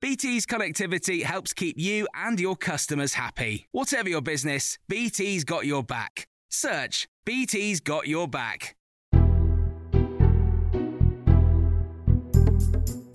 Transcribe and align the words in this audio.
BT's 0.00 0.46
connectivity 0.46 1.22
helps 1.22 1.52
keep 1.52 1.78
you 1.78 2.06
and 2.14 2.38
your 2.38 2.54
customers 2.54 3.14
happy. 3.14 3.66
Whatever 3.72 4.08
your 4.08 4.20
business, 4.20 4.78
BT's 4.88 5.42
got 5.44 5.66
your 5.66 5.82
back. 5.82 6.28
Search 6.50 7.08
BT's 7.24 7.80
got 7.80 8.06
your 8.06 8.28
back. 8.28 8.76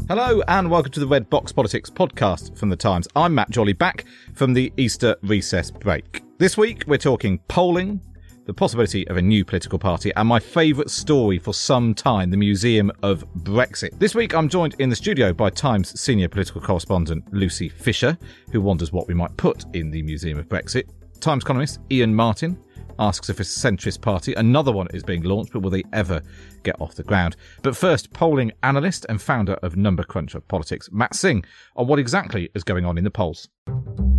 Hello 0.07 0.41
and 0.47 0.71
welcome 0.71 0.93
to 0.93 1.01
the 1.01 1.07
Red 1.07 1.29
Box 1.29 1.51
Politics 1.51 1.89
podcast 1.89 2.57
from 2.57 2.69
the 2.69 2.77
Times. 2.77 3.09
I'm 3.13 3.35
Matt 3.35 3.53
Chorley 3.53 3.73
back 3.73 4.05
from 4.33 4.53
the 4.53 4.71
Easter 4.77 5.17
recess 5.21 5.69
break. 5.69 6.23
This 6.37 6.57
week 6.57 6.85
we're 6.87 6.97
talking 6.97 7.39
polling, 7.49 7.99
the 8.47 8.53
possibility 8.53 9.05
of 9.09 9.17
a 9.17 9.21
new 9.21 9.43
political 9.43 9.77
party, 9.77 10.11
and 10.15 10.27
my 10.27 10.39
favourite 10.39 10.89
story 10.89 11.37
for 11.37 11.53
some 11.53 11.93
time, 11.93 12.31
the 12.31 12.37
Museum 12.37 12.89
of 13.03 13.25
Brexit. 13.35 13.99
This 13.99 14.15
week 14.15 14.33
I'm 14.33 14.47
joined 14.47 14.75
in 14.79 14.89
the 14.89 14.95
studio 14.95 15.33
by 15.33 15.49
Times 15.49 15.99
senior 15.99 16.29
political 16.29 16.61
correspondent 16.61 17.25
Lucy 17.33 17.67
Fisher, 17.67 18.17
who 18.51 18.61
wonders 18.61 18.93
what 18.93 19.07
we 19.07 19.13
might 19.13 19.35
put 19.35 19.65
in 19.75 19.91
the 19.91 20.01
Museum 20.01 20.39
of 20.39 20.47
Brexit. 20.47 20.89
Times 21.19 21.43
columnist 21.43 21.79
Iain 21.91 22.15
Martin 22.15 22.57
asks 22.99 23.29
if 23.29 23.41
a 23.41 23.43
centrist 23.43 23.99
party, 23.99 24.33
another 24.35 24.71
one 24.71 24.87
is 24.93 25.03
being 25.03 25.23
launched, 25.23 25.51
but 25.51 25.59
will 25.59 25.69
they 25.69 25.83
ever 25.91 26.21
get 26.63 26.79
off 26.79 26.95
the 26.95 27.03
ground? 27.03 27.35
But 27.63 27.75
first, 27.75 28.13
polling 28.13 28.53
analyst 28.63 29.05
and 29.09 29.21
founder 29.21 29.55
of 29.55 29.75
Number 29.75 30.03
Cruncher 30.03 30.37
of 30.37 30.47
Politics, 30.47 30.89
Matt 30.91 31.15
Singh, 31.15 31.43
on 31.75 31.85
what 31.87 31.99
exactly 31.99 32.49
is 32.55 32.63
going 32.63 32.85
on 32.85 32.97
in 32.97 33.03
the 33.03 33.11
polls. 33.11 33.49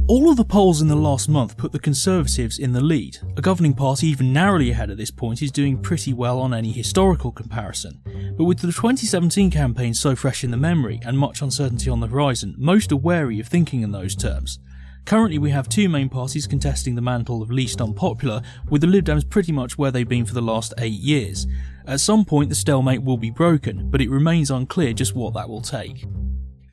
All 0.09 0.31
of 0.31 0.39
the 0.39 0.45
polls 0.45 0.81
in 0.81 0.89
the 0.89 0.97
last 0.97 1.29
month 1.29 1.59
put 1.59 1.71
the 1.71 1.79
Conservatives 1.79 2.59
in 2.59 2.73
the 2.73 2.81
lead. 2.81 3.19
A 3.37 3.43
governing 3.43 3.75
party 3.75 4.07
even 4.07 4.33
narrowly 4.33 4.71
ahead 4.71 4.89
at 4.89 4.97
this 4.97 5.11
point 5.11 5.43
is 5.43 5.53
doing 5.53 5.77
pretty 5.77 6.15
well 6.15 6.41
on 6.41 6.55
any 6.55 6.73
historical 6.73 7.31
comparison. 7.31 8.01
But 8.39 8.45
with 8.45 8.61
the 8.61 8.69
2017 8.69 9.51
campaign 9.51 9.93
so 9.93 10.17
fresh 10.17 10.45
in 10.45 10.51
the 10.51 10.57
memory 10.57 10.99
and 11.05 11.19
much 11.19 11.43
uncertainty 11.43 11.91
on 11.91 12.01
the 12.01 12.07
horizon, 12.07 12.55
most 12.57 12.91
are 12.91 12.97
wary 12.97 13.39
of 13.39 13.49
thinking 13.49 13.83
in 13.83 13.93
those 13.93 14.17
terms. 14.17 14.61
Currently, 15.05 15.37
we 15.37 15.51
have 15.51 15.69
two 15.69 15.91
main 15.91 16.09
parties 16.09 16.47
contesting 16.47 16.95
the 16.95 17.03
mantle 17.03 17.43
of 17.43 17.51
least 17.51 17.83
unpopular, 17.83 18.41
with 18.71 18.81
the 18.81 18.87
Lib 18.87 19.05
Dems 19.05 19.29
pretty 19.29 19.53
much 19.53 19.77
where 19.77 19.91
they've 19.91 20.09
been 20.09 20.25
for 20.25 20.35
the 20.35 20.41
last 20.41 20.73
eight 20.79 21.01
years. 21.01 21.47
At 21.87 22.01
some 22.01 22.25
point, 22.25 22.49
the 22.49 22.55
stalemate 22.55 23.03
will 23.03 23.19
be 23.19 23.31
broken, 23.31 23.91
but 23.91 24.01
it 24.01 24.09
remains 24.09 24.51
unclear 24.51 24.95
just 24.95 25.15
what 25.15 25.35
that 25.35 25.51
will 25.51 25.61
take. 25.61 26.07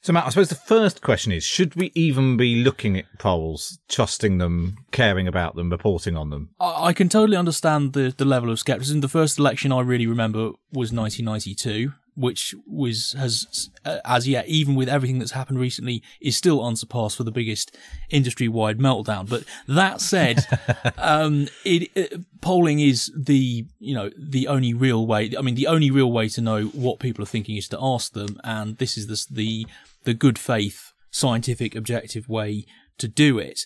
So, 0.06 0.14
Matt, 0.14 0.28
I 0.28 0.30
suppose 0.30 0.50
the 0.50 0.54
first 0.56 1.02
question 1.02 1.32
is 1.32 1.44
should 1.44 1.74
we 1.74 1.92
even 1.96 2.38
be 2.38 2.58
looking 2.64 2.96
at 2.96 3.06
polls, 3.18 3.80
trusting 3.90 4.38
them, 4.38 4.78
caring 4.92 5.28
about 5.28 5.56
them, 5.56 5.72
reporting 5.72 6.16
on 6.16 6.30
them? 6.30 6.52
I, 6.60 6.90
I 6.90 6.94
can 6.94 7.10
totally 7.10 7.36
understand 7.36 7.94
the, 7.94 8.14
the 8.16 8.24
level 8.24 8.52
of 8.52 8.60
skepticism. 8.60 9.02
The 9.02 9.08
first 9.08 9.40
election 9.40 9.72
I 9.72 9.80
really 9.80 10.06
remember 10.06 10.52
was 10.72 10.94
1992 10.94 11.94
which 12.16 12.56
was 12.66 13.14
has 13.18 13.70
uh, 13.84 14.00
as 14.06 14.28
yet 14.28 14.48
even 14.48 14.76
with 14.76 14.90
everything 14.90 15.20
that's 15.20 15.32
happened 15.32 15.60
recently 15.60 16.02
is 16.22 16.36
still 16.36 16.66
unsurpassed 16.66 17.18
for 17.18 17.24
the 17.24 17.32
biggest 17.32 17.76
industry 18.10 18.48
wide 18.48 18.80
meltdown. 18.80 19.30
But 19.30 19.44
that 19.68 20.02
said 20.02 20.46
um, 20.98 21.48
it, 21.64 21.92
it, 21.96 22.42
polling 22.42 22.80
is 22.80 23.12
the 23.16 23.66
you 23.80 23.94
know 23.94 24.10
the 24.18 24.48
only 24.48 24.74
real 24.74 25.06
way 25.06 25.32
i 25.38 25.42
mean 25.42 25.56
the 25.56 25.68
only 25.68 25.92
real 25.92 26.12
way 26.12 26.30
to 26.30 26.42
know 26.42 26.66
what 26.68 27.00
people 27.00 27.24
are 27.24 27.28
thinking 27.28 27.58
is 27.58 27.68
to 27.70 27.78
ask 27.82 28.14
them. 28.14 28.40
And 28.44 28.78
this 28.78 28.98
is 28.98 29.08
the 29.08 29.26
the, 29.36 29.68
the 30.04 30.14
good 30.14 30.38
faith 30.38 30.94
scientific 31.12 31.76
objective 31.76 32.28
way 32.28 32.66
to 32.98 33.08
do 33.08 33.40
it. 33.40 33.62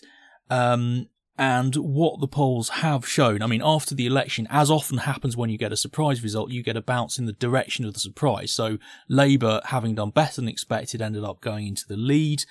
Um, 0.48 1.08
and 1.40 1.74
what 1.76 2.20
the 2.20 2.28
polls 2.28 2.68
have 2.68 3.08
shown. 3.08 3.40
I 3.40 3.46
mean, 3.46 3.62
after 3.64 3.94
the 3.94 4.04
election, 4.04 4.46
as 4.50 4.70
often 4.70 4.98
happens 4.98 5.38
when 5.38 5.48
you 5.48 5.56
get 5.56 5.72
a 5.72 5.76
surprise 5.76 6.22
result, 6.22 6.50
you 6.50 6.62
get 6.62 6.76
a 6.76 6.82
bounce 6.82 7.18
in 7.18 7.24
the 7.24 7.32
direction 7.32 7.86
of 7.86 7.94
the 7.94 7.98
surprise. 7.98 8.52
So 8.52 8.76
Labour, 9.08 9.62
having 9.64 9.94
done 9.94 10.10
better 10.10 10.42
than 10.42 10.48
expected, 10.48 11.00
ended 11.00 11.24
up 11.24 11.40
going 11.40 11.66
into 11.66 11.88
the 11.88 11.96
lead. 11.96 12.44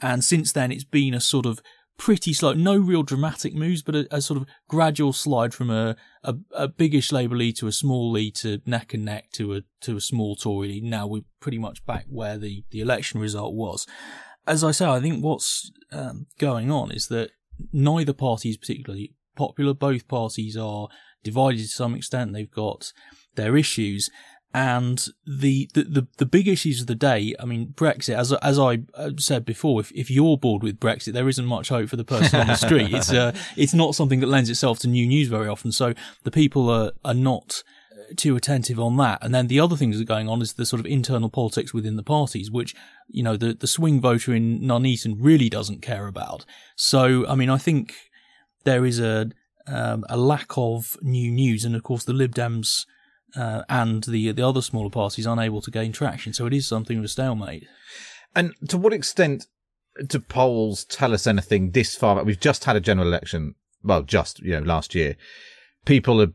And 0.00 0.24
since 0.24 0.52
then, 0.52 0.72
it's 0.72 0.84
been 0.84 1.12
a 1.12 1.20
sort 1.20 1.44
of 1.44 1.60
pretty 1.98 2.32
slow, 2.32 2.54
no 2.54 2.78
real 2.78 3.02
dramatic 3.02 3.54
moves, 3.54 3.82
but 3.82 3.94
a, 3.94 4.08
a 4.10 4.22
sort 4.22 4.40
of 4.40 4.48
gradual 4.68 5.12
slide 5.12 5.52
from 5.52 5.68
a, 5.68 5.94
a, 6.24 6.34
a 6.52 6.66
biggish 6.66 7.12
Labour 7.12 7.36
lead 7.36 7.56
to 7.56 7.66
a 7.66 7.72
small 7.72 8.10
lead 8.10 8.34
to 8.36 8.62
neck 8.64 8.94
and 8.94 9.04
neck 9.04 9.32
to 9.32 9.52
a, 9.52 9.60
to 9.82 9.98
a 9.98 10.00
small 10.00 10.34
Tory 10.34 10.68
lead. 10.68 10.84
Now 10.84 11.06
we're 11.06 11.24
pretty 11.40 11.58
much 11.58 11.84
back 11.84 12.06
where 12.08 12.38
the, 12.38 12.64
the 12.70 12.80
election 12.80 13.20
result 13.20 13.52
was. 13.54 13.86
As 14.46 14.64
I 14.64 14.70
say, 14.70 14.86
I 14.86 14.98
think 14.98 15.22
what's 15.22 15.70
um, 15.92 16.26
going 16.38 16.70
on 16.70 16.90
is 16.90 17.08
that 17.08 17.32
neither 17.72 18.12
party 18.12 18.50
is 18.50 18.56
particularly 18.56 19.14
popular. 19.36 19.74
Both 19.74 20.08
parties 20.08 20.56
are 20.56 20.88
divided 21.22 21.60
to 21.60 21.68
some 21.68 21.94
extent. 21.94 22.32
They've 22.32 22.50
got 22.50 22.92
their 23.34 23.56
issues. 23.56 24.10
And 24.52 25.06
the, 25.24 25.70
the, 25.74 25.84
the, 25.84 26.06
the, 26.18 26.26
big 26.26 26.48
issues 26.48 26.80
of 26.80 26.88
the 26.88 26.96
day, 26.96 27.36
I 27.38 27.44
mean, 27.44 27.68
Brexit, 27.68 28.16
as, 28.16 28.32
as 28.32 28.58
I 28.58 28.80
uh, 28.94 29.10
said 29.16 29.44
before, 29.44 29.80
if, 29.80 29.92
if 29.92 30.10
you're 30.10 30.36
bored 30.36 30.64
with 30.64 30.80
Brexit, 30.80 31.12
there 31.12 31.28
isn't 31.28 31.46
much 31.46 31.68
hope 31.68 31.88
for 31.88 31.94
the 31.94 32.04
person 32.04 32.40
on 32.40 32.48
the 32.48 32.56
street. 32.56 32.92
It's, 32.92 33.12
uh, 33.12 33.32
it's 33.56 33.74
not 33.74 33.94
something 33.94 34.18
that 34.18 34.26
lends 34.26 34.50
itself 34.50 34.80
to 34.80 34.88
new 34.88 35.06
news 35.06 35.28
very 35.28 35.46
often. 35.46 35.70
So 35.70 35.94
the 36.24 36.32
people 36.32 36.68
are, 36.68 36.90
are 37.04 37.14
not 37.14 37.62
too 38.16 38.36
attentive 38.36 38.78
on 38.80 38.96
that. 38.96 39.18
And 39.22 39.34
then 39.34 39.46
the 39.46 39.60
other 39.60 39.76
things 39.76 39.96
that 39.96 40.02
are 40.02 40.14
going 40.14 40.28
on 40.28 40.42
is 40.42 40.54
the 40.54 40.66
sort 40.66 40.80
of 40.80 40.86
internal 40.86 41.28
politics 41.28 41.74
within 41.74 41.96
the 41.96 42.02
parties, 42.02 42.50
which, 42.50 42.74
you 43.08 43.22
know, 43.22 43.36
the, 43.36 43.54
the 43.54 43.66
swing 43.66 44.00
voter 44.00 44.34
in 44.34 44.60
Nuneaton 44.60 45.16
really 45.18 45.48
doesn't 45.48 45.82
care 45.82 46.06
about. 46.06 46.44
So, 46.76 47.26
I 47.26 47.34
mean, 47.34 47.50
I 47.50 47.58
think 47.58 47.94
there 48.64 48.84
is 48.84 49.00
a, 49.00 49.30
um, 49.66 50.04
a 50.08 50.16
lack 50.16 50.50
of 50.56 50.96
new 51.02 51.30
news. 51.30 51.64
And 51.64 51.76
of 51.76 51.82
course, 51.82 52.04
the 52.04 52.12
Lib 52.12 52.34
Dems, 52.34 52.86
uh, 53.36 53.62
and 53.68 54.04
the, 54.04 54.32
the 54.32 54.42
other 54.42 54.62
smaller 54.62 54.90
parties 54.90 55.26
unable 55.26 55.60
to 55.62 55.70
gain 55.70 55.92
traction. 55.92 56.32
So 56.32 56.46
it 56.46 56.52
is 56.52 56.66
something 56.66 56.98
of 56.98 57.04
a 57.04 57.08
stalemate. 57.08 57.66
And 58.34 58.54
to 58.68 58.78
what 58.78 58.92
extent 58.92 59.46
do 60.06 60.18
polls 60.20 60.84
tell 60.84 61.14
us 61.14 61.26
anything 61.26 61.70
this 61.70 61.94
far? 61.94 62.22
We've 62.24 62.40
just 62.40 62.64
had 62.64 62.76
a 62.76 62.80
general 62.80 63.08
election. 63.08 63.54
Well, 63.82 64.02
just, 64.02 64.40
you 64.40 64.52
know, 64.52 64.66
last 64.66 64.94
year 64.94 65.16
people 65.84 66.22
are 66.22 66.32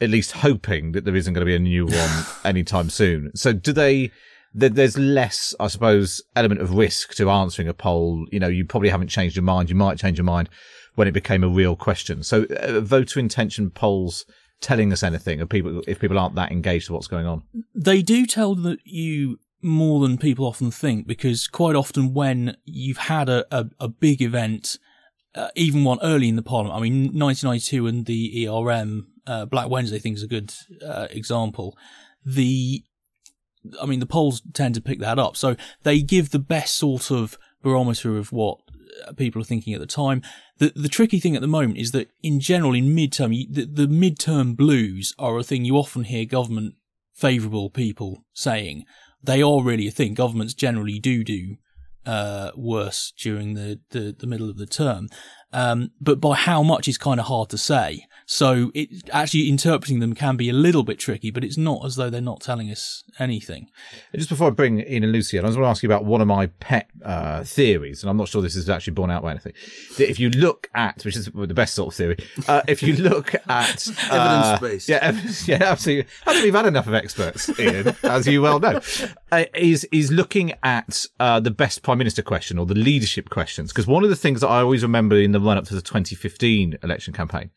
at 0.00 0.10
least 0.10 0.32
hoping 0.32 0.92
that 0.92 1.04
there 1.04 1.16
isn't 1.16 1.32
going 1.32 1.40
to 1.40 1.46
be 1.46 1.56
a 1.56 1.58
new 1.58 1.86
one 1.86 2.24
anytime 2.44 2.90
soon. 2.90 3.30
So 3.34 3.52
do 3.52 3.72
they? 3.72 4.10
There's 4.54 4.98
less, 4.98 5.54
I 5.58 5.68
suppose, 5.68 6.20
element 6.36 6.60
of 6.60 6.74
risk 6.74 7.14
to 7.14 7.30
answering 7.30 7.68
a 7.68 7.72
poll. 7.72 8.26
You 8.30 8.38
know, 8.38 8.48
you 8.48 8.66
probably 8.66 8.90
haven't 8.90 9.08
changed 9.08 9.34
your 9.34 9.44
mind. 9.44 9.70
You 9.70 9.76
might 9.76 9.98
change 9.98 10.18
your 10.18 10.26
mind 10.26 10.50
when 10.94 11.08
it 11.08 11.12
became 11.12 11.42
a 11.42 11.48
real 11.48 11.74
question. 11.74 12.22
So 12.22 12.44
uh, 12.44 12.80
voter 12.80 13.18
intention 13.18 13.70
polls 13.70 14.26
telling 14.60 14.92
us 14.92 15.02
anything 15.02 15.40
of 15.40 15.48
people 15.48 15.82
if 15.88 15.98
people 15.98 16.18
aren't 16.18 16.34
that 16.36 16.52
engaged 16.52 16.88
with 16.88 16.94
what's 16.94 17.06
going 17.06 17.26
on. 17.26 17.42
They 17.74 18.02
do 18.02 18.26
tell 18.26 18.54
that 18.56 18.78
you 18.84 19.38
more 19.62 20.00
than 20.00 20.18
people 20.18 20.46
often 20.46 20.70
think 20.70 21.06
because 21.06 21.46
quite 21.46 21.76
often 21.76 22.14
when 22.14 22.56
you've 22.64 22.98
had 22.98 23.28
a, 23.28 23.44
a, 23.56 23.66
a 23.80 23.88
big 23.88 24.20
event 24.20 24.78
uh, 25.34 25.48
even 25.54 25.84
one 25.84 25.98
early 26.02 26.28
in 26.28 26.36
the 26.36 26.42
parliament. 26.42 26.78
I 26.78 26.82
mean, 26.82 27.18
1992 27.18 27.86
and 27.86 28.06
the 28.06 28.48
ERM, 28.48 29.08
uh, 29.26 29.46
Black 29.46 29.68
Wednesday 29.68 29.98
thing 29.98 30.14
is 30.14 30.22
a 30.22 30.28
good 30.28 30.52
uh, 30.84 31.08
example. 31.10 31.76
The, 32.24 32.84
I 33.80 33.86
mean, 33.86 34.00
the 34.00 34.06
polls 34.06 34.42
tend 34.52 34.74
to 34.74 34.80
pick 34.80 35.00
that 35.00 35.18
up. 35.18 35.36
So 35.36 35.56
they 35.82 36.02
give 36.02 36.30
the 36.30 36.38
best 36.38 36.76
sort 36.76 37.10
of 37.10 37.38
barometer 37.62 38.18
of 38.18 38.32
what 38.32 38.58
uh, 39.06 39.12
people 39.12 39.40
are 39.40 39.46
thinking 39.46 39.72
at 39.72 39.80
the 39.80 39.86
time. 39.86 40.22
The 40.58 40.72
the 40.76 40.88
tricky 40.88 41.18
thing 41.18 41.34
at 41.34 41.40
the 41.40 41.48
moment 41.48 41.78
is 41.78 41.92
that 41.92 42.10
in 42.22 42.38
general, 42.38 42.74
in 42.74 42.94
midterm, 42.94 43.30
the, 43.50 43.64
the 43.64 43.86
midterm 43.86 44.56
blues 44.56 45.14
are 45.18 45.38
a 45.38 45.42
thing 45.42 45.64
you 45.64 45.76
often 45.76 46.04
hear 46.04 46.24
government 46.24 46.74
favourable 47.14 47.70
people 47.70 48.24
saying 48.32 48.84
they 49.22 49.42
are 49.42 49.62
really 49.62 49.86
a 49.86 49.90
thing. 49.92 50.14
Governments 50.14 50.54
generally 50.54 50.98
do 50.98 51.24
do 51.24 51.56
uh, 52.06 52.50
worse 52.56 53.12
during 53.16 53.54
the, 53.54 53.80
the, 53.90 54.14
the 54.18 54.26
middle 54.26 54.50
of 54.50 54.58
the 54.58 54.66
term. 54.66 55.08
Um, 55.52 55.90
but 56.00 56.20
by 56.20 56.34
how 56.34 56.62
much 56.62 56.88
is 56.88 56.98
kind 56.98 57.20
of 57.20 57.26
hard 57.26 57.50
to 57.50 57.58
say. 57.58 58.06
So 58.26 58.70
it 58.74 59.10
actually 59.10 59.48
interpreting 59.48 60.00
them 60.00 60.14
can 60.14 60.36
be 60.36 60.48
a 60.48 60.52
little 60.52 60.84
bit 60.84 60.98
tricky, 60.98 61.30
but 61.30 61.44
it's 61.44 61.58
not 61.58 61.84
as 61.84 61.96
though 61.96 62.08
they're 62.08 62.20
not 62.20 62.40
telling 62.40 62.70
us 62.70 63.04
anything. 63.18 63.68
Just 64.14 64.28
before 64.28 64.46
I 64.46 64.50
bring 64.50 64.80
in 64.80 65.02
and 65.02 65.12
Lucy 65.12 65.38
I 65.38 65.42
just 65.42 65.56
want 65.58 65.66
to 65.66 65.68
ask 65.70 65.82
you 65.82 65.88
about 65.88 66.04
one 66.04 66.20
of 66.20 66.26
my 66.26 66.46
pet 66.46 66.88
uh, 67.04 67.44
theories, 67.44 68.02
and 68.02 68.10
I'm 68.10 68.16
not 68.16 68.28
sure 68.28 68.40
this 68.40 68.56
is 68.56 68.70
actually 68.70 68.94
borne 68.94 69.10
out 69.10 69.22
by 69.22 69.32
anything. 69.32 69.52
That 69.98 70.08
if 70.08 70.18
you 70.18 70.30
look 70.30 70.70
at, 70.74 71.04
which 71.04 71.16
is 71.16 71.26
the 71.26 71.54
best 71.54 71.74
sort 71.74 71.92
of 71.92 71.96
theory, 71.96 72.16
uh, 72.48 72.62
if 72.68 72.82
you 72.82 72.96
look 72.96 73.34
at 73.48 73.88
uh, 74.10 74.14
evidence 74.14 74.60
based, 74.60 74.88
yeah, 74.88 74.98
evidence, 75.02 75.48
yeah, 75.48 75.58
absolutely. 75.60 76.10
I 76.26 76.32
think 76.32 76.44
we've 76.44 76.54
had 76.54 76.66
enough 76.66 76.86
of 76.86 76.94
experts, 76.94 77.50
Iain, 77.58 77.94
as 78.04 78.26
you 78.26 78.40
well 78.40 78.60
know. 78.60 78.80
Uh, 79.30 79.44
is 79.54 79.84
is 79.92 80.12
looking 80.12 80.52
at 80.62 81.06
uh, 81.18 81.40
the 81.40 81.50
best 81.50 81.82
prime 81.82 81.98
minister 81.98 82.22
question 82.22 82.58
or 82.58 82.66
the 82.66 82.74
leadership 82.74 83.30
questions 83.30 83.72
because 83.72 83.86
one 83.86 84.04
of 84.04 84.10
the 84.10 84.16
things 84.16 84.40
that 84.40 84.48
I 84.48 84.60
always 84.60 84.82
remember 84.82 85.16
in 85.16 85.32
the 85.32 85.38
run 85.42 85.58
up 85.58 85.64
to 85.64 85.74
the 85.74 85.82
2015 85.82 86.78
election 86.82 87.12
campaign 87.12 87.50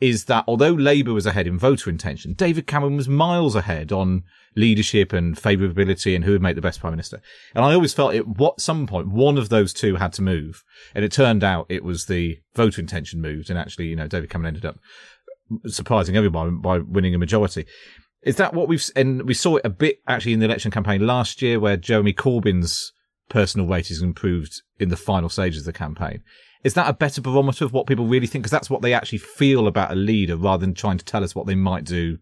is 0.00 0.24
that 0.24 0.44
although 0.48 0.72
Labour 0.72 1.12
was 1.12 1.26
ahead 1.26 1.46
in 1.46 1.58
voter 1.58 1.90
intention, 1.90 2.32
David 2.32 2.66
Cameron 2.66 2.96
was 2.96 3.08
miles 3.08 3.54
ahead 3.54 3.92
on 3.92 4.24
leadership 4.56 5.12
and 5.12 5.36
favourability 5.36 6.14
and 6.14 6.24
who 6.24 6.32
would 6.32 6.42
make 6.42 6.56
the 6.56 6.62
best 6.62 6.80
prime 6.80 6.92
minister. 6.92 7.20
And 7.54 7.64
I 7.64 7.74
always 7.74 7.92
felt 7.92 8.14
at 8.14 8.26
what 8.26 8.60
some 8.60 8.86
point 8.86 9.08
one 9.08 9.36
of 9.36 9.50
those 9.50 9.72
two 9.72 9.96
had 9.96 10.12
to 10.14 10.22
move, 10.22 10.64
and 10.94 11.04
it 11.04 11.12
turned 11.12 11.44
out 11.44 11.66
it 11.68 11.84
was 11.84 12.06
the 12.06 12.38
voter 12.54 12.80
intention 12.80 13.20
moved, 13.20 13.50
and 13.50 13.58
actually, 13.58 13.86
you 13.86 13.96
know, 13.96 14.08
David 14.08 14.30
Cameron 14.30 14.54
ended 14.54 14.64
up 14.64 14.78
surprising 15.66 16.16
everyone 16.16 16.60
by 16.60 16.78
winning 16.78 17.14
a 17.14 17.18
majority. 17.18 17.66
Is 18.22 18.36
that 18.36 18.54
what 18.54 18.68
we've 18.68 18.84
and 18.96 19.22
we 19.22 19.34
saw 19.34 19.56
it 19.56 19.64
a 19.64 19.70
bit 19.70 19.98
actually 20.06 20.32
in 20.32 20.40
the 20.40 20.46
election 20.46 20.70
campaign 20.70 21.06
last 21.06 21.42
year, 21.42 21.60
where 21.60 21.76
Jeremy 21.76 22.12
Corbyn's 22.12 22.92
personal 23.28 23.66
ratings 23.66 24.02
improved 24.02 24.62
in 24.78 24.88
the 24.88 24.96
final 24.96 25.28
stages 25.28 25.60
of 25.60 25.66
the 25.66 25.72
campaign. 25.72 26.22
Is 26.62 26.74
that 26.74 26.88
a 26.88 26.92
better 26.92 27.20
barometer 27.20 27.64
of 27.64 27.72
what 27.72 27.86
people 27.86 28.06
really 28.06 28.26
think? 28.26 28.42
Because 28.42 28.50
that's 28.50 28.70
what 28.70 28.82
they 28.82 28.92
actually 28.92 29.18
feel 29.18 29.66
about 29.66 29.92
a 29.92 29.94
leader 29.94 30.36
rather 30.36 30.60
than 30.60 30.74
trying 30.74 30.98
to 30.98 31.04
tell 31.04 31.24
us 31.24 31.34
what 31.34 31.46
they 31.46 31.54
might 31.54 31.84
do 31.84 32.18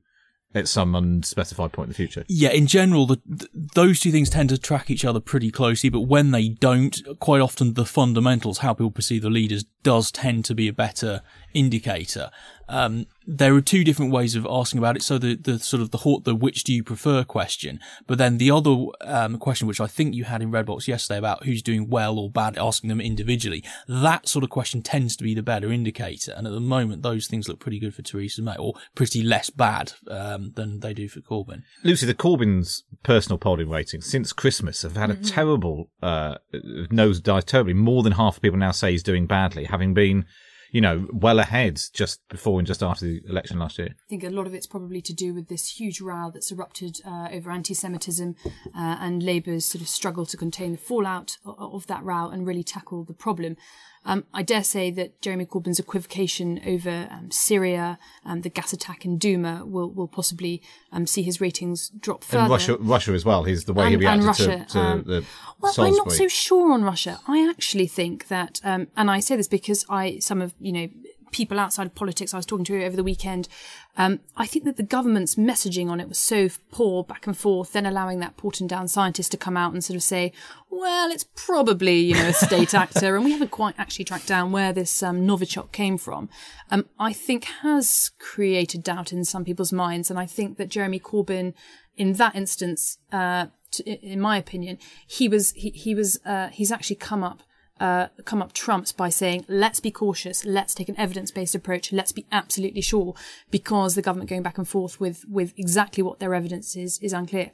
at 0.55 0.69
some 0.69 0.94
unspecified 0.94 1.73
point 1.73 1.87
in 1.87 1.90
the 1.90 1.94
future. 1.94 2.25
Yeah, 2.29 2.50
in 2.50 2.67
general, 2.67 3.06
the, 3.06 3.17
th- 3.17 3.50
those 3.75 4.00
two 4.00 4.11
things 4.11 4.31
tend 4.31 4.49
to 4.49 4.58
track 4.58 4.90
each 4.90 5.05
other 5.05 5.20
pretty 5.20 5.50
closely, 5.50 5.90
but 5.90 6.02
when 6.02 6.31
they 6.31 6.49
don't, 6.49 6.96
quite 7.20 7.40
often 7.40 7.75
the 7.75 7.85
fundamentals, 7.85 8.58
how 8.58 8.73
people 8.73 8.90
perceive 8.90 9.23
the 9.23 9.31
leaders, 9.31 9.64
does 9.82 10.11
tend 10.11 10.44
to 10.46 10.55
be 10.55 10.67
a 10.67 10.73
better 10.73 11.20
indicator. 11.52 12.31
Um, 12.69 13.06
there 13.26 13.55
are 13.55 13.61
two 13.61 13.85
different 13.85 14.11
ways 14.11 14.35
of 14.35 14.47
asking 14.49 14.79
about 14.79 14.97
it. 14.97 15.03
So 15.03 15.19
the, 15.19 15.35
the 15.35 15.59
sort 15.59 15.82
of 15.82 15.91
the 15.91 16.20
the 16.25 16.35
which 16.35 16.65
do 16.65 16.73
you 16.73 16.82
prefer 16.82 17.25
question, 17.25 17.79
but 18.06 18.19
then 18.19 18.38
the 18.38 18.50
other 18.50 18.87
um, 19.03 19.38
question, 19.38 19.69
which 19.69 19.81
I 19.81 19.87
think 19.87 20.15
you 20.15 20.25
had 20.25 20.41
in 20.41 20.50
Redbox 20.50 20.88
yesterday 20.88 21.19
about 21.19 21.44
who's 21.44 21.62
doing 21.62 21.88
well 21.91 22.19
or 22.19 22.31
bad, 22.31 22.56
asking 22.56 22.88
them 22.88 23.00
individually. 23.00 23.62
That 23.87 24.29
sort 24.29 24.44
of 24.44 24.50
question 24.50 24.82
tends 24.82 25.17
to 25.17 25.25
be 25.25 25.35
the 25.35 25.43
better 25.43 25.70
indicator. 25.70 26.32
And 26.37 26.47
at 26.47 26.53
the 26.53 26.61
moment, 26.61 27.03
those 27.03 27.26
things 27.26 27.49
look 27.49 27.61
pretty 27.61 27.79
good 27.79 27.94
for 27.94 28.03
Theresa 28.03 28.43
May, 28.43 28.56
or 28.56 28.75
pretty 28.94 29.23
less 29.23 29.50
bad 29.50 29.93
um, 30.09 30.53
than 30.56 30.81
they 30.81 30.94
do 30.94 31.09
for 31.09 31.21
Corbyn. 31.21 31.62
Lucy, 31.85 32.06
the 32.06 32.14
Corbyn's 32.14 32.85
personal 33.03 33.38
polling 33.38 33.69
ratings 33.69 34.06
since 34.06 34.32
Christmas 34.32 34.82
have 34.82 34.97
had 34.97 35.11
mm-hmm. 35.11 35.23
a 35.23 35.26
terrible 35.26 35.91
uh, 36.03 36.37
nosedive. 36.55 37.44
Terribly, 37.44 37.75
more 37.75 38.03
than 38.03 38.12
half 38.12 38.37
of 38.37 38.43
people 38.43 38.59
now 38.59 38.71
say 38.71 38.93
he's 38.93 39.03
doing 39.03 39.26
badly, 39.26 39.64
having 39.64 39.93
been 39.94 40.25
you 40.70 40.81
know, 40.81 41.06
well 41.12 41.38
ahead 41.38 41.81
just 41.93 42.26
before 42.29 42.59
and 42.59 42.67
just 42.67 42.82
after 42.82 43.06
the 43.06 43.23
election 43.29 43.59
last 43.59 43.79
year. 43.79 43.91
I 43.91 44.09
think 44.09 44.25
a 44.25 44.31
lot 44.31 44.47
of 44.47 44.55
it's 44.55 44.67
probably 44.67 45.00
to 45.03 45.12
do 45.12 45.35
with 45.35 45.49
this 45.49 45.79
huge 45.79 46.00
row 46.00 46.31
that's 46.32 46.53
erupted 46.53 47.00
uh, 47.06 47.29
over 47.32 47.50
anti-Semitism 47.50 48.37
uh, 48.47 48.50
and 48.75 49.23
Labour's 49.23 49.65
sort 49.65 49.82
of 49.82 49.88
struggle 49.88 50.26
to 50.26 50.37
contain 50.37 50.73
the 50.73 50.79
fallout 50.79 51.38
of 51.44 51.87
that 51.87 52.05
row 52.05 52.29
and 52.29 52.47
really 52.47 52.65
tackle 52.65 53.05
the 53.05 53.15
problem. 53.15 53.56
Um, 54.05 54.25
I 54.33 54.43
dare 54.43 54.65
say 54.65 54.91
that 54.93 55.21
Jeremy 55.21 55.47
Corbyn's 55.47 55.79
equivocation 55.79 56.61
over 56.67 57.09
um, 57.11 57.31
Syria 57.31 57.99
and 58.25 58.43
the 58.43 58.49
gas 58.49 58.73
attack 58.73 59.05
in 59.05 59.19
Douma 59.19 59.69
will, 59.69 59.91
will 59.91 60.09
possibly 60.09 60.62
um, 60.93 61.06
see 61.06 61.23
his 61.23 61.41
ratings 61.41 61.91
drop 61.91 62.25
further. 62.25 62.43
And 62.43 62.50
Russia, 62.50 62.77
Russia 62.79 63.12
as 63.12 63.25
well. 63.25 63.45
He's 63.45 63.65
the 63.65 63.75
way 63.75 63.85
and, 63.85 63.91
he 63.93 63.97
reacted 63.97 64.27
Russia, 64.27 64.59
to, 64.59 64.65
to 64.67 64.81
um, 64.81 65.03
the 65.05 65.25
Well, 65.61 65.73
Salisbury. 65.73 66.00
I'm 66.00 66.09
not 66.09 66.12
so 66.12 66.29
sure 66.29 66.73
on 66.73 66.85
Russia. 66.85 67.21
I 67.27 67.49
actually 67.49 67.87
think 67.87 68.29
that, 68.29 68.61
um, 68.65 68.89
and 68.97 69.11
I 69.11 69.21
say 69.21 69.37
this 69.37 69.49
because 69.49 69.85
I 69.89 70.19
some 70.21 70.41
of 70.41 70.55
you 70.61 70.73
know 70.73 70.89
people 71.32 71.58
outside 71.58 71.86
of 71.86 71.94
politics 71.94 72.32
I 72.32 72.36
was 72.38 72.46
talking 72.46 72.64
to 72.66 72.84
over 72.84 72.96
the 72.96 73.04
weekend, 73.04 73.48
um, 73.96 74.20
I 74.36 74.46
think 74.46 74.64
that 74.64 74.76
the 74.76 74.82
government's 74.82 75.34
messaging 75.34 75.90
on 75.90 76.00
it 76.00 76.08
was 76.08 76.19
so 76.19 76.48
poor 76.70 77.02
back 77.04 77.26
and 77.26 77.36
forth, 77.36 77.72
then 77.72 77.86
allowing 77.86 78.20
that 78.20 78.36
Porton 78.36 78.66
Down 78.66 78.88
scientist 78.88 79.32
to 79.32 79.36
come 79.36 79.56
out 79.56 79.72
and 79.72 79.82
sort 79.82 79.96
of 79.96 80.02
say, 80.02 80.32
well, 80.70 81.10
it's 81.10 81.25
probably, 81.34 81.98
you 82.00 82.14
know, 82.14 82.28
a 82.28 82.32
state 82.32 82.75
actor. 82.75 83.16
And 83.16 83.25
we 83.25 83.32
haven't 83.32 83.50
quite 83.50 83.75
actually 83.78 84.04
tracked 84.04 84.28
down 84.28 84.52
where 84.52 84.72
this 84.72 85.02
um, 85.02 85.26
Novichok 85.26 85.72
came 85.72 85.98
from. 85.98 86.28
Um, 86.70 86.86
I 86.98 87.12
think 87.12 87.44
has 87.62 88.10
created 88.19 88.82
doubt 88.82 89.12
in 89.12 89.25
some 89.25 89.44
people's 89.44 89.72
minds. 89.72 90.10
And 90.10 90.19
I 90.19 90.26
think 90.26 90.58
that 90.58 90.69
Jeremy 90.69 91.00
Corbyn, 91.00 91.54
in 91.96 92.12
that 92.14 92.36
instance, 92.36 92.98
uh, 93.12 93.46
in 93.84 94.20
my 94.20 94.38
opinion, 94.38 94.78
he 95.06 95.28
was, 95.28 95.52
he, 95.52 95.70
he 95.70 95.94
was, 95.94 96.20
uh, 96.25 96.48
he's 96.48 96.72
actually 96.72 96.96
come 96.96 97.25
up 97.25 97.42
uh, 97.80 98.08
come 98.25 98.42
up 98.42 98.52
trumps 98.52 98.92
by 98.92 99.08
saying, 99.08 99.44
let's 99.48 99.80
be 99.80 99.90
cautious, 99.90 100.44
let's 100.44 100.75
take 100.75 100.88
an 100.88 100.98
evidence-based 100.98 101.54
approach, 101.54 101.92
let's 101.92 102.12
be 102.12 102.26
absolutely 102.32 102.80
sure, 102.80 103.14
because 103.50 103.94
the 103.94 104.02
government 104.02 104.30
going 104.30 104.42
back 104.42 104.58
and 104.58 104.69
forth 104.69 105.00
with, 105.00 105.25
with 105.28 105.52
exactly 105.56 106.02
what 106.02 106.19
their 106.19 106.34
evidence 106.34 106.76
is, 106.76 106.98
is 107.00 107.12
unclear. 107.12 107.50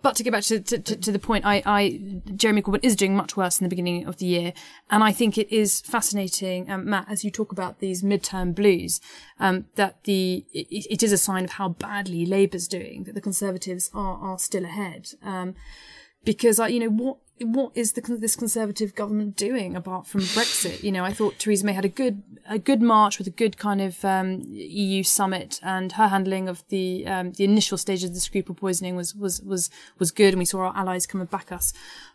But 0.00 0.14
to 0.16 0.22
get 0.22 0.32
back 0.32 0.44
to, 0.44 0.60
to, 0.60 0.78
to, 0.78 1.10
the 1.10 1.18
point, 1.18 1.44
I, 1.44 1.60
I, 1.66 2.20
Jeremy 2.36 2.62
Corbyn 2.62 2.84
is 2.84 2.94
doing 2.94 3.16
much 3.16 3.36
worse 3.36 3.58
in 3.58 3.64
the 3.64 3.68
beginning 3.68 4.06
of 4.06 4.18
the 4.18 4.26
year. 4.26 4.52
And 4.90 5.02
I 5.02 5.10
think 5.10 5.36
it 5.36 5.52
is 5.52 5.80
fascinating, 5.80 6.70
um, 6.70 6.88
Matt, 6.88 7.06
as 7.10 7.24
you 7.24 7.32
talk 7.32 7.50
about 7.50 7.80
these 7.80 8.04
midterm 8.04 8.54
blues, 8.54 9.00
um, 9.40 9.66
that 9.74 10.04
the, 10.04 10.46
it, 10.52 10.86
it 10.88 11.02
is 11.02 11.10
a 11.10 11.18
sign 11.18 11.42
of 11.42 11.52
how 11.52 11.70
badly 11.70 12.24
Labour's 12.24 12.68
doing, 12.68 13.04
that 13.04 13.16
the 13.16 13.20
Conservatives 13.20 13.90
are, 13.92 14.16
are 14.18 14.38
still 14.38 14.64
ahead. 14.64 15.08
Um, 15.20 15.56
because 16.24 16.60
I, 16.60 16.68
you 16.68 16.78
know, 16.78 16.90
what 16.90 17.16
what 17.40 17.72
is 17.74 17.92
the, 17.92 18.00
this 18.00 18.36
Conservative 18.36 18.94
government 18.94 19.36
doing 19.36 19.76
apart 19.76 20.06
from 20.06 20.20
Brexit? 20.20 20.82
You 20.82 20.92
know, 20.92 21.04
I 21.04 21.12
thought 21.12 21.38
Theresa 21.38 21.64
May 21.64 21.72
had 21.72 21.84
a 21.84 21.88
good 21.88 22.22
a 22.48 22.58
good 22.58 22.80
march 22.80 23.18
with 23.18 23.26
a 23.26 23.30
good 23.30 23.58
kind 23.58 23.80
of 23.80 24.04
um, 24.04 24.42
EU 24.46 25.02
summit, 25.02 25.60
and 25.62 25.92
her 25.92 26.08
handling 26.08 26.48
of 26.48 26.64
the 26.68 27.06
um, 27.06 27.32
the 27.32 27.44
initial 27.44 27.78
stages 27.78 28.10
of 28.10 28.14
the 28.14 28.20
Skripal 28.20 28.56
poisoning 28.56 28.96
was 28.96 29.14
was 29.14 29.40
was 29.42 29.70
was 29.98 30.10
good, 30.10 30.34
and 30.34 30.38
we 30.38 30.44
saw 30.44 30.60
our 30.60 30.76
allies 30.76 31.06
come 31.06 31.20
and 31.20 31.30
back 31.30 31.52
us. 31.52 31.72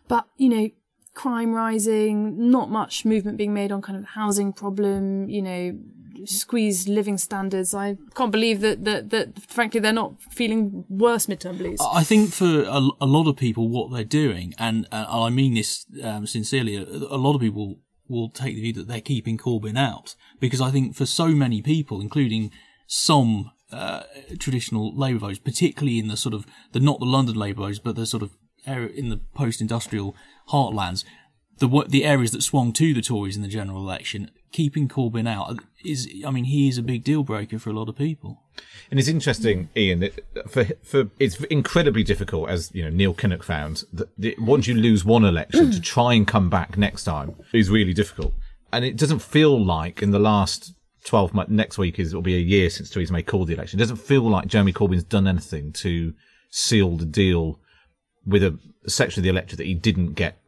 But 0.08 0.26
you 0.36 0.48
know, 0.48 0.70
crime 1.14 1.52
rising, 1.52 2.50
not 2.50 2.70
much 2.70 3.04
movement 3.04 3.38
being 3.38 3.54
made 3.54 3.72
on 3.72 3.80
kind 3.80 3.98
of 3.98 4.04
housing 4.04 4.52
problem, 4.52 5.28
you 5.28 5.42
know, 5.42 5.78
squeezed 6.24 6.88
living 6.88 7.18
standards. 7.18 7.74
I 7.74 7.96
can't 8.14 8.32
believe 8.32 8.60
that, 8.60 8.84
that, 8.84 9.10
that 9.10 9.42
frankly, 9.42 9.80
they're 9.80 9.92
not 9.92 10.20
feeling 10.30 10.84
worse 10.88 11.26
midterm 11.26 11.58
blues. 11.58 11.80
I 11.92 12.04
think 12.04 12.32
for 12.32 12.62
a, 12.62 12.88
a 13.00 13.06
lot 13.06 13.28
of 13.28 13.36
people, 13.36 13.68
what 13.68 13.92
they're 13.92 14.04
doing, 14.04 14.54
and 14.58 14.86
uh, 14.92 15.06
I 15.08 15.30
mean 15.30 15.54
this 15.54 15.86
um, 16.02 16.26
sincerely, 16.26 16.76
a, 16.76 16.84
a 16.84 17.18
lot 17.18 17.34
of 17.34 17.40
people 17.40 17.80
will 18.08 18.28
take 18.28 18.54
the 18.54 18.60
view 18.60 18.72
that 18.74 18.88
they're 18.88 19.00
keeping 19.00 19.38
Corbyn 19.38 19.78
out 19.78 20.14
because 20.40 20.60
I 20.60 20.70
think 20.70 20.94
for 20.94 21.06
so 21.06 21.28
many 21.28 21.62
people, 21.62 22.00
including 22.00 22.50
some 22.86 23.50
uh, 23.72 24.02
traditional 24.38 24.96
Labour 24.96 25.20
voters, 25.20 25.38
particularly 25.38 25.98
in 25.98 26.08
the 26.08 26.16
sort 26.16 26.34
of 26.34 26.46
the 26.72 26.80
not 26.80 27.00
the 27.00 27.06
London 27.06 27.34
Labour 27.34 27.62
voters, 27.62 27.78
but 27.78 27.96
the 27.96 28.06
sort 28.06 28.22
of 28.22 28.36
area 28.66 28.88
in 28.88 29.08
the 29.08 29.20
post-industrial 29.34 30.14
heartlands, 30.50 31.04
the 31.58 31.84
the 31.88 32.04
areas 32.04 32.30
that 32.32 32.42
swung 32.42 32.72
to 32.74 32.94
the 32.94 33.02
Tories 33.02 33.36
in 33.36 33.42
the 33.42 33.48
general 33.48 33.80
election, 33.80 34.30
keeping 34.54 34.88
Corbyn 34.88 35.28
out 35.28 35.58
is, 35.84 36.08
I 36.24 36.30
mean, 36.30 36.44
he 36.44 36.68
is 36.68 36.78
a 36.78 36.82
big 36.82 37.02
deal 37.02 37.24
breaker 37.24 37.58
for 37.58 37.70
a 37.70 37.72
lot 37.72 37.88
of 37.88 37.96
people. 37.96 38.40
And 38.88 39.00
it's 39.00 39.08
interesting, 39.08 39.68
Iain, 39.76 39.98
that 39.98 40.48
for 40.48 40.66
for 40.84 41.10
it's 41.18 41.40
incredibly 41.44 42.04
difficult, 42.04 42.48
as 42.48 42.70
you 42.72 42.84
know 42.84 42.90
Neil 42.90 43.14
Kinnock 43.14 43.42
found, 43.42 43.82
that 43.92 44.40
once 44.40 44.68
you 44.68 44.74
lose 44.74 45.04
one 45.04 45.24
election, 45.24 45.72
to 45.72 45.80
try 45.80 46.14
and 46.14 46.24
come 46.24 46.48
back 46.48 46.78
next 46.78 47.02
time 47.02 47.34
is 47.52 47.68
really 47.68 47.92
difficult. 47.92 48.32
And 48.72 48.84
it 48.84 48.96
doesn't 48.96 49.22
feel 49.22 49.62
like 49.62 50.02
in 50.02 50.12
the 50.12 50.20
last 50.20 50.72
12 51.04 51.34
months, 51.34 51.50
next 51.50 51.76
week 51.76 51.98
is, 51.98 52.14
will 52.14 52.22
be 52.22 52.36
a 52.36 52.38
year 52.38 52.70
since 52.70 52.90
Theresa 52.90 53.12
May 53.12 53.24
called 53.24 53.48
the 53.48 53.54
election. 53.54 53.80
It 53.80 53.82
doesn't 53.82 53.96
feel 53.96 54.22
like 54.22 54.46
Jeremy 54.46 54.72
Corbyn's 54.72 55.04
done 55.04 55.26
anything 55.26 55.72
to 55.72 56.14
seal 56.50 56.96
the 56.96 57.04
deal 57.04 57.58
with 58.24 58.44
a 58.44 58.56
section 58.86 59.20
of 59.20 59.24
the 59.24 59.30
electorate 59.30 59.58
that 59.58 59.66
he 59.66 59.74
didn't 59.74 60.12
get 60.12 60.38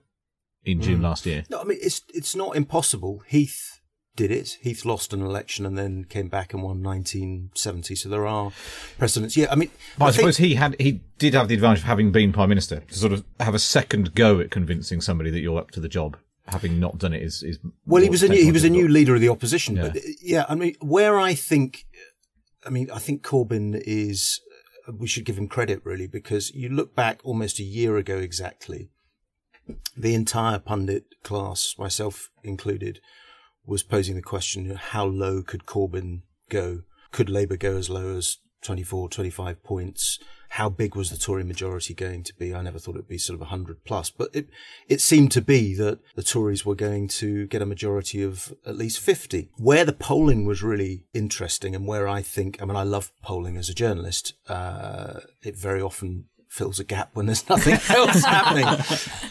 in 0.64 0.80
June 0.80 1.00
mm. 1.00 1.04
last 1.04 1.26
year. 1.26 1.44
No, 1.50 1.60
I 1.60 1.64
mean 1.64 1.78
it's 1.82 2.02
it's 2.14 2.36
not 2.36 2.54
impossible. 2.54 3.24
Heath 3.26 3.75
did 4.16 4.30
it. 4.30 4.58
Heath 4.62 4.84
lost 4.84 5.12
an 5.12 5.22
election 5.22 5.64
and 5.66 5.76
then 5.78 6.04
came 6.04 6.28
back 6.28 6.52
and 6.52 6.62
won 6.62 6.82
1970. 6.82 7.94
So 7.94 8.08
there 8.08 8.26
are 8.26 8.50
precedents. 8.98 9.36
Yeah, 9.36 9.46
I 9.50 9.54
mean, 9.54 9.70
but 9.98 10.06
I, 10.06 10.08
I 10.08 10.10
suppose 10.12 10.38
he 10.38 10.54
had 10.54 10.74
he 10.80 11.00
did 11.18 11.34
have 11.34 11.48
the 11.48 11.54
advantage 11.54 11.80
of 11.80 11.84
having 11.84 12.10
been 12.10 12.32
prime 12.32 12.48
minister 12.48 12.80
to 12.80 12.94
sort 12.94 13.12
of 13.12 13.24
have 13.38 13.54
a 13.54 13.58
second 13.58 14.14
go 14.14 14.40
at 14.40 14.50
convincing 14.50 15.00
somebody 15.00 15.30
that 15.30 15.40
you're 15.40 15.58
up 15.58 15.70
to 15.72 15.80
the 15.80 15.88
job. 15.88 16.16
Having 16.46 16.78
not 16.78 16.98
done 16.98 17.12
it 17.12 17.22
is 17.22 17.42
is 17.42 17.58
well, 17.86 18.02
he 18.02 18.08
was 18.08 18.22
a 18.22 18.28
new, 18.28 18.42
he 18.42 18.52
was 18.52 18.64
a 18.64 18.70
new 18.70 18.86
leader 18.86 19.14
of 19.14 19.20
the 19.20 19.28
opposition. 19.28 19.76
Yeah. 19.76 19.88
But 19.88 20.02
yeah, 20.22 20.44
I 20.48 20.54
mean, 20.54 20.76
where 20.80 21.18
I 21.18 21.34
think, 21.34 21.86
I 22.64 22.70
mean, 22.70 22.88
I 22.90 23.00
think 23.00 23.24
Corbyn 23.24 23.82
is 23.84 24.40
we 24.96 25.08
should 25.08 25.24
give 25.24 25.36
him 25.36 25.48
credit 25.48 25.80
really 25.84 26.06
because 26.06 26.52
you 26.54 26.68
look 26.68 26.94
back 26.94 27.20
almost 27.24 27.58
a 27.58 27.64
year 27.64 27.96
ago 27.96 28.18
exactly, 28.18 28.90
the 29.96 30.14
entire 30.14 30.60
pundit 30.60 31.06
class, 31.24 31.74
myself 31.78 32.30
included, 32.44 33.00
was 33.66 33.82
posing 33.82 34.16
the 34.16 34.22
question: 34.22 34.74
How 34.74 35.04
low 35.04 35.42
could 35.42 35.66
Corbyn 35.66 36.22
go? 36.48 36.82
Could 37.12 37.28
Labour 37.28 37.56
go 37.56 37.76
as 37.76 37.90
low 37.90 38.16
as 38.16 38.38
24, 38.62 39.08
25 39.08 39.62
points? 39.62 40.18
How 40.50 40.68
big 40.68 40.94
was 40.94 41.10
the 41.10 41.16
Tory 41.16 41.44
majority 41.44 41.92
going 41.92 42.22
to 42.24 42.34
be? 42.34 42.54
I 42.54 42.62
never 42.62 42.78
thought 42.78 42.94
it'd 42.94 43.08
be 43.08 43.18
sort 43.18 43.34
of 43.34 43.40
100 43.40 43.84
plus, 43.84 44.10
but 44.10 44.30
it, 44.32 44.48
it 44.88 45.00
seemed 45.00 45.32
to 45.32 45.42
be 45.42 45.74
that 45.74 45.98
the 46.14 46.22
Tories 46.22 46.64
were 46.64 46.74
going 46.74 47.08
to 47.08 47.46
get 47.48 47.62
a 47.62 47.66
majority 47.66 48.22
of 48.22 48.54
at 48.64 48.76
least 48.76 49.00
50. 49.00 49.50
Where 49.56 49.84
the 49.84 49.92
polling 49.92 50.46
was 50.46 50.62
really 50.62 51.04
interesting 51.12 51.74
and 51.74 51.86
where 51.86 52.08
I 52.08 52.22
think, 52.22 52.62
I 52.62 52.64
mean, 52.64 52.76
I 52.76 52.84
love 52.84 53.12
polling 53.22 53.56
as 53.56 53.68
a 53.68 53.74
journalist. 53.74 54.34
Uh, 54.48 55.20
it 55.42 55.56
very 55.56 55.82
often 55.82 56.26
fills 56.56 56.80
a 56.80 56.84
gap 56.84 57.10
when 57.12 57.26
there's 57.26 57.46
nothing 57.50 57.74
else 57.94 58.24
happening. 58.24 58.66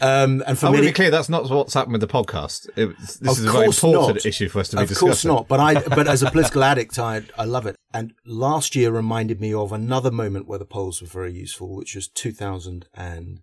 Um, 0.01 0.43
and 0.45 0.57
for 0.57 0.67
I 0.67 0.69
me, 0.69 0.75
want 0.75 0.83
to 0.85 0.89
be 0.89 0.93
clear, 0.93 1.09
that's 1.09 1.27
not 1.29 1.49
what's 1.49 1.73
happened 1.73 1.93
with 1.93 2.01
the 2.01 2.07
podcast. 2.07 2.69
It, 2.75 2.95
this 2.97 3.39
is 3.39 3.45
a 3.45 3.51
very 3.51 3.65
important 3.65 4.15
not. 4.15 4.25
issue 4.25 4.47
for 4.47 4.59
us 4.59 4.69
to 4.69 4.77
be 4.77 4.83
of 4.83 4.89
discussing. 4.89 5.07
course 5.07 5.25
not. 5.25 5.47
But 5.47 5.59
I, 5.59 5.73
but 5.95 6.07
as 6.07 6.21
a 6.21 6.29
political 6.29 6.63
addict, 6.63 6.99
I, 6.99 7.23
I 7.37 7.45
love 7.45 7.65
it. 7.65 7.75
And 7.93 8.13
last 8.25 8.75
year 8.75 8.91
reminded 8.91 9.41
me 9.41 9.53
of 9.53 9.71
another 9.71 10.11
moment 10.11 10.47
where 10.47 10.59
the 10.59 10.65
polls 10.65 11.01
were 11.01 11.07
very 11.07 11.33
useful, 11.33 11.75
which 11.75 11.95
was 11.95 12.07
2007. 12.07 13.41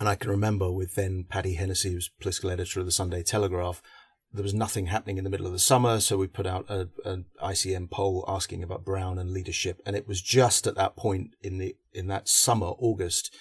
And 0.00 0.08
I 0.08 0.14
can 0.16 0.30
remember 0.30 0.72
with 0.72 0.96
then 0.96 1.24
Paddy 1.28 1.54
Hennessy, 1.54 1.90
who 1.90 1.96
was 1.96 2.08
political 2.20 2.50
editor 2.50 2.80
of 2.80 2.86
the 2.86 2.92
Sunday 2.92 3.22
Telegraph, 3.22 3.80
there 4.32 4.42
was 4.42 4.54
nothing 4.54 4.86
happening 4.86 5.18
in 5.18 5.24
the 5.24 5.30
middle 5.30 5.46
of 5.46 5.52
the 5.52 5.58
summer, 5.58 6.00
so 6.00 6.16
we 6.16 6.26
put 6.26 6.46
out 6.46 6.68
an 6.70 7.24
ICM 7.42 7.90
poll 7.90 8.24
asking 8.28 8.62
about 8.62 8.84
Brown 8.84 9.18
and 9.18 9.32
leadership, 9.32 9.82
and 9.84 9.96
it 9.96 10.06
was 10.06 10.22
just 10.22 10.66
at 10.66 10.76
that 10.76 10.96
point 10.96 11.34
in 11.42 11.58
the 11.58 11.76
in 11.92 12.06
that 12.06 12.28
summer, 12.28 12.68
August, 12.78 13.34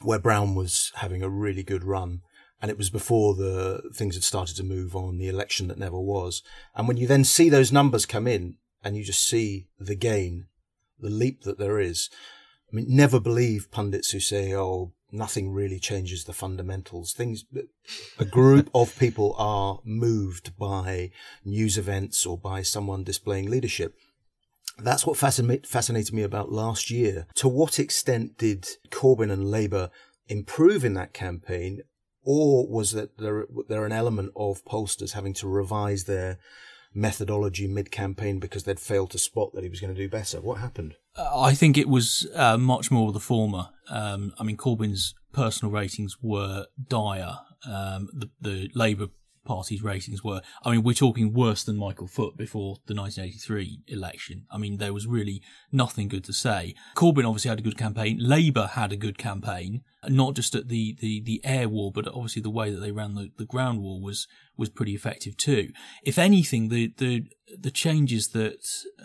where 0.00 0.20
Brown 0.20 0.54
was 0.54 0.92
having 0.96 1.22
a 1.22 1.28
really 1.28 1.64
good 1.64 1.82
run, 1.82 2.20
and 2.62 2.70
it 2.70 2.78
was 2.78 2.90
before 2.90 3.34
the 3.34 3.90
things 3.92 4.14
had 4.14 4.22
started 4.22 4.56
to 4.56 4.62
move 4.62 4.94
on 4.94 5.18
the 5.18 5.28
election 5.28 5.66
that 5.68 5.78
never 5.78 5.98
was. 5.98 6.42
And 6.76 6.86
when 6.86 6.96
you 6.96 7.08
then 7.08 7.24
see 7.24 7.48
those 7.48 7.72
numbers 7.72 8.06
come 8.06 8.28
in, 8.28 8.56
and 8.84 8.96
you 8.96 9.02
just 9.02 9.26
see 9.26 9.66
the 9.78 9.96
gain, 9.96 10.46
the 11.00 11.10
leap 11.10 11.42
that 11.42 11.58
there 11.58 11.80
is, 11.80 12.10
I 12.72 12.76
mean, 12.76 12.86
never 12.88 13.18
believe 13.18 13.72
pundits 13.72 14.10
who 14.10 14.20
say, 14.20 14.54
"Oh, 14.54 14.92
nothing 15.10 15.52
really 15.52 15.78
changes 15.78 16.24
the 16.24 16.32
fundamentals." 16.32 17.12
Things, 17.12 17.44
a 18.18 18.24
group 18.24 18.70
of 18.74 18.98
people 18.98 19.34
are 19.38 19.80
moved 19.84 20.56
by 20.58 21.10
news 21.44 21.78
events 21.78 22.26
or 22.26 22.38
by 22.38 22.62
someone 22.62 23.04
displaying 23.04 23.50
leadership. 23.50 23.94
That's 24.78 25.04
what 25.04 25.16
fascinated, 25.16 25.66
fascinated 25.66 26.14
me 26.14 26.22
about 26.22 26.52
last 26.52 26.90
year. 26.90 27.26
To 27.36 27.48
what 27.48 27.78
extent 27.78 28.38
did 28.38 28.68
Corbyn 28.90 29.30
and 29.32 29.50
Labour 29.50 29.90
improve 30.28 30.84
in 30.84 30.94
that 30.94 31.12
campaign, 31.12 31.82
or 32.22 32.68
was 32.68 32.92
that 32.92 33.18
there, 33.18 33.46
there 33.68 33.84
an 33.86 33.92
element 33.92 34.32
of 34.36 34.64
pollsters 34.64 35.12
having 35.12 35.34
to 35.34 35.48
revise 35.48 36.04
their 36.04 36.38
methodology 36.94 37.66
mid-campaign 37.66 38.38
because 38.38 38.64
they'd 38.64 38.80
failed 38.80 39.10
to 39.10 39.18
spot 39.18 39.52
that 39.54 39.62
he 39.62 39.70
was 39.70 39.80
going 39.80 39.94
to 39.94 40.00
do 40.00 40.08
better? 40.08 40.40
What 40.40 40.58
happened? 40.58 40.94
I 41.18 41.54
think 41.54 41.76
it 41.76 41.88
was 41.88 42.26
uh, 42.34 42.56
much 42.56 42.90
more 42.90 43.12
the 43.12 43.20
former. 43.20 43.70
Um, 43.90 44.32
I 44.38 44.44
mean, 44.44 44.56
Corbyn's 44.56 45.14
personal 45.32 45.72
ratings 45.72 46.16
were 46.22 46.66
dire. 46.88 47.38
Um, 47.66 48.08
the, 48.12 48.30
the 48.40 48.70
Labour 48.74 49.08
Party's 49.44 49.82
ratings 49.82 50.22
were. 50.22 50.42
I 50.62 50.70
mean, 50.70 50.82
we're 50.82 50.92
talking 50.92 51.32
worse 51.32 51.64
than 51.64 51.76
Michael 51.76 52.06
Foot 52.06 52.36
before 52.36 52.76
the 52.86 52.94
1983 52.94 53.80
election. 53.88 54.46
I 54.50 54.58
mean, 54.58 54.76
there 54.76 54.92
was 54.92 55.06
really 55.06 55.42
nothing 55.72 56.08
good 56.08 56.24
to 56.24 56.32
say. 56.32 56.74
Corbyn 56.94 57.26
obviously 57.26 57.48
had 57.48 57.58
a 57.58 57.62
good 57.62 57.78
campaign. 57.78 58.18
Labour 58.20 58.68
had 58.74 58.92
a 58.92 58.96
good 58.96 59.18
campaign, 59.18 59.82
not 60.06 60.34
just 60.34 60.54
at 60.54 60.68
the, 60.68 60.96
the, 61.00 61.20
the 61.20 61.40
air 61.44 61.68
war, 61.68 61.90
but 61.92 62.06
obviously 62.06 62.42
the 62.42 62.50
way 62.50 62.70
that 62.70 62.78
they 62.78 62.92
ran 62.92 63.14
the, 63.14 63.30
the 63.36 63.44
ground 63.44 63.80
war 63.80 64.00
was 64.00 64.26
was 64.56 64.68
pretty 64.68 64.94
effective 64.94 65.36
too. 65.36 65.70
If 66.02 66.18
anything, 66.18 66.68
the 66.68 66.92
the 66.96 67.24
the 67.58 67.70
changes 67.70 68.28
that 68.28 68.58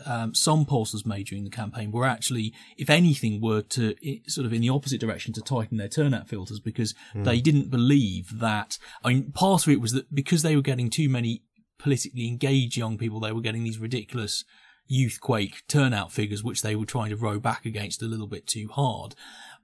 um, 0.06 0.34
some 0.36 0.66
pollsters 0.66 1.06
made 1.06 1.28
during 1.28 1.44
the 1.44 1.50
campaign 1.50 1.92
were 1.92 2.06
actually, 2.06 2.54
if 2.78 2.90
anything, 2.90 3.40
were 3.40 3.62
to 3.62 3.96
sort 4.28 4.46
of 4.46 4.54
in 4.54 4.62
the 4.62 4.70
opposite 4.70 5.00
direction 5.00 5.32
to 5.34 5.42
tighten 5.42 5.78
their 5.78 5.88
turnout 5.88 6.28
filters 6.28 6.60
because 6.60 6.94
they 7.24 7.40
didn't 7.40 7.70
believe 7.70 8.40
that. 8.40 8.78
I 9.04 9.10
mean, 9.14 9.32
part 9.32 9.66
of 9.66 9.72
it 9.72 9.82
was 9.82 9.94
that 9.94 10.14
because 10.14 10.42
they 10.42 10.56
were 10.56 10.62
getting 10.62 10.90
too 10.90 11.08
many 11.08 11.44
politically 11.78 12.28
engaged 12.28 12.78
young 12.78 12.98
people, 12.98 13.20
they 13.20 13.32
were 13.32 13.42
getting 13.42 13.64
these 13.64 13.80
ridiculous 13.80 14.44
youthquake 14.92 15.66
turnout 15.68 16.12
figures, 16.12 16.44
which 16.44 16.62
they 16.62 16.76
were 16.76 16.86
trying 16.86 17.10
to 17.10 17.16
row 17.16 17.40
back 17.40 17.66
against 17.66 18.02
a 18.02 18.06
little 18.06 18.28
bit 18.28 18.48
too 18.48 18.68
hard. 18.74 19.16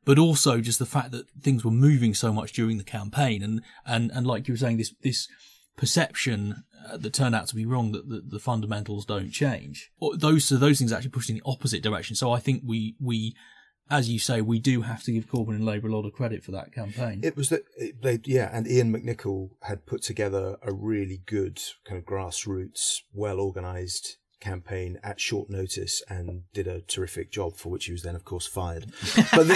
But 0.09 0.17
also 0.17 0.59
just 0.59 0.79
the 0.79 0.87
fact 0.87 1.11
that 1.11 1.29
things 1.39 1.63
were 1.63 1.69
moving 1.69 2.15
so 2.15 2.33
much 2.33 2.51
during 2.53 2.79
the 2.79 2.83
campaign, 2.83 3.43
and 3.43 3.61
and 3.85 4.09
and 4.11 4.25
like 4.25 4.47
you 4.47 4.55
were 4.55 4.57
saying, 4.57 4.77
this 4.77 4.91
this 5.03 5.27
perception 5.77 6.63
uh, 6.87 6.97
that 6.97 7.13
turned 7.13 7.35
out 7.35 7.47
to 7.49 7.55
be 7.55 7.63
wrong 7.63 7.91
that 7.91 8.09
the, 8.09 8.23
the 8.27 8.39
fundamentals 8.39 9.05
don't 9.05 9.29
change. 9.29 9.91
Or 9.99 10.17
Those 10.17 10.45
so 10.45 10.57
those 10.57 10.79
things 10.79 10.91
actually 10.91 11.11
pushed 11.11 11.29
in 11.29 11.35
the 11.35 11.43
opposite 11.45 11.83
direction. 11.83 12.15
So 12.15 12.31
I 12.31 12.39
think 12.39 12.63
we 12.65 12.95
we, 12.99 13.35
as 13.87 14.09
you 14.09 14.17
say, 14.17 14.41
we 14.41 14.57
do 14.57 14.81
have 14.81 15.03
to 15.03 15.11
give 15.11 15.27
Corbyn 15.29 15.49
and 15.49 15.63
Labour 15.63 15.89
a 15.89 15.95
lot 15.95 16.07
of 16.07 16.13
credit 16.13 16.43
for 16.43 16.53
that 16.53 16.73
campaign. 16.73 17.19
It 17.21 17.37
was 17.37 17.49
that 17.49 17.65
they, 18.01 18.19
yeah, 18.25 18.49
and 18.51 18.65
Iain 18.65 18.91
McNicol 18.91 19.51
had 19.61 19.85
put 19.85 20.01
together 20.01 20.57
a 20.63 20.73
really 20.73 21.21
good 21.27 21.61
kind 21.85 21.99
of 21.99 22.05
grassroots, 22.05 23.01
well 23.13 23.39
organised 23.39 24.17
campaign 24.39 24.99
at 25.03 25.19
short 25.19 25.49
notice 25.49 26.01
and 26.09 26.43
did 26.53 26.67
a 26.67 26.81
terrific 26.81 27.31
job 27.31 27.55
for 27.57 27.69
which 27.69 27.85
he 27.85 27.91
was 27.91 28.03
then 28.03 28.15
of 28.15 28.25
course 28.25 28.47
fired. 28.47 28.85
But 29.31 29.47
the, 29.47 29.53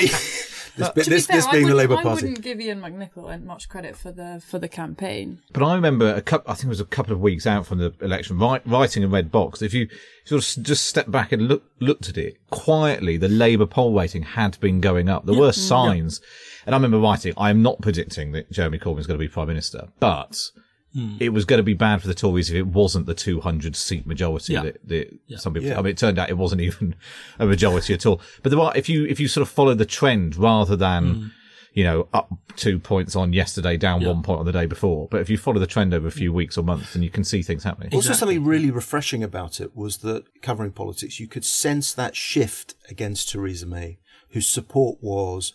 this, 0.78 0.88
To 0.88 0.94
be 0.94 1.02
this, 1.04 1.25
fair, 1.28 1.36
this 1.38 1.48
being 1.48 1.68
the 1.68 1.74
wouldn't- 1.74 1.78
Labour 1.78 1.98
I 1.98 2.04
Party. 2.04 2.25
wouldn't 2.25 2.42
give 2.42 2.60
Iain 2.60 2.82
McNicol 2.82 3.44
much 3.44 3.70
credit 3.70 3.96
for 3.96 4.12
the 4.12 4.42
for 4.46 4.58
the 4.60 4.68
campaign. 4.68 5.40
But 5.52 5.63
I 5.63 5.75
remember 5.75 6.13
a 6.13 6.22
couple, 6.22 6.52
I 6.52 6.56
think 6.56 6.66
it 6.66 6.70
was 6.70 6.80
a 6.80 6.86
couple 6.86 7.13
of 7.13 7.22
weeks 7.22 7.46
out 7.46 7.68
from 7.68 7.78
the 7.78 7.94
election, 8.02 8.40
write, 8.40 8.66
writing 8.66 9.04
in 9.04 9.12
Red 9.12 9.32
Box. 9.32 9.62
If 9.62 9.74
you 9.74 9.88
sort 10.25 10.42
of 10.42 10.63
just 10.63 10.88
step 10.88 11.12
back 11.12 11.32
and 11.32 11.48
look, 11.48 11.63
looked 11.80 12.10
at 12.10 12.18
it 12.18 12.38
quietly, 12.50 13.18
the 13.18 13.30
Labour 13.30 13.66
poll 13.68 13.94
rating 13.94 14.24
had 14.24 14.60
been 14.60 14.82
going 14.82 15.10
up. 15.10 15.25
There 15.25 15.38
were 15.38 15.50
mm. 15.50 15.56
signs. 15.56 16.22
And 16.66 16.74
I 16.74 16.78
remember 16.78 16.98
writing, 16.98 17.34
I 17.38 17.50
am 17.50 17.62
not 17.62 17.82
predicting 17.82 18.32
that 18.32 18.50
Jeremy 18.52 18.80
Corbyn 18.80 19.00
is 19.00 19.08
going 19.08 19.20
to 19.20 19.24
be 19.24 19.28
Prime 19.28 19.48
Minister, 19.50 19.90
but 20.00 20.50
Hmm. 20.93 21.17
it 21.19 21.29
was 21.29 21.45
going 21.45 21.57
to 21.57 21.63
be 21.63 21.73
bad 21.73 22.01
for 22.01 22.07
the 22.07 22.13
Tories 22.13 22.51
if 22.51 22.55
it 22.55 22.67
wasn't 22.67 23.07
the 23.07 23.15
200 23.15 23.75
seat 23.75 24.05
majority 24.05 24.53
Yeah. 24.53 24.62
that, 24.62 24.88
that 24.88 25.39
some 25.39 25.53
people, 25.53 25.69
Yeah. 25.69 25.79
I 25.79 25.81
mean, 25.81 25.91
it 25.91 25.97
turned 25.97 26.19
out 26.19 26.29
it 26.29 26.38
wasn't 26.38 26.62
even 26.62 26.95
a 27.39 27.47
majority 27.47 27.95
at 27.95 28.05
all. 28.05 28.21
But 28.43 28.51
there 28.51 28.59
are, 28.59 28.71
if 28.75 28.88
you, 28.88 29.05
if 29.05 29.19
you 29.19 29.27
sort 29.27 29.41
of 29.41 29.50
follow 29.50 29.73
the 29.73 29.88
trend 29.88 30.35
rather 30.35 30.75
than, 30.75 31.15
hmm. 31.15 31.27
you 31.73 31.83
know, 31.83 32.07
up 32.13 32.31
two 32.55 32.77
points 32.77 33.15
on 33.15 33.33
yesterday, 33.33 33.75
down 33.75 34.05
one 34.05 34.21
point 34.21 34.39
on 34.39 34.45
the 34.45 34.51
day 34.51 34.67
before. 34.67 35.07
But 35.09 35.21
if 35.21 35.31
you 35.31 35.38
follow 35.38 35.59
the 35.59 35.65
trend 35.65 35.95
over 35.95 36.07
a 36.07 36.12
few 36.12 36.29
hmm. 36.29 36.38
weeks 36.38 36.59
or 36.59 36.63
months, 36.63 36.93
then 36.93 37.01
you 37.01 37.09
can 37.09 37.23
see 37.23 37.41
things 37.41 37.63
happening. 37.63 37.89
Also, 37.91 38.13
something 38.13 38.43
really 38.43 38.69
refreshing 38.69 39.23
about 39.23 39.59
it 39.59 39.75
was 39.75 39.97
that 39.97 40.25
covering 40.43 40.71
politics, 40.71 41.19
you 41.19 41.27
could 41.27 41.43
sense 41.43 41.91
that 41.93 42.15
shift 42.15 42.75
against 42.88 43.31
Theresa 43.31 43.65
May, 43.65 43.97
whose 44.29 44.47
support 44.47 45.00
was 45.01 45.53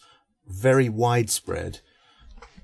very 0.49 0.89
widespread, 0.89 1.79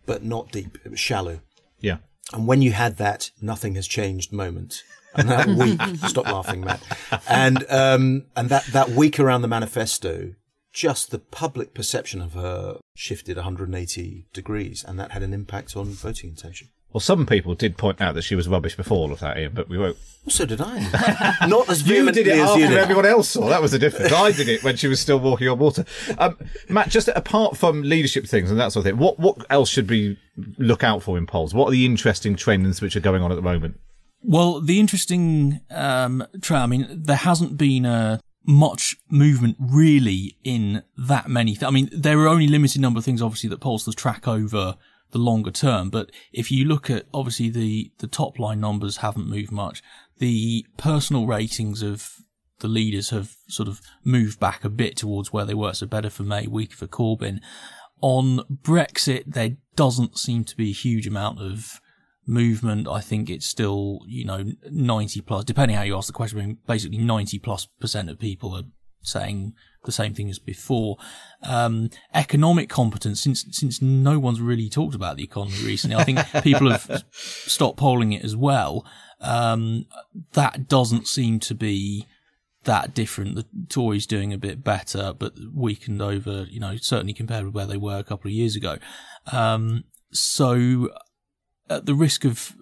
but 0.06 0.24
not 0.24 0.50
deep. 0.50 0.76
It 0.84 0.90
was 0.90 0.98
shallow. 0.98 1.40
Yeah. 1.78 1.98
And 2.32 2.46
when 2.46 2.62
you 2.62 2.72
had 2.72 2.96
that 2.96 3.30
nothing 3.40 3.74
has 3.74 3.86
changed 3.86 4.32
moment, 4.32 4.82
and 5.14 5.28
that 5.28 5.46
week, 5.58 5.80
stop 6.08 6.26
laughing, 6.26 6.62
Matt, 6.62 6.82
and 7.28 7.70
um, 7.70 8.26
and 8.34 8.48
that 8.48 8.64
that 8.66 8.90
week 8.90 9.20
around 9.20 9.42
the 9.42 9.48
manifesto, 9.48 10.34
just 10.72 11.10
the 11.10 11.18
public 11.18 11.74
perception 11.74 12.20
of 12.20 12.32
her 12.32 12.78
shifted 12.94 13.36
180 13.36 14.26
degrees, 14.32 14.84
and 14.84 14.98
that 14.98 15.12
had 15.12 15.22
an 15.22 15.32
impact 15.32 15.76
on 15.76 15.86
voting 15.86 16.30
intention. 16.30 16.68
Well, 16.94 17.00
some 17.00 17.26
people 17.26 17.56
did 17.56 17.76
point 17.76 18.00
out 18.00 18.14
that 18.14 18.22
she 18.22 18.36
was 18.36 18.46
rubbish 18.46 18.76
before 18.76 18.98
all 18.98 19.10
of 19.12 19.18
that, 19.18 19.36
Iain, 19.36 19.50
but 19.52 19.68
we 19.68 19.76
won't. 19.76 19.96
Well, 20.24 20.30
so 20.30 20.46
did 20.46 20.60
I. 20.60 20.78
Not 21.48 21.68
as 21.68 21.82
You 21.88 21.94
vehemently 21.94 22.22
did 22.22 22.36
it 22.36 22.38
as 22.38 22.50
after 22.50 22.60
you 22.60 22.68
did. 22.68 22.78
everyone 22.78 23.04
else 23.04 23.30
saw. 23.30 23.48
That 23.48 23.60
was 23.60 23.72
the 23.72 23.80
difference. 23.80 24.12
I 24.12 24.30
did 24.30 24.48
it 24.48 24.62
when 24.62 24.76
she 24.76 24.86
was 24.86 25.00
still 25.00 25.18
walking 25.18 25.48
on 25.48 25.58
water. 25.58 25.84
Um, 26.18 26.38
Matt, 26.68 26.90
just 26.90 27.08
apart 27.08 27.56
from 27.56 27.82
leadership 27.82 28.26
things 28.28 28.48
and 28.48 28.60
that 28.60 28.70
sort 28.70 28.86
of 28.86 28.92
thing, 28.92 28.98
what 29.00 29.18
what 29.18 29.44
else 29.50 29.68
should 29.70 29.90
we 29.90 30.16
look 30.56 30.84
out 30.84 31.02
for 31.02 31.18
in 31.18 31.26
polls? 31.26 31.52
What 31.52 31.66
are 31.66 31.72
the 31.72 31.84
interesting 31.84 32.36
trends 32.36 32.80
which 32.80 32.94
are 32.94 33.00
going 33.00 33.22
on 33.22 33.32
at 33.32 33.34
the 33.34 33.42
moment? 33.42 33.80
Well, 34.22 34.60
the 34.60 34.78
interesting 34.78 35.62
um, 35.72 36.24
trend, 36.40 36.62
I 36.62 36.66
mean, 36.66 36.86
there 36.90 37.16
hasn't 37.16 37.58
been 37.58 37.84
uh, 37.86 38.20
much 38.46 38.96
movement 39.10 39.56
really 39.58 40.36
in 40.44 40.84
that 40.96 41.28
many. 41.28 41.54
Th- 41.54 41.64
I 41.64 41.70
mean, 41.70 41.90
there 41.92 42.20
are 42.20 42.28
only 42.28 42.46
limited 42.46 42.80
number 42.80 42.98
of 42.98 43.04
things, 43.04 43.20
obviously, 43.20 43.50
that 43.50 43.60
polls 43.60 43.84
pollsters 43.84 43.96
track 43.96 44.28
over 44.28 44.76
the 45.14 45.18
longer 45.18 45.52
term. 45.52 45.88
But 45.90 46.10
if 46.32 46.50
you 46.50 46.66
look 46.66 46.90
at, 46.90 47.06
obviously, 47.14 47.48
the, 47.48 47.92
the 47.98 48.08
top 48.08 48.38
line 48.38 48.60
numbers 48.60 48.98
haven't 48.98 49.28
moved 49.28 49.52
much. 49.52 49.80
The 50.18 50.66
personal 50.76 51.26
ratings 51.26 51.82
of 51.82 52.10
the 52.58 52.68
leaders 52.68 53.10
have 53.10 53.36
sort 53.46 53.68
of 53.68 53.80
moved 54.04 54.40
back 54.40 54.64
a 54.64 54.68
bit 54.68 54.96
towards 54.96 55.32
where 55.32 55.44
they 55.44 55.54
were. 55.54 55.72
So 55.72 55.86
better 55.86 56.10
for 56.10 56.24
May, 56.24 56.48
weaker 56.48 56.76
for 56.76 56.88
Corbyn. 56.88 57.38
On 58.00 58.40
Brexit, 58.50 59.22
there 59.26 59.56
doesn't 59.76 60.18
seem 60.18 60.44
to 60.44 60.56
be 60.56 60.70
a 60.70 60.74
huge 60.74 61.06
amount 61.06 61.40
of 61.40 61.80
movement. 62.26 62.88
I 62.88 63.00
think 63.00 63.30
it's 63.30 63.46
still, 63.46 64.00
you 64.06 64.24
know, 64.24 64.44
90 64.68 65.20
plus, 65.20 65.44
depending 65.44 65.76
how 65.76 65.84
you 65.84 65.96
ask 65.96 66.08
the 66.08 66.12
question, 66.12 66.58
basically 66.66 66.98
90 66.98 67.38
plus 67.38 67.66
percent 67.80 68.10
of 68.10 68.18
people 68.18 68.56
are 68.56 68.64
saying 69.04 69.54
the 69.84 69.92
same 69.92 70.14
thing 70.14 70.30
as 70.30 70.38
before. 70.38 70.96
Um, 71.42 71.90
economic 72.12 72.68
competence, 72.68 73.20
since 73.20 73.44
since 73.50 73.80
no 73.80 74.18
one's 74.18 74.40
really 74.40 74.68
talked 74.68 74.94
about 74.94 75.16
the 75.16 75.24
economy 75.24 75.56
recently, 75.64 75.96
I 75.96 76.04
think 76.04 76.18
people 76.42 76.70
have 76.70 77.04
stopped 77.10 77.78
polling 77.78 78.12
it 78.12 78.24
as 78.24 78.36
well. 78.36 78.84
Um, 79.20 79.86
that 80.32 80.68
doesn't 80.68 81.06
seem 81.06 81.40
to 81.40 81.54
be 81.54 82.06
that 82.64 82.94
different. 82.94 83.36
The 83.36 83.46
Tories 83.68 84.06
doing 84.06 84.32
a 84.32 84.38
bit 84.38 84.64
better, 84.64 85.12
but 85.16 85.34
weakened 85.52 86.02
over, 86.02 86.46
you 86.50 86.60
know, 86.60 86.76
certainly 86.76 87.12
compared 87.12 87.44
with 87.44 87.54
where 87.54 87.66
they 87.66 87.76
were 87.76 87.98
a 87.98 88.04
couple 88.04 88.28
of 88.28 88.34
years 88.34 88.56
ago. 88.56 88.78
Um, 89.32 89.84
so, 90.12 90.90
at 91.68 91.86
the 91.86 91.94
risk 91.94 92.24
of 92.24 92.54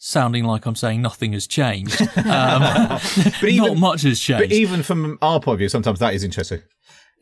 sounding 0.00 0.44
like 0.44 0.64
I'm 0.64 0.74
saying 0.74 1.02
nothing 1.02 1.34
has 1.34 1.46
changed, 1.46 2.00
um, 2.16 2.98
But 3.40 3.44
even, 3.44 3.68
not 3.68 3.76
much 3.76 4.02
has 4.02 4.18
changed. 4.18 4.48
But 4.48 4.52
even 4.52 4.82
from 4.82 5.18
our 5.22 5.38
point 5.40 5.54
of 5.54 5.58
view, 5.58 5.68
sometimes 5.68 6.00
that 6.00 6.14
is 6.14 6.24
interesting. 6.24 6.62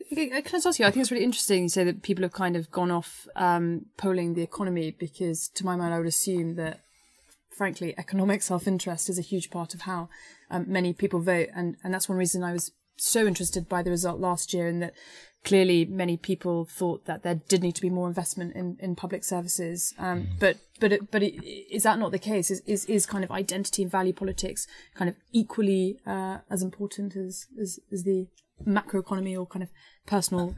Can 0.09 0.33
I 0.33 0.41
just 0.41 0.65
ask 0.65 0.79
you? 0.79 0.85
I 0.85 0.91
think 0.91 1.01
it's 1.01 1.11
really 1.11 1.23
interesting 1.23 1.63
you 1.63 1.69
say 1.69 1.83
that 1.83 2.01
people 2.01 2.23
have 2.23 2.31
kind 2.31 2.55
of 2.55 2.71
gone 2.71 2.89
off 2.89 3.27
um, 3.35 3.85
polling 3.97 4.33
the 4.33 4.41
economy 4.41 4.95
because, 4.97 5.49
to 5.49 5.65
my 5.65 5.75
mind, 5.75 5.93
I 5.93 5.99
would 5.99 6.07
assume 6.07 6.55
that, 6.55 6.79
frankly, 7.55 7.93
economic 7.95 8.41
self-interest 8.41 9.09
is 9.09 9.19
a 9.19 9.21
huge 9.23 9.51
part 9.51 9.75
of 9.75 9.81
how 9.81 10.09
um, 10.49 10.65
many 10.67 10.93
people 10.93 11.19
vote, 11.19 11.49
and 11.53 11.75
and 11.83 11.93
that's 11.93 12.09
one 12.09 12.17
reason 12.17 12.43
I 12.43 12.53
was 12.53 12.71
so 12.97 13.27
interested 13.27 13.69
by 13.69 13.83
the 13.83 13.91
result 13.91 14.19
last 14.19 14.51
year, 14.51 14.67
and 14.67 14.81
that 14.81 14.93
clearly 15.43 15.85
many 15.85 16.17
people 16.17 16.65
thought 16.65 17.05
that 17.05 17.23
there 17.23 17.41
did 17.47 17.61
need 17.61 17.75
to 17.75 17.81
be 17.81 17.89
more 17.89 18.07
investment 18.07 18.55
in, 18.55 18.77
in 18.79 18.95
public 18.95 19.23
services. 19.23 19.93
Um, 19.99 20.29
but 20.39 20.57
but 20.79 20.93
it, 20.93 21.11
but 21.11 21.23
it, 21.23 21.43
is 21.45 21.83
that 21.83 21.99
not 21.99 22.11
the 22.11 22.19
case? 22.19 22.51
Is, 22.51 22.61
is 22.65 22.85
is 22.85 23.05
kind 23.05 23.23
of 23.23 23.31
identity 23.31 23.83
and 23.83 23.91
value 23.91 24.13
politics 24.13 24.67
kind 24.95 25.09
of 25.09 25.15
equally 25.31 25.99
uh, 26.05 26.39
as 26.49 26.61
important 26.61 27.15
as, 27.15 27.47
as 27.59 27.79
as 27.91 28.03
the 28.03 28.27
macroeconomy 28.65 29.37
or 29.37 29.45
kind 29.45 29.63
of 29.63 29.69
personal 30.05 30.55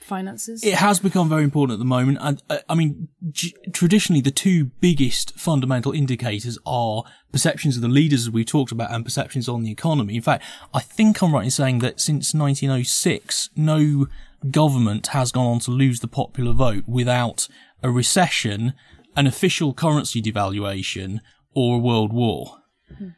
finances? 0.00 0.64
it 0.64 0.74
has 0.74 0.98
become 0.98 1.28
very 1.28 1.44
important 1.44 1.74
at 1.74 1.78
the 1.78 1.84
moment. 1.84 2.18
And 2.20 2.42
uh, 2.50 2.58
I 2.68 2.74
mean, 2.74 3.08
g- 3.30 3.54
traditionally, 3.72 4.20
the 4.20 4.30
two 4.30 4.66
biggest 4.80 5.38
fundamental 5.38 5.92
indicators 5.92 6.58
are 6.66 7.04
perceptions 7.32 7.76
of 7.76 7.82
the 7.82 7.88
leaders, 7.88 8.22
as 8.22 8.30
we 8.30 8.44
talked 8.44 8.72
about, 8.72 8.90
and 8.90 9.04
perceptions 9.04 9.48
on 9.48 9.62
the 9.62 9.70
economy. 9.70 10.16
In 10.16 10.22
fact, 10.22 10.44
I 10.74 10.80
think 10.80 11.22
I'm 11.22 11.34
right 11.34 11.44
in 11.44 11.50
saying 11.50 11.78
that 11.80 12.00
since 12.00 12.34
1906, 12.34 13.50
no 13.56 14.06
government 14.50 15.08
has 15.08 15.32
gone 15.32 15.46
on 15.46 15.58
to 15.60 15.70
lose 15.70 16.00
the 16.00 16.08
popular 16.08 16.52
vote 16.52 16.84
without 16.86 17.48
a 17.82 17.90
recession, 17.90 18.74
an 19.16 19.26
official 19.26 19.72
currency 19.74 20.20
devaluation, 20.22 21.20
or 21.54 21.76
a 21.76 21.78
world 21.78 22.12
war. 22.12 22.56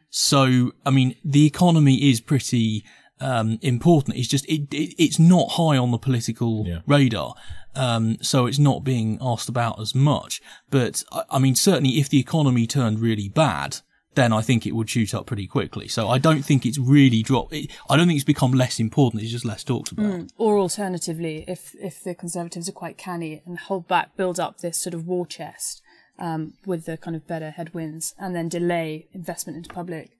So, 0.09 0.71
I 0.85 0.91
mean, 0.91 1.15
the 1.25 1.45
economy 1.45 2.09
is 2.09 2.21
pretty 2.21 2.83
um, 3.19 3.57
important. 3.61 4.17
It's 4.17 4.27
just 4.27 4.45
it, 4.45 4.73
it 4.73 4.93
it's 4.97 5.19
not 5.19 5.51
high 5.51 5.77
on 5.77 5.91
the 5.91 5.97
political 5.97 6.65
Yeah. 6.67 6.79
radar, 6.85 7.35
um, 7.75 8.17
so 8.21 8.45
it's 8.45 8.59
not 8.59 8.83
being 8.83 9.17
asked 9.21 9.49
about 9.49 9.79
as 9.79 9.95
much. 9.95 10.41
But 10.69 11.03
I, 11.11 11.23
I 11.31 11.39
mean, 11.39 11.55
certainly, 11.55 11.99
if 11.99 12.09
the 12.09 12.19
economy 12.19 12.67
turned 12.67 12.99
really 12.99 13.29
bad, 13.29 13.77
then 14.15 14.31
I 14.31 14.41
think 14.41 14.67
it 14.67 14.73
would 14.75 14.89
shoot 14.89 15.13
up 15.13 15.25
pretty 15.25 15.47
quickly. 15.47 15.87
So 15.87 16.07
I 16.07 16.19
don't 16.19 16.43
think 16.43 16.65
it's 16.65 16.77
really 16.77 17.23
dropped. 17.23 17.53
It, 17.53 17.71
I 17.89 17.97
don't 17.97 18.07
think 18.07 18.17
it's 18.17 18.25
become 18.25 18.51
less 18.51 18.79
important. 18.79 19.23
It's 19.23 19.31
just 19.31 19.45
less 19.45 19.63
talked 19.63 19.91
about. 19.91 20.31
Or 20.37 20.59
alternatively, 20.59 21.45
if 21.47 21.73
if 21.79 22.03
the 22.03 22.13
Conservatives 22.13 22.69
are 22.69 22.73
quite 22.73 22.97
canny 22.97 23.41
and 23.45 23.57
hold 23.57 23.87
back, 23.87 24.15
build 24.15 24.39
up 24.39 24.59
this 24.59 24.77
sort 24.77 24.93
of 24.93 25.07
war 25.07 25.25
chest 25.25 25.81
um, 26.19 26.53
with 26.65 26.85
the 26.85 26.97
kind 26.97 27.15
of 27.15 27.27
better 27.27 27.51
headwinds, 27.51 28.13
and 28.19 28.35
then 28.35 28.49
delay 28.49 29.07
investment 29.13 29.57
into 29.57 29.69
public 29.73 30.11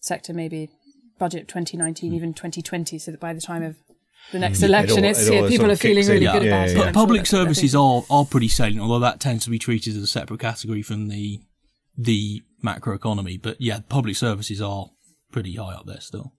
sector, 0.00 0.32
maybe 0.32 0.70
budget 1.18 1.48
2019, 1.48 2.12
even 2.12 2.34
2020, 2.34 2.98
so 2.98 3.10
that 3.10 3.20
by 3.20 3.32
the 3.32 3.40
time 3.40 3.62
of 3.62 3.76
the 4.32 4.38
next 4.38 4.62
election, 4.62 5.04
all- 5.04 5.10
it's 5.10 5.20
it 5.20 5.28
all 5.28 5.32
here, 5.32 5.40
sort 5.42 5.50
people 5.50 5.70
are 5.70 5.76
feeling 5.76 5.96
kicks 5.98 6.08
in. 6.08 6.14
really 6.14 6.26
good 6.26 6.42
yeah, 6.46 6.48
about 6.48 6.68
yeah, 6.68 6.72
it. 6.72 6.76
yeah. 6.76 6.82
Sure 6.84 6.92
public 6.92 7.20
that's 7.20 7.32
what 7.32 7.38
services 7.40 7.74
are, 7.74 8.02
are 8.10 8.24
pretty 8.24 8.48
salient, 8.48 8.80
although 8.80 8.98
that 8.98 9.20
tends 9.20 9.44
to 9.44 9.50
be 9.50 9.58
treated 9.58 9.96
as 9.96 10.02
a 10.02 10.06
separate 10.06 10.40
category 10.40 10.82
from 10.82 11.08
the 11.08 11.40
the 11.96 12.42
macroeconomy. 12.64 13.40
But 13.40 13.60
yeah, 13.60 13.80
public 13.88 14.16
services 14.16 14.60
are 14.60 14.86
pretty 15.32 15.54
high 15.56 15.74
up 15.74 15.86
there 15.86 16.00
still. 16.00 16.32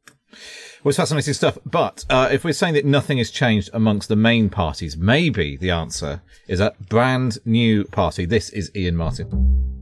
Well, 0.83 0.89
it's 0.89 0.97
fascinating 0.97 1.33
stuff. 1.33 1.57
But 1.65 2.05
uh, 2.09 2.29
if 2.31 2.43
we're 2.43 2.53
saying 2.53 2.75
that 2.75 2.85
nothing 2.85 3.17
has 3.17 3.31
changed 3.31 3.69
amongst 3.73 4.09
the 4.09 4.15
main 4.15 4.49
parties, 4.49 4.97
maybe 4.97 5.57
the 5.57 5.71
answer 5.71 6.21
is 6.47 6.59
a 6.59 6.73
brand 6.89 7.39
new 7.45 7.85
party. 7.85 8.25
This 8.25 8.49
is 8.49 8.71
Iain 8.75 8.95
Martin. 8.95 9.76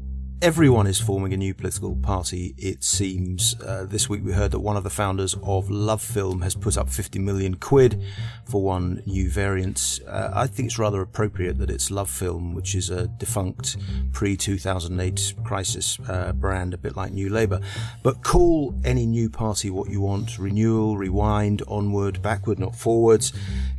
Everyone 0.46 0.86
is 0.86 1.02
forming 1.02 1.34
a 1.34 1.38
new 1.38 1.56
political 1.56 1.96
party, 1.96 2.54
it 2.56 2.84
seems. 2.84 3.60
Uh, 3.60 3.84
this 3.84 4.08
week 4.08 4.24
we 4.24 4.32
heard 4.32 4.52
that 4.52 4.60
one 4.60 4.78
of 4.78 4.84
the 4.84 4.92
founders 4.92 5.36
of 5.42 5.72
Love 5.72 6.04
Film 6.04 6.42
has 6.42 6.54
put 6.54 6.78
up 6.78 6.88
50 6.88 7.18
million 7.18 7.56
quid 7.56 8.00
for 8.46 8.62
one 8.62 9.02
new 9.08 9.28
variant. 9.28 10.02
Uh, 10.08 10.30
I 10.36 10.46
think 10.46 10.68
it's 10.68 10.78
rather 10.78 11.02
appropriate 11.02 11.58
that 11.58 11.72
it's 11.72 11.90
Love 11.90 12.12
Film, 12.12 12.54
which 12.54 12.76
is 12.76 12.92
a 12.92 13.08
defunct 13.08 13.78
pre 14.14 14.38
2008 14.38 15.34
crisis 15.44 15.98
uh, 16.08 16.32
brand, 16.34 16.76
a 16.76 16.78
bit 16.78 16.96
like 16.96 17.12
New 17.12 17.30
Labour. 17.30 17.60
But 18.04 18.22
call 18.22 18.76
any 18.84 19.08
new 19.08 19.32
party 19.32 19.72
what 19.72 19.90
you 19.90 20.02
want 20.02 20.38
renewal, 20.38 20.96
rewind, 20.96 21.64
onward, 21.68 22.22
backward, 22.22 22.60
not 22.60 22.76
forwards. 22.76 23.34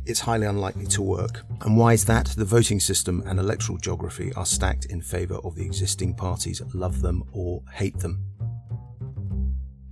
It's 0.05 0.21
highly 0.21 0.45
unlikely 0.47 0.87
to 0.87 1.01
work. 1.01 1.45
And 1.61 1.77
why 1.77 1.93
is 1.93 2.05
that? 2.05 2.27
The 2.27 2.45
voting 2.45 2.79
system 2.79 3.23
and 3.25 3.39
electoral 3.39 3.77
geography 3.77 4.33
are 4.33 4.45
stacked 4.45 4.85
in 4.85 5.01
favour 5.01 5.35
of 5.43 5.55
the 5.55 5.65
existing 5.65 6.13
parties, 6.13 6.56
love 6.73 7.01
them 7.01 7.23
or 7.31 7.63
hate 7.71 7.99
them. 7.99 8.23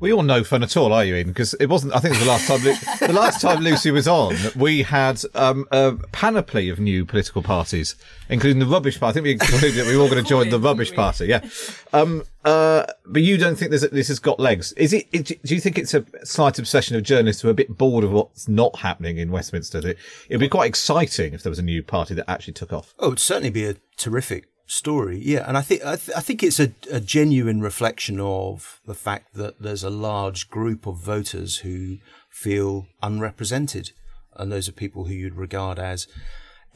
Well, 0.06 0.10
you're 0.10 0.24
no 0.24 0.44
fun 0.44 0.62
at 0.62 0.76
all, 0.76 0.92
are 0.92 1.06
you, 1.06 1.16
Iain? 1.16 1.28
Because 1.28 1.54
it 1.54 1.68
wasn't. 1.68 1.96
I 1.96 2.00
think 2.00 2.16
it 2.16 2.20
was 2.20 2.26
the 2.26 2.32
last 2.32 2.48
time. 2.48 2.64
Lu- 2.64 3.08
the 3.08 3.14
last 3.14 3.42
time 3.42 3.64
Lucy 3.64 3.92
was 3.92 4.10
on, 4.10 4.36
we 4.56 4.84
had 4.84 5.22
um, 5.34 5.66
a 5.72 5.94
panoply 6.12 6.68
of 6.68 6.80
new 6.80 7.06
political 7.06 7.42
parties, 7.42 7.96
including 8.28 8.60
the 8.60 8.66
Rubbish 8.66 9.00
Party. 9.00 9.12
I 9.12 9.14
think 9.14 9.24
we 9.24 9.38
concluded 9.38 9.76
that 9.76 9.88
we 9.88 9.96
were 9.96 10.04
all 10.04 10.10
going 10.10 10.22
to 10.24 10.30
join 10.30 10.50
the 10.50 10.60
Rubbish 10.60 10.94
Party. 10.94 11.28
Yeah. 11.28 11.48
Um, 11.94 12.24
uh, 12.44 12.86
but 13.06 13.22
you 13.22 13.38
don't 13.38 13.56
think 13.56 13.72
this, 13.72 13.88
this 13.90 14.10
has 14.10 14.20
got 14.20 14.38
legs? 14.38 14.74
Is 14.74 14.92
it, 14.92 15.08
it? 15.14 15.42
Do 15.44 15.56
you 15.56 15.62
think 15.62 15.78
it's 15.78 15.94
a 15.94 16.06
slight 16.26 16.60
obsession 16.60 16.98
of 16.98 17.04
journalists 17.04 17.42
who 17.42 17.48
are 17.48 17.52
a 17.52 17.56
bit 17.56 17.78
bored 17.78 18.04
of 18.04 18.12
what's 18.12 18.50
not 18.50 18.80
happening 18.80 19.18
in 19.18 19.32
Westminster? 19.32 19.80
That 19.80 19.98
it'd 20.28 20.42
be 20.42 20.50
quite 20.50 20.68
exciting 20.68 21.34
if 21.34 21.42
there 21.42 21.50
was 21.50 21.60
a 21.60 21.64
new 21.64 21.82
party 21.82 22.14
that 22.16 22.30
actually 22.30 22.54
took 22.54 22.74
off. 22.74 22.94
Oh, 23.00 23.08
it'd 23.08 23.20
certainly 23.20 23.50
be 23.50 23.66
a 23.66 23.76
terrific 23.96 24.50
story. 24.66 25.20
Yeah, 25.24 25.46
and 25.48 25.58
I 25.58 25.62
think 25.62 25.86
I, 25.86 25.96
th- 25.96 26.18
I 26.18 26.22
think 26.22 26.44
it's 26.44 26.60
a, 26.60 26.72
a 26.92 27.00
genuine 27.00 27.62
reflection 27.62 28.20
of 28.20 28.80
the 28.86 28.96
fact 28.96 29.34
that 29.36 29.62
there's 29.62 29.84
a 29.84 29.90
large 29.90 30.50
group 30.50 30.86
of 30.86 30.98
voters 30.98 31.58
who 31.58 31.98
feel 32.30 32.88
unrepresented, 33.02 33.92
and 34.36 34.52
those 34.52 34.68
are 34.68 34.74
people 34.74 35.06
who 35.06 35.14
you'd 35.14 35.36
regard 35.36 35.80
as 35.80 36.08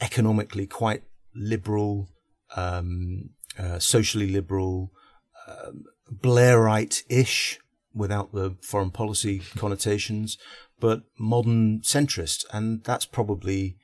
economically 0.00 0.66
quite 0.66 1.02
liberal, 1.34 2.08
um, 2.56 3.30
uh, 3.58 3.78
socially 3.78 4.26
liberal, 4.26 4.90
um, 5.46 5.84
Blairite-ish, 6.12 7.58
without 7.94 8.32
the 8.32 8.56
foreign 8.62 8.90
policy 8.90 9.42
connotations, 9.56 10.38
but 10.78 11.02
modern 11.18 11.80
centrist, 11.80 12.44
and 12.52 12.82
that's 12.84 13.04
probably 13.04 13.76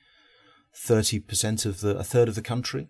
thirty 0.75 1.19
percent 1.19 1.67
of 1.67 1.81
the 1.81 1.97
a 1.99 2.05
third 2.05 2.29
of 2.29 2.35
the 2.35 2.43
country 2.43 2.89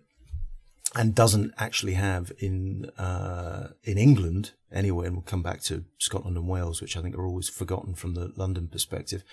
and 0.95 1.13
doesn't 1.13 1.53
actually 1.57 1.93
have 1.93 2.31
in 2.39 2.89
uh, 2.97 3.69
in 3.83 3.97
England 3.97 4.51
anyway, 4.71 5.07
and 5.07 5.15
we'll 5.15 5.23
come 5.23 5.43
back 5.43 5.61
to 5.63 5.85
Scotland 5.97 6.37
and 6.37 6.47
Wales, 6.47 6.81
which 6.81 6.95
I 6.95 7.01
think 7.01 7.15
are 7.15 7.25
always 7.25 7.49
forgotten 7.49 7.95
from 7.95 8.13
the 8.13 8.31
London 8.35 8.67
perspective. 8.67 9.23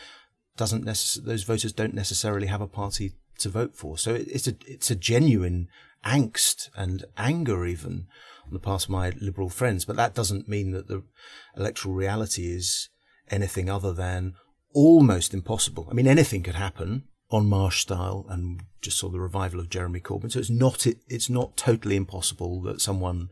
Doesn't 0.57 0.85
necess- 0.85 1.25
those 1.25 1.43
voters 1.43 1.73
don't 1.73 1.95
necessarily 1.95 2.47
have 2.47 2.61
a 2.61 2.69
party 2.69 3.15
to 3.39 3.49
vote 3.49 3.77
for, 3.77 3.99
so 3.99 4.15
it, 4.15 4.29
it's 4.29 4.47
a 4.47 4.55
it's 4.67 4.91
a 4.91 4.97
genuine 4.97 5.69
angst 6.05 6.69
and 6.77 7.05
anger 7.17 7.65
even 7.65 8.07
on 8.47 8.53
the 8.53 8.59
part 8.59 8.85
of 8.85 8.91
my 8.91 9.13
liberal 9.21 9.49
friends. 9.49 9.85
But 9.85 9.97
that 9.97 10.15
doesn't 10.15 10.49
mean 10.49 10.73
that 10.73 10.89
the 10.89 11.03
electoral 11.57 11.95
reality 11.95 12.47
is 12.47 12.89
anything 13.31 13.71
other 13.71 13.93
than 13.93 14.35
almost 14.75 15.33
impossible. 15.33 15.89
I 15.91 15.95
mean, 15.95 16.09
anything 16.09 16.43
could 16.43 16.57
happen 16.57 17.05
En 17.35 17.47
Marche 17.47 17.81
style, 17.81 18.25
and 18.29 18.63
just 18.81 18.99
saw 18.99 19.09
the 19.09 19.19
revival 19.19 19.59
of 19.59 19.69
Jeremy 19.69 19.99
Corbyn. 19.99 20.31
So 20.31 20.39
it's 20.39 20.51
not 20.51 20.87
it, 20.87 20.99
it's 21.09 21.29
not 21.29 21.57
totally 21.57 21.97
impossible 21.97 22.63
that 22.63 22.81
someone 22.81 23.31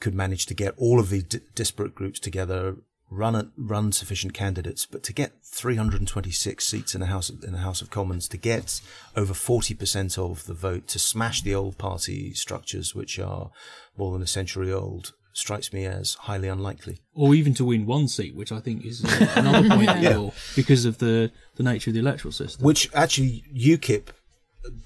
could 0.00 0.14
manage 0.14 0.46
to 0.46 0.54
get 0.54 0.74
all 0.78 0.98
of 0.98 1.10
these 1.10 1.24
d- 1.24 1.40
disparate 1.54 1.94
groups 1.94 2.18
together, 2.18 2.76
run 3.10 3.34
a, 3.34 3.50
run 3.58 3.92
sufficient 3.92 4.32
candidates, 4.32 4.86
but 4.86 5.02
to 5.02 5.12
get 5.12 5.32
326 5.44 6.64
seats 6.64 6.94
in 6.94 7.00
the 7.00 7.08
House 7.08 7.28
in 7.28 7.52
the 7.52 7.58
House 7.58 7.82
of 7.82 7.90
Commons, 7.90 8.26
to 8.28 8.38
get 8.38 8.80
over 9.14 9.34
40% 9.34 10.18
of 10.18 10.46
the 10.46 10.54
vote, 10.54 10.88
to 10.88 10.98
smash 10.98 11.42
the 11.42 11.54
old 11.54 11.76
party 11.76 12.32
structures 12.32 12.94
which 12.94 13.18
are 13.18 13.50
more 13.98 14.12
than 14.12 14.22
a 14.22 14.26
century 14.26 14.72
old, 14.72 15.12
strikes 15.36 15.70
me 15.70 15.84
as 15.84 16.14
highly 16.14 16.48
unlikely. 16.48 16.98
Or 17.14 17.34
even 17.34 17.52
to 17.54 17.64
win 17.66 17.84
one 17.84 18.08
seat, 18.08 18.34
which 18.34 18.50
I 18.50 18.60
think 18.60 18.84
is 18.86 19.04
uh, 19.04 19.32
another 19.36 19.68
point 19.68 19.86
that 19.86 20.02
you're, 20.14 20.32
because 20.54 20.86
of 20.86 20.96
the, 20.96 21.30
the 21.56 21.62
nature 21.62 21.90
of 21.90 21.94
the 21.94 22.00
electoral 22.00 22.32
system. 22.32 22.64
Which 22.64 22.88
actually 22.94 23.44
UKIP 23.54 24.08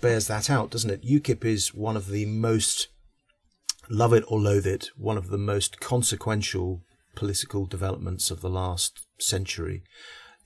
bears 0.00 0.26
that 0.26 0.50
out, 0.50 0.70
doesn't 0.70 0.90
it? 0.90 1.04
UKIP 1.04 1.44
is 1.44 1.72
one 1.72 1.96
of 1.96 2.08
the 2.08 2.26
most, 2.26 2.88
love 3.88 4.12
it 4.12 4.24
or 4.26 4.40
loathe 4.40 4.66
it, 4.66 4.90
one 4.96 5.16
of 5.16 5.28
the 5.28 5.38
most 5.38 5.78
consequential 5.78 6.82
political 7.14 7.64
developments 7.64 8.32
of 8.32 8.40
the 8.40 8.50
last 8.50 9.06
century. 9.20 9.84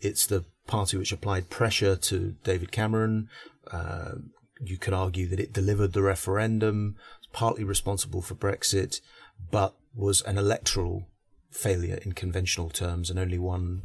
It's 0.03 0.27
the 0.27 0.45
party 0.67 0.99
which 0.99 1.13
applied 1.13 1.49
pressure 1.49 1.97
to 1.97 2.37
David 2.45 2.73
Cameron. 2.73 3.29
Uh, 3.71 4.17
you 4.61 4.77
could 4.77 4.93
argue 4.93 5.27
that 5.29 5.41
it 5.41 5.55
delivered 5.55 5.95
the 5.95 6.03
referendum, 6.03 6.97
partly 7.33 7.65
responsible 7.65 8.21
for 8.21 8.35
Brexit, 8.35 9.01
but 9.51 9.75
was 9.95 10.23
an 10.23 10.39
electoral 10.39 11.09
failure 11.51 11.99
in 12.05 12.13
conventional 12.13 12.69
terms 12.71 13.11
and 13.11 13.19
only 13.19 13.39
won 13.39 13.83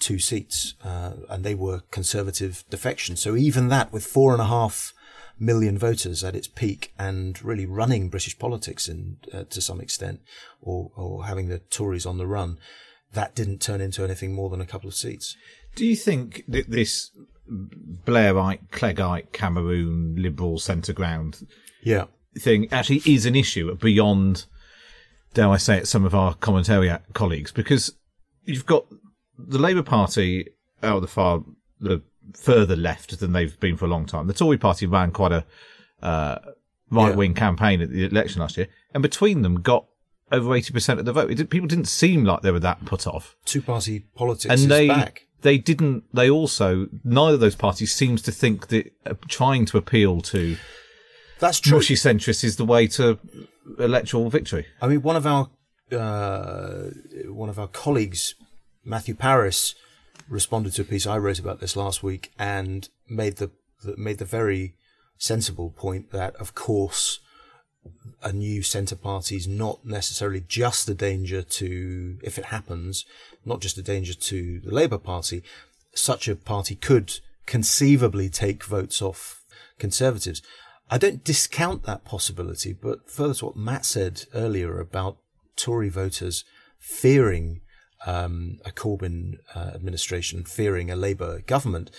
two 0.00 0.18
seats. 0.18 0.74
Uh, 0.84 1.12
and 1.28 1.44
they 1.44 1.54
were 1.54 1.80
conservative 1.90 2.64
defections. 2.70 3.20
So 3.20 3.36
even 3.36 3.68
that, 3.68 3.92
with 3.92 4.04
four 4.04 4.32
and 4.32 4.42
a 4.42 4.46
half 4.46 4.92
million 5.38 5.78
voters 5.78 6.24
at 6.24 6.34
its 6.34 6.48
peak 6.48 6.92
and 6.98 7.42
really 7.44 7.66
running 7.66 8.08
British 8.08 8.38
politics 8.38 8.88
in, 8.88 9.18
uh, 9.32 9.44
to 9.50 9.60
some 9.60 9.80
extent, 9.80 10.20
or, 10.60 10.90
or 10.96 11.26
having 11.26 11.48
the 11.48 11.58
Tories 11.58 12.06
on 12.06 12.18
the 12.18 12.26
run, 12.26 12.58
that 13.12 13.34
didn't 13.34 13.60
turn 13.60 13.80
into 13.80 14.02
anything 14.02 14.34
more 14.34 14.50
than 14.50 14.60
a 14.60 14.66
couple 14.66 14.88
of 14.88 14.94
seats. 14.94 15.36
Do 15.74 15.86
you 15.86 15.94
think 15.96 16.42
that 16.48 16.70
this 16.70 17.10
Blairite, 17.48 18.68
Cleggite, 18.70 19.32
Cameroon, 19.32 20.16
liberal 20.18 20.58
centre 20.58 20.92
ground 20.92 21.46
Yeah. 21.82 22.06
thing 22.38 22.68
actually 22.72 23.02
is 23.06 23.24
an 23.26 23.36
issue 23.36 23.74
beyond, 23.76 24.46
dare 25.36 25.50
I 25.50 25.58
say 25.58 25.76
it, 25.76 25.86
some 25.86 26.04
of 26.04 26.14
our 26.14 26.34
commentariat 26.34 27.02
colleagues? 27.12 27.52
Because 27.52 27.92
you've 28.44 28.66
got 28.66 28.86
the 29.38 29.58
Labour 29.58 29.82
Party 29.82 30.48
out 30.82 30.96
of 30.96 31.02
the 31.02 31.08
far, 31.08 31.44
the 31.78 32.02
further 32.34 32.74
left 32.74 33.20
than 33.20 33.32
they've 33.32 33.58
been 33.60 33.76
for 33.76 33.84
a 33.84 33.88
long 33.88 34.06
time. 34.06 34.26
The 34.26 34.32
Tory 34.32 34.56
Party 34.56 34.86
ran 34.86 35.10
quite 35.12 35.32
a 35.32 35.44
uh, 36.02 36.38
right 36.90 37.14
wing 37.14 37.34
campaign 37.34 37.82
at 37.82 37.90
the 37.90 38.06
election 38.06 38.40
last 38.40 38.56
year, 38.56 38.68
and 38.94 39.02
between 39.02 39.42
them 39.42 39.60
got 39.60 39.84
over 40.32 40.48
80% 40.48 40.98
of 40.98 41.04
the 41.04 41.12
vote. 41.12 41.28
Did, 41.28 41.50
people 41.50 41.68
didn't 41.68 41.84
seem 41.84 42.24
like 42.24 42.40
they 42.40 42.50
were 42.50 42.58
that 42.60 42.84
put 42.84 43.06
off. 43.06 43.36
Two 43.44 43.62
party 43.62 44.06
politics 44.14 44.46
And 44.50 44.60
is 44.60 44.66
they, 44.68 44.88
back. 44.88 45.26
they 45.42 45.58
didn't, 45.58 46.04
they 46.12 46.28
also, 46.30 46.88
neither 47.04 47.34
of 47.34 47.40
those 47.40 47.54
parties 47.54 47.94
seems 47.94 48.22
to 48.22 48.32
think 48.32 48.68
that 48.68 48.92
uh, 49.04 49.14
trying 49.28 49.66
to 49.66 49.78
appeal 49.78 50.20
to 50.22 50.56
That's 51.38 51.60
true. 51.60 51.76
mushy 51.76 51.94
centrists 51.94 52.44
is 52.44 52.56
the 52.56 52.64
way 52.64 52.86
to 52.88 53.18
electoral 53.78 54.30
victory. 54.30 54.66
I 54.80 54.88
mean, 54.88 55.02
one 55.02 55.16
of 55.16 55.26
our 55.26 55.50
uh, 55.92 56.90
one 57.26 57.48
of 57.48 57.58
our 57.58 57.68
colleagues, 57.68 58.34
Matthew 58.84 59.14
Parris, 59.14 59.74
responded 60.28 60.72
to 60.74 60.82
a 60.82 60.84
piece 60.84 61.06
I 61.06 61.18
wrote 61.18 61.38
about 61.38 61.60
this 61.60 61.76
last 61.76 62.02
week 62.02 62.32
and 62.38 62.88
made 63.08 63.36
the, 63.36 63.50
the 63.84 63.96
made 63.96 64.18
the 64.18 64.24
very 64.24 64.74
sensible 65.18 65.70
point 65.70 66.10
that, 66.10 66.34
of 66.36 66.54
course, 66.54 67.20
a 68.22 68.32
new 68.32 68.62
centre 68.62 68.96
party 68.96 69.36
is 69.36 69.46
not 69.46 69.84
necessarily 69.84 70.40
just 70.40 70.88
a 70.88 70.94
danger 70.94 71.42
to, 71.42 72.18
if 72.22 72.38
it 72.38 72.46
happens, 72.46 73.04
not 73.44 73.60
just 73.60 73.78
a 73.78 73.82
danger 73.82 74.14
to 74.14 74.60
the 74.60 74.74
Labour 74.74 74.98
Party. 74.98 75.42
Such 75.94 76.28
a 76.28 76.36
party 76.36 76.74
could 76.74 77.20
conceivably 77.46 78.28
take 78.28 78.64
votes 78.64 79.00
off 79.00 79.42
Conservatives. 79.78 80.42
I 80.90 80.98
don't 80.98 81.24
discount 81.24 81.82
that 81.84 82.04
possibility, 82.04 82.72
but 82.72 83.10
further 83.10 83.34
to 83.34 83.46
what 83.46 83.56
Matt 83.56 83.84
said 83.84 84.24
earlier 84.34 84.78
about 84.78 85.18
Tory 85.56 85.88
voters 85.88 86.44
fearing 86.78 87.60
um, 88.06 88.58
a 88.64 88.70
Corbyn 88.70 89.38
uh, 89.54 89.70
administration, 89.74 90.44
fearing 90.44 90.90
a 90.90 90.96
Labour 90.96 91.40
government, 91.40 91.90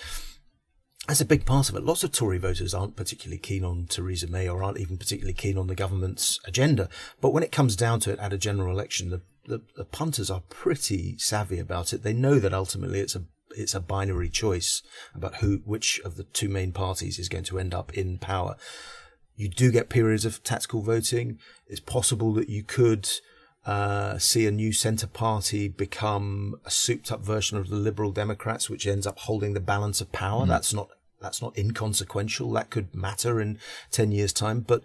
that's 1.07 1.21
a 1.21 1.25
big 1.25 1.45
part 1.45 1.69
of 1.69 1.75
it. 1.75 1.83
Lots 1.83 2.03
of 2.03 2.11
Tory 2.11 2.37
voters 2.37 2.73
aren't 2.73 2.97
particularly 2.97 3.39
keen 3.39 3.63
on 3.63 3.85
Theresa 3.87 4.27
May 4.27 4.47
or 4.47 4.63
aren't 4.63 4.79
even 4.79 4.97
particularly 4.97 5.33
keen 5.33 5.57
on 5.57 5.67
the 5.67 5.75
government's 5.75 6.39
agenda. 6.45 6.89
But 7.21 7.31
when 7.31 7.43
it 7.43 7.51
comes 7.51 7.77
down 7.77 8.01
to 8.01 8.11
it 8.11 8.19
at 8.19 8.33
a 8.33 8.37
general 8.37 8.73
election, 8.73 9.09
the, 9.09 9.21
the, 9.45 9.61
the 9.77 9.85
punters 9.85 10.29
are 10.29 10.43
pretty 10.49 11.17
savvy 11.17 11.59
about 11.59 11.93
it. 11.93 12.03
They 12.03 12.13
know 12.13 12.39
that 12.39 12.53
ultimately 12.53 12.99
it's 12.99 13.15
a 13.15 13.23
it's 13.57 13.75
a 13.75 13.79
binary 13.79 14.29
choice 14.29 14.81
about 15.13 15.35
who 15.35 15.61
which 15.65 15.99
of 16.05 16.15
the 16.15 16.23
two 16.23 16.49
main 16.49 16.71
parties 16.71 17.19
is 17.19 17.29
going 17.29 17.43
to 17.45 17.59
end 17.59 17.73
up 17.73 17.93
in 17.93 18.17
power. 18.17 18.55
You 19.35 19.49
do 19.49 19.71
get 19.71 19.89
periods 19.89 20.25
of 20.25 20.43
tactical 20.43 20.81
voting. 20.81 21.39
It's 21.67 21.79
possible 21.79 22.33
that 22.33 22.49
you 22.49 22.63
could 22.63 23.09
uh, 23.65 24.17
see 24.17 24.47
a 24.47 24.51
new 24.51 24.71
centre 24.71 25.07
party 25.07 25.67
become 25.67 26.55
a 26.65 26.71
souped 26.71 27.11
up 27.11 27.23
version 27.23 27.57
of 27.57 27.69
the 27.69 27.75
Liberal 27.75 28.11
Democrats, 28.11 28.69
which 28.69 28.87
ends 28.87 29.05
up 29.05 29.19
holding 29.19 29.53
the 29.53 29.59
balance 29.59 30.01
of 30.01 30.11
power. 30.11 30.45
That's 30.45 30.73
not 30.73 30.89
that's 31.21 31.41
not 31.41 31.57
inconsequential. 31.57 32.51
That 32.51 32.69
could 32.69 32.95
matter 32.95 33.41
in 33.41 33.59
ten 33.91 34.11
years' 34.11 34.33
time. 34.33 34.61
But 34.61 34.81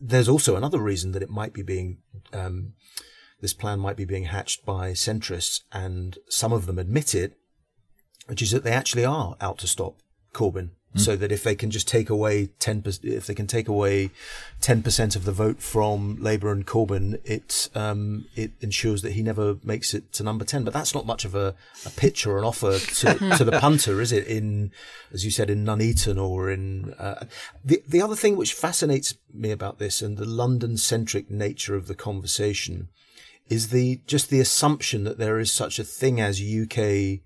there's 0.00 0.28
also 0.28 0.56
another 0.56 0.80
reason 0.80 1.12
that 1.12 1.22
it 1.22 1.30
might 1.30 1.52
be 1.52 1.62
being 1.62 1.98
um, 2.32 2.72
this 3.42 3.52
plan 3.52 3.80
might 3.80 3.96
be 3.96 4.06
being 4.06 4.24
hatched 4.24 4.64
by 4.64 4.92
centrists, 4.92 5.60
and 5.72 6.16
some 6.28 6.52
of 6.52 6.64
them 6.66 6.78
admit 6.78 7.14
it, 7.14 7.36
which 8.28 8.40
is 8.40 8.52
that 8.52 8.62
they 8.64 8.70
actually 8.70 9.04
are 9.04 9.36
out 9.40 9.58
to 9.58 9.66
stop 9.66 9.96
Corbyn. 10.32 10.70
So 10.94 11.16
that 11.16 11.32
if 11.32 11.42
they 11.42 11.54
can 11.54 11.70
just 11.70 11.88
take 11.88 12.10
away 12.10 12.50
ten, 12.58 12.82
if 13.02 13.26
they 13.26 13.34
can 13.34 13.46
take 13.46 13.66
away 13.66 14.10
ten 14.60 14.82
percent 14.82 15.16
of 15.16 15.24
the 15.24 15.32
vote 15.32 15.62
from 15.62 16.18
Labour 16.20 16.52
and 16.52 16.66
Corbyn, 16.66 17.18
it 17.24 17.70
um, 17.74 18.26
it 18.34 18.50
ensures 18.60 19.00
that 19.00 19.12
he 19.12 19.22
never 19.22 19.56
makes 19.64 19.94
it 19.94 20.12
to 20.12 20.22
number 20.22 20.44
ten. 20.44 20.64
But 20.64 20.74
that's 20.74 20.94
not 20.94 21.06
much 21.06 21.24
of 21.24 21.34
a, 21.34 21.54
a 21.86 21.90
pitch 21.96 22.26
or 22.26 22.36
an 22.36 22.44
offer 22.44 22.78
to, 22.78 23.14
to 23.38 23.42
the 23.42 23.58
punter, 23.58 24.02
is 24.02 24.12
it? 24.12 24.26
In 24.26 24.70
as 25.14 25.24
you 25.24 25.30
said, 25.30 25.48
in 25.48 25.64
Nuneaton 25.64 26.18
or 26.18 26.50
in 26.50 26.92
uh, 26.98 27.24
the 27.64 27.82
the 27.88 28.02
other 28.02 28.14
thing 28.14 28.36
which 28.36 28.52
fascinates 28.52 29.14
me 29.32 29.50
about 29.50 29.78
this 29.78 30.02
and 30.02 30.18
the 30.18 30.26
London 30.26 30.76
centric 30.76 31.30
nature 31.30 31.74
of 31.74 31.86
the 31.86 31.94
conversation 31.94 32.90
is 33.48 33.68
the 33.68 34.00
just 34.06 34.30
the 34.30 34.40
assumption 34.40 35.04
that 35.04 35.18
there 35.18 35.38
is 35.38 35.52
such 35.52 35.78
a 35.78 35.84
thing 35.84 36.20
as 36.20 36.40
UK 36.40 37.20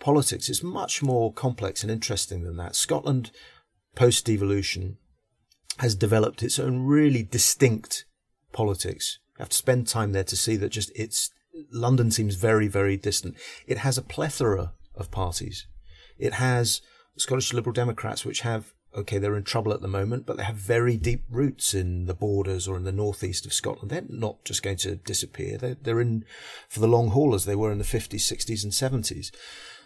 politics. 0.00 0.48
It's 0.48 0.62
much 0.62 1.02
more 1.02 1.32
complex 1.32 1.82
and 1.82 1.90
interesting 1.90 2.42
than 2.42 2.56
that. 2.56 2.76
Scotland, 2.76 3.30
post 3.94 4.24
devolution, 4.24 4.98
has 5.78 5.94
developed 5.94 6.42
its 6.42 6.58
own 6.58 6.80
really 6.80 7.22
distinct 7.22 8.04
politics. 8.52 9.18
You 9.38 9.42
have 9.42 9.48
to 9.50 9.56
spend 9.56 9.86
time 9.86 10.12
there 10.12 10.24
to 10.24 10.36
see 10.36 10.56
that 10.56 10.70
just 10.70 10.92
it's 10.94 11.30
London 11.72 12.10
seems 12.10 12.34
very, 12.34 12.68
very 12.68 12.96
distant. 12.96 13.36
It 13.66 13.78
has 13.78 13.96
a 13.96 14.02
plethora 14.02 14.72
of 14.94 15.10
parties. 15.10 15.66
It 16.18 16.34
has 16.34 16.80
Scottish 17.16 17.52
Liberal 17.52 17.72
Democrats, 17.72 18.24
which 18.24 18.40
have 18.40 18.72
okay, 18.96 19.18
they're 19.18 19.36
in 19.36 19.44
trouble 19.44 19.72
at 19.72 19.82
the 19.82 19.88
moment, 19.88 20.26
but 20.26 20.36
they 20.36 20.44
have 20.44 20.56
very 20.56 20.96
deep 20.96 21.24
roots 21.30 21.74
in 21.74 22.06
the 22.06 22.14
borders 22.14 22.66
or 22.66 22.76
in 22.76 22.84
the 22.84 22.92
northeast 22.92 23.44
of 23.44 23.52
Scotland. 23.52 23.90
They're 23.90 24.02
not 24.08 24.44
just 24.44 24.62
going 24.62 24.78
to 24.78 24.96
disappear. 24.96 25.58
They're, 25.58 25.76
they're 25.80 26.00
in 26.00 26.24
for 26.68 26.80
the 26.80 26.88
long 26.88 27.08
haul 27.08 27.34
as 27.34 27.44
they 27.44 27.54
were 27.54 27.70
in 27.70 27.78
the 27.78 27.84
50s, 27.84 28.14
60s 28.14 28.64
and 28.64 28.72
70s. 28.72 29.30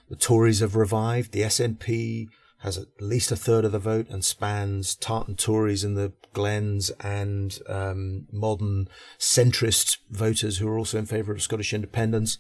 The 0.08 0.16
Tories 0.16 0.60
have 0.60 0.76
revived. 0.76 1.32
The 1.32 1.42
SNP 1.42 2.28
has 2.60 2.76
at 2.76 2.88
least 3.00 3.32
a 3.32 3.36
third 3.36 3.64
of 3.64 3.72
the 3.72 3.78
vote 3.78 4.08
and 4.10 4.24
spans 4.24 4.94
Tartan 4.94 5.36
Tories 5.36 5.82
in 5.82 5.94
the 5.94 6.12
Glens 6.32 6.90
and 7.00 7.58
um, 7.66 8.26
modern 8.30 8.88
centrist 9.18 9.98
voters 10.10 10.58
who 10.58 10.68
are 10.68 10.78
also 10.78 10.98
in 10.98 11.06
favour 11.06 11.32
of 11.32 11.42
Scottish 11.42 11.72
independence. 11.72 12.38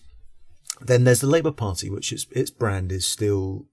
Then 0.80 1.04
there's 1.04 1.20
the 1.20 1.26
Labour 1.26 1.52
Party, 1.52 1.90
which 1.90 2.12
is, 2.12 2.26
its 2.30 2.50
brand 2.50 2.92
is 2.92 3.06
still 3.06 3.66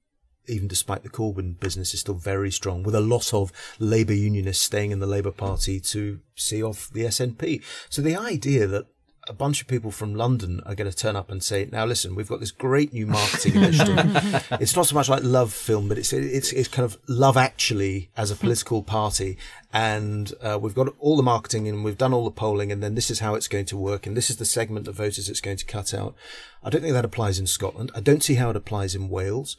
even 0.47 0.67
despite 0.67 1.03
the 1.03 1.09
Corbyn 1.09 1.59
business, 1.59 1.93
is 1.93 1.99
still 1.99 2.15
very 2.15 2.51
strong, 2.51 2.83
with 2.83 2.95
a 2.95 3.01
lot 3.01 3.33
of 3.33 3.51
Labour 3.79 4.13
unionists 4.13 4.63
staying 4.63 4.91
in 4.91 4.99
the 4.99 5.07
Labour 5.07 5.31
Party 5.31 5.79
to 5.79 6.19
see 6.35 6.63
off 6.63 6.89
the 6.91 7.03
SNP. 7.03 7.63
So 7.89 8.01
the 8.01 8.15
idea 8.15 8.67
that 8.67 8.87
a 9.29 9.33
bunch 9.33 9.61
of 9.61 9.67
people 9.67 9.91
from 9.91 10.15
London 10.15 10.61
are 10.65 10.75
going 10.75 10.89
to 10.89 10.95
turn 10.95 11.15
up 11.15 11.29
and 11.29 11.43
say, 11.43 11.67
"Now 11.71 11.85
listen, 11.85 12.15
we've 12.15 12.29
got 12.29 12.39
this 12.39 12.51
great 12.51 12.93
new 12.93 13.05
marketing 13.05 13.55
initiative. 13.61 14.47
it's 14.59 14.75
not 14.75 14.87
so 14.87 14.95
much 14.95 15.09
like 15.09 15.23
Love 15.23 15.53
Film, 15.53 15.87
but 15.87 15.97
it's 15.97 16.13
it's 16.13 16.51
it's 16.53 16.67
kind 16.67 16.85
of 16.85 16.97
Love 17.07 17.37
Actually 17.37 18.09
as 18.15 18.31
a 18.31 18.35
political 18.35 18.83
party, 18.83 19.37
and 19.73 20.33
uh, 20.41 20.57
we've 20.61 20.75
got 20.75 20.93
all 20.99 21.17
the 21.17 21.23
marketing 21.23 21.67
and 21.67 21.83
we've 21.83 21.97
done 21.97 22.13
all 22.13 22.25
the 22.25 22.31
polling, 22.31 22.71
and 22.71 22.81
then 22.81 22.95
this 22.95 23.11
is 23.11 23.19
how 23.19 23.35
it's 23.35 23.47
going 23.47 23.65
to 23.65 23.77
work, 23.77 24.07
and 24.07 24.15
this 24.15 24.29
is 24.29 24.37
the 24.37 24.45
segment 24.45 24.87
of 24.87 24.95
voters 24.95 25.29
it's 25.29 25.41
going 25.41 25.57
to 25.57 25.65
cut 25.65 25.93
out." 25.93 26.15
I 26.63 26.69
don't 26.69 26.81
think 26.81 26.93
that 26.93 27.05
applies 27.05 27.39
in 27.39 27.47
Scotland. 27.47 27.91
I 27.95 28.01
don't 28.01 28.23
see 28.23 28.35
how 28.35 28.49
it 28.49 28.55
applies 28.55 28.95
in 28.95 29.09
Wales. 29.09 29.57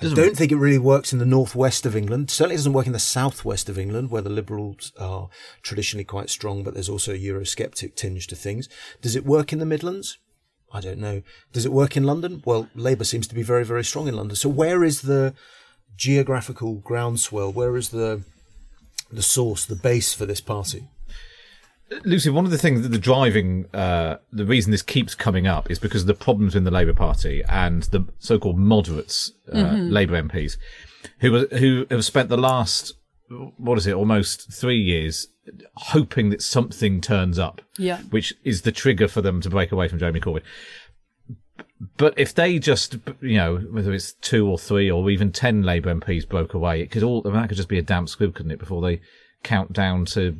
I 0.00 0.12
don't 0.12 0.36
think 0.36 0.50
it 0.50 0.56
really 0.56 0.78
works 0.78 1.12
in 1.12 1.20
the 1.20 1.24
northwest 1.24 1.86
of 1.86 1.94
England. 1.94 2.30
Certainly 2.30 2.56
doesn't 2.56 2.72
work 2.72 2.86
in 2.86 2.92
the 2.92 2.98
southwest 2.98 3.68
of 3.68 3.78
England, 3.78 4.10
where 4.10 4.22
the 4.22 4.28
Liberals 4.28 4.92
are 4.98 5.28
traditionally 5.62 6.04
quite 6.04 6.30
strong, 6.30 6.64
but 6.64 6.74
there's 6.74 6.88
also 6.88 7.12
a 7.12 7.18
Eurosceptic 7.18 7.94
tinge 7.94 8.26
to 8.26 8.36
things. 8.36 8.68
Does 9.00 9.14
it 9.14 9.24
work 9.24 9.52
in 9.52 9.60
the 9.60 9.66
Midlands? 9.66 10.18
I 10.72 10.80
don't 10.80 10.98
know. 10.98 11.22
Does 11.52 11.64
it 11.64 11.72
work 11.72 11.96
in 11.96 12.02
London? 12.02 12.42
Well, 12.44 12.68
Labour 12.74 13.04
seems 13.04 13.28
to 13.28 13.34
be 13.34 13.44
very, 13.44 13.64
very 13.64 13.84
strong 13.84 14.08
in 14.08 14.16
London. 14.16 14.34
So 14.34 14.48
where 14.48 14.82
is 14.82 15.02
the 15.02 15.34
geographical 15.96 16.74
groundswell? 16.74 17.52
Where 17.52 17.76
is 17.76 17.90
the 17.90 18.24
the 19.12 19.22
source, 19.22 19.64
the 19.64 19.76
base 19.76 20.12
for 20.12 20.26
this 20.26 20.40
party? 20.40 20.88
Lucy, 22.04 22.30
one 22.30 22.44
of 22.44 22.50
the 22.50 22.58
things 22.58 22.82
that 22.82 22.88
the 22.88 22.98
driving, 22.98 23.66
uh, 23.74 24.16
the 24.32 24.44
reason 24.44 24.70
this 24.70 24.82
keeps 24.82 25.14
coming 25.14 25.46
up 25.46 25.70
is 25.70 25.78
because 25.78 26.02
of 26.02 26.06
the 26.06 26.14
problems 26.14 26.54
in 26.56 26.64
the 26.64 26.70
Labour 26.70 26.94
Party 26.94 27.42
and 27.48 27.84
the 27.84 28.06
so-called 28.18 28.58
moderates, 28.58 29.32
uh, 29.52 29.58
Labour 29.78 30.20
MPs, 30.22 30.56
who 31.20 31.46
who 31.48 31.86
have 31.90 32.04
spent 32.04 32.28
the 32.28 32.36
last, 32.36 32.94
what 33.56 33.78
is 33.78 33.86
it, 33.86 33.94
almost 33.94 34.52
three 34.52 34.80
years 34.80 35.28
hoping 35.76 36.30
that 36.30 36.40
something 36.42 37.00
turns 37.00 37.38
up, 37.38 37.60
Yeah. 37.76 37.98
which 38.10 38.32
is 38.44 38.62
the 38.62 38.72
trigger 38.72 39.08
for 39.08 39.20
them 39.20 39.40
to 39.42 39.50
break 39.50 39.70
away 39.72 39.88
from 39.88 39.98
Jeremy 39.98 40.20
Corbyn. 40.20 40.42
but 41.98 42.14
if 42.16 42.34
they 42.34 42.58
just, 42.58 42.96
you 43.20 43.36
know, 43.36 43.56
whether 43.70 43.92
it's 43.92 44.12
two 44.14 44.48
or 44.48 44.58
three 44.58 44.90
or 44.90 45.10
even 45.10 45.30
ten 45.32 45.62
Labour 45.62 45.94
MPs 45.94 46.26
broke 46.28 46.54
away, 46.54 46.80
it 46.80 46.90
could 46.90 47.02
all 47.02 47.20
that 47.22 47.48
could 47.48 47.56
just 47.56 47.68
be 47.68 47.78
a 47.78 47.82
damp 47.82 48.08
squib, 48.08 48.34
couldn't 48.34 48.52
it? 48.52 48.58
Before 48.58 48.80
they 48.82 49.00
count 49.42 49.72
down 49.72 50.06
to 50.06 50.38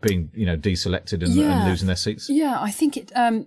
being, 0.00 0.30
you 0.34 0.46
know, 0.46 0.56
deselected 0.56 1.22
and, 1.24 1.28
Yeah. 1.34 1.60
and 1.62 1.70
losing 1.70 1.86
their 1.86 1.96
seats. 1.96 2.28
Yeah, 2.30 2.56
I 2.60 2.70
think 2.70 2.96
it. 2.96 3.12
Um, 3.14 3.46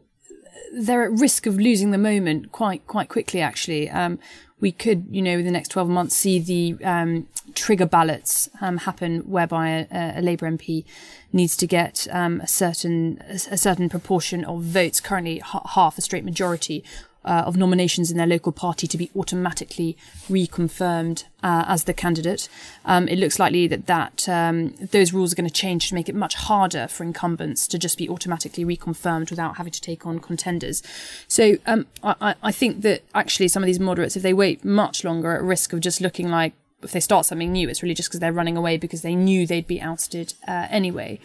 they're 0.76 1.04
at 1.04 1.12
risk 1.12 1.46
of 1.46 1.58
losing 1.60 1.92
the 1.92 1.98
moment 1.98 2.52
quite 2.52 2.86
quite 2.88 3.10
quickly. 3.10 3.42
Actually, 3.42 3.90
um, 3.90 4.18
we 4.60 4.72
could, 4.72 5.06
you 5.12 5.22
know, 5.22 5.38
in 5.38 5.46
the 5.46 5.52
next 5.52 5.70
twelve 5.70 5.90
months, 5.90 6.16
see 6.16 6.40
the 6.40 6.84
um, 6.86 7.28
trigger 7.54 7.86
ballots 7.86 8.50
um, 8.62 8.78
happen, 8.78 9.20
whereby 9.22 9.88
a, 9.92 10.20
a 10.20 10.22
Labour 10.22 10.50
MP 10.50 10.84
needs 11.32 11.56
to 11.58 11.68
get 11.68 12.08
um, 12.12 12.42
a 12.42 12.48
certain 12.48 13.22
a 13.52 13.58
certain 13.58 13.90
proportion 13.90 14.44
of 14.46 14.64
votes, 14.64 15.00
currently 15.00 15.40
ha- 15.40 15.68
half 15.76 15.98
a 15.98 16.02
straight 16.02 16.24
majority. 16.26 16.84
Uh, 17.26 17.44
of 17.48 17.56
nominations 17.56 18.12
in 18.12 18.18
their 18.18 18.28
local 18.28 18.52
party 18.52 18.86
to 18.86 18.98
be 18.98 19.10
automatically 19.16 19.96
reconfirmed 20.30 21.24
uh, 21.42 21.64
as 21.68 21.86
the 21.86 21.94
candidate. 21.94 22.50
Um, 22.86 23.08
it 23.08 23.18
looks 23.18 23.40
likely 23.40 23.66
that 23.68 23.86
that 23.88 24.28
um, 24.28 24.74
those 24.92 25.14
rules 25.14 25.32
are 25.32 25.36
going 25.36 25.48
to 25.48 25.54
change 25.54 25.88
to 25.90 25.96
make 25.96 26.10
it 26.10 26.16
much 26.16 26.36
harder 26.36 26.88
for 26.88 27.04
incumbents 27.04 27.68
to 27.68 27.78
just 27.80 27.98
be 27.98 28.10
automatically 28.10 28.66
reconfirmed 28.66 29.30
without 29.30 29.56
having 29.58 29.72
to 29.72 29.82
take 29.82 30.06
on 30.06 30.20
contenders. 30.20 30.84
So 31.28 31.58
um, 31.66 31.86
I, 32.04 32.36
I- 32.44 32.52
think 32.52 32.82
that 32.82 33.04
actually 33.16 33.48
some 33.48 33.64
of 33.64 33.68
these 33.68 33.80
moderates, 33.80 34.16
if 34.16 34.24
they 34.24 34.34
wait 34.34 34.64
much 34.64 35.04
longer, 35.04 35.32
are 35.32 35.38
at 35.38 35.44
risk 35.44 35.74
of 35.74 35.80
just 35.80 36.02
looking 36.02 36.30
like 36.30 36.54
if 36.84 36.92
they 36.92 37.00
start 37.00 37.26
something 37.26 37.52
new, 37.54 37.70
it's 37.70 37.82
really 37.82 37.96
just 37.96 38.10
because 38.10 38.20
they're 38.20 38.34
running 38.34 38.58
away 38.58 38.78
because 38.78 39.02
they 39.02 39.16
knew 39.16 39.48
they'd 39.48 39.66
be 39.68 39.82
ousted 39.82 40.34
uh, 40.48 40.68
anyway. 40.70 41.20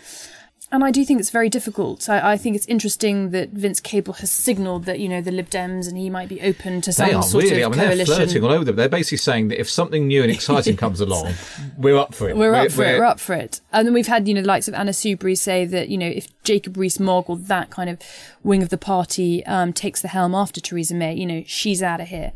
And 0.70 0.84
I 0.84 0.90
do 0.90 1.02
think 1.02 1.18
it's 1.18 1.30
very 1.30 1.48
difficult. 1.48 2.10
I, 2.10 2.32
I 2.32 2.36
think 2.36 2.54
it's 2.54 2.66
interesting 2.66 3.30
that 3.30 3.50
Vince 3.50 3.80
Cable 3.80 4.12
has 4.14 4.30
signalled 4.30 4.84
that 4.84 5.00
you 5.00 5.08
know 5.08 5.22
the 5.22 5.30
Lib 5.30 5.48
Dems 5.48 5.88
and 5.88 5.96
he 5.96 6.10
might 6.10 6.28
be 6.28 6.42
open 6.42 6.82
to 6.82 6.92
some 6.92 7.08
They 7.08 7.14
are 7.14 7.22
sort 7.22 7.44
really. 7.44 7.62
I 7.62 7.66
of 7.66 7.72
mean, 7.72 7.78
they're 7.78 7.88
coalition. 7.88 8.14
flirting 8.14 8.44
all 8.44 8.52
over 8.52 8.64
them. 8.64 8.76
They're 8.76 8.88
basically 8.88 9.16
saying 9.16 9.48
that 9.48 9.58
if 9.58 9.70
something 9.70 10.06
new 10.06 10.22
and 10.22 10.30
exciting 10.30 10.76
comes 10.84 11.00
along, 11.00 11.32
we're 11.78 11.96
up 11.96 12.14
for 12.14 12.28
it. 12.28 12.36
We're 12.36 12.54
up 12.54 12.70
for 12.70 12.84
it. 12.84 12.98
We're 12.98 13.06
up 13.06 13.18
for 13.18 13.34
it. 13.34 13.62
And 13.72 13.86
then 13.86 13.94
we've 13.94 14.06
had, 14.06 14.28
you 14.28 14.34
know, 14.34 14.42
the 14.42 14.48
likes 14.48 14.68
of 14.68 14.74
Anna 14.74 14.90
Soubry 14.90 15.38
say 15.38 15.64
that, 15.64 15.88
you 15.88 15.96
know, 15.96 16.06
if 16.06 16.28
Jacob 16.42 16.76
Rees-Mogg 16.76 17.30
or 17.30 17.38
that 17.38 17.70
kind 17.70 17.88
of 17.88 17.98
wing 18.42 18.62
of 18.62 18.68
the 18.68 18.76
party 18.78 19.44
um, 19.46 19.72
takes 19.72 20.02
the 20.02 20.08
helm 20.08 20.34
after 20.34 20.60
Theresa 20.60 20.94
May, 20.94 21.14
you 21.14 21.24
know, 21.24 21.44
she's 21.46 21.82
out 21.82 22.00
of 22.02 22.08
here. 22.08 22.32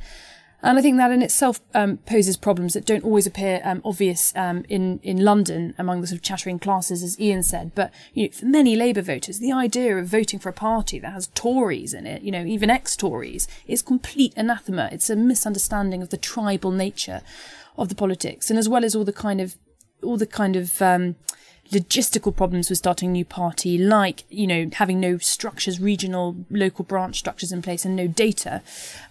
And 0.63 0.79
I 0.79 0.83
think 0.83 0.97
that 0.99 1.11
in 1.11 1.23
itself 1.23 1.61
um, 1.75 1.97
poses 1.99 2.37
problems 2.37 2.75
that 2.75 2.87
don't 2.87 3.05
always 3.05 3.27
appear 3.27 3.61
um, 3.65 3.83
obvious 3.85 4.33
um, 4.37 4.65
in 4.69 5.01
in 5.03 5.25
London 5.25 5.75
among 5.77 6.01
the 6.01 6.07
sort 6.07 6.19
of 6.19 6.23
chattering 6.23 6.59
classes, 6.59 7.03
as 7.03 7.19
Iain 7.21 7.43
said. 7.43 7.73
But 7.75 7.93
you 8.15 8.25
know, 8.25 8.33
for 8.33 8.47
many 8.47 8.77
Labour 8.77 9.03
voters, 9.03 9.41
the 9.41 9.53
idea 9.53 9.97
of 9.97 10.07
voting 10.07 10.39
for 10.39 10.49
a 10.49 10.53
party 10.53 11.01
that 11.01 11.13
has 11.13 11.29
Tories 11.35 11.93
in 11.93 12.07
it, 12.07 12.23
you 12.23 12.31
know, 12.31 12.45
even 12.45 12.71
ex-Tories, 12.71 13.49
is 13.67 13.83
complete 13.83 14.33
anathema. 14.37 14.89
It's 14.93 15.11
a 15.11 15.17
misunderstanding 15.17 16.01
of 16.01 16.11
the 16.11 16.17
tribal 16.17 16.71
nature 16.71 17.23
of 17.77 17.89
the 17.89 17.95
politics, 17.97 18.49
and 18.49 18.59
as 18.59 18.69
well 18.69 18.85
as 18.85 18.95
all 18.95 19.05
the 19.05 19.13
kind 19.13 19.41
of 19.41 19.57
all 20.03 20.17
the 20.17 20.27
kind 20.27 20.55
of 20.55 20.81
um, 20.81 21.17
logistical 21.73 22.35
problems 22.35 22.69
with 22.69 22.79
starting 22.79 23.09
a 23.09 23.13
new 23.13 23.25
party, 23.25 23.79
like 23.79 24.23
you 24.29 24.47
know 24.47 24.71
having 24.75 25.01
no 25.01 25.19
structures, 25.19 25.81
regional, 25.81 26.37
local 26.51 26.85
branch 26.85 27.19
structures 27.19 27.51
in 27.51 27.63
place, 27.63 27.85
and 27.85 27.97
no 27.97 28.07
data. 28.07 28.63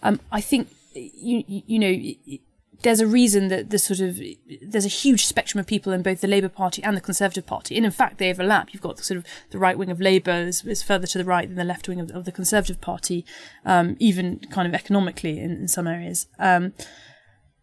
Um, 0.01 0.21
I 0.31 0.39
think 0.39 0.69
you 0.93 1.43
you 1.47 1.80
know. 1.80 2.39
There's 2.84 2.99
a 2.99 3.06
reason 3.06 3.49
that 3.49 3.69
the 3.69 3.77
sort 3.77 3.99
of 3.99 4.19
there's 4.60 4.86
a 4.86 4.89
huge 4.89 5.27
spectrum 5.27 5.60
of 5.60 5.67
people 5.67 5.93
in 5.93 6.01
both 6.01 6.21
the 6.21 6.27
Labour 6.27 6.49
Party 6.49 6.84
and 6.84 6.97
the 6.97 7.01
Conservative 7.01 7.45
Party, 7.45 7.77
and 7.77 7.86
in 7.86 7.91
fact 7.91 8.17
they 8.17 8.32
overlap. 8.32 8.73
You've 8.73 8.82
got 8.82 8.97
the 8.97 9.04
sort 9.04 9.19
of 9.19 9.25
the 9.51 9.60
right 9.60 9.77
wing 9.77 9.91
of 9.91 10.01
Labour 10.01 10.32
is, 10.32 10.65
is 10.65 10.82
further 10.82 11.06
to 11.06 11.19
the 11.19 11.23
right 11.23 11.47
than 11.47 11.58
the 11.58 11.63
left 11.63 11.88
wing 11.88 11.99
of, 11.99 12.10
of 12.10 12.25
the 12.25 12.32
Conservative 12.32 12.82
Party, 12.82 13.23
um, 13.65 13.97
even 13.99 14.39
kind 14.49 14.67
of 14.67 14.73
economically 14.73 15.39
in, 15.39 15.51
in 15.51 15.67
some 15.67 15.86
areas. 15.86 16.25
Um, 16.39 16.73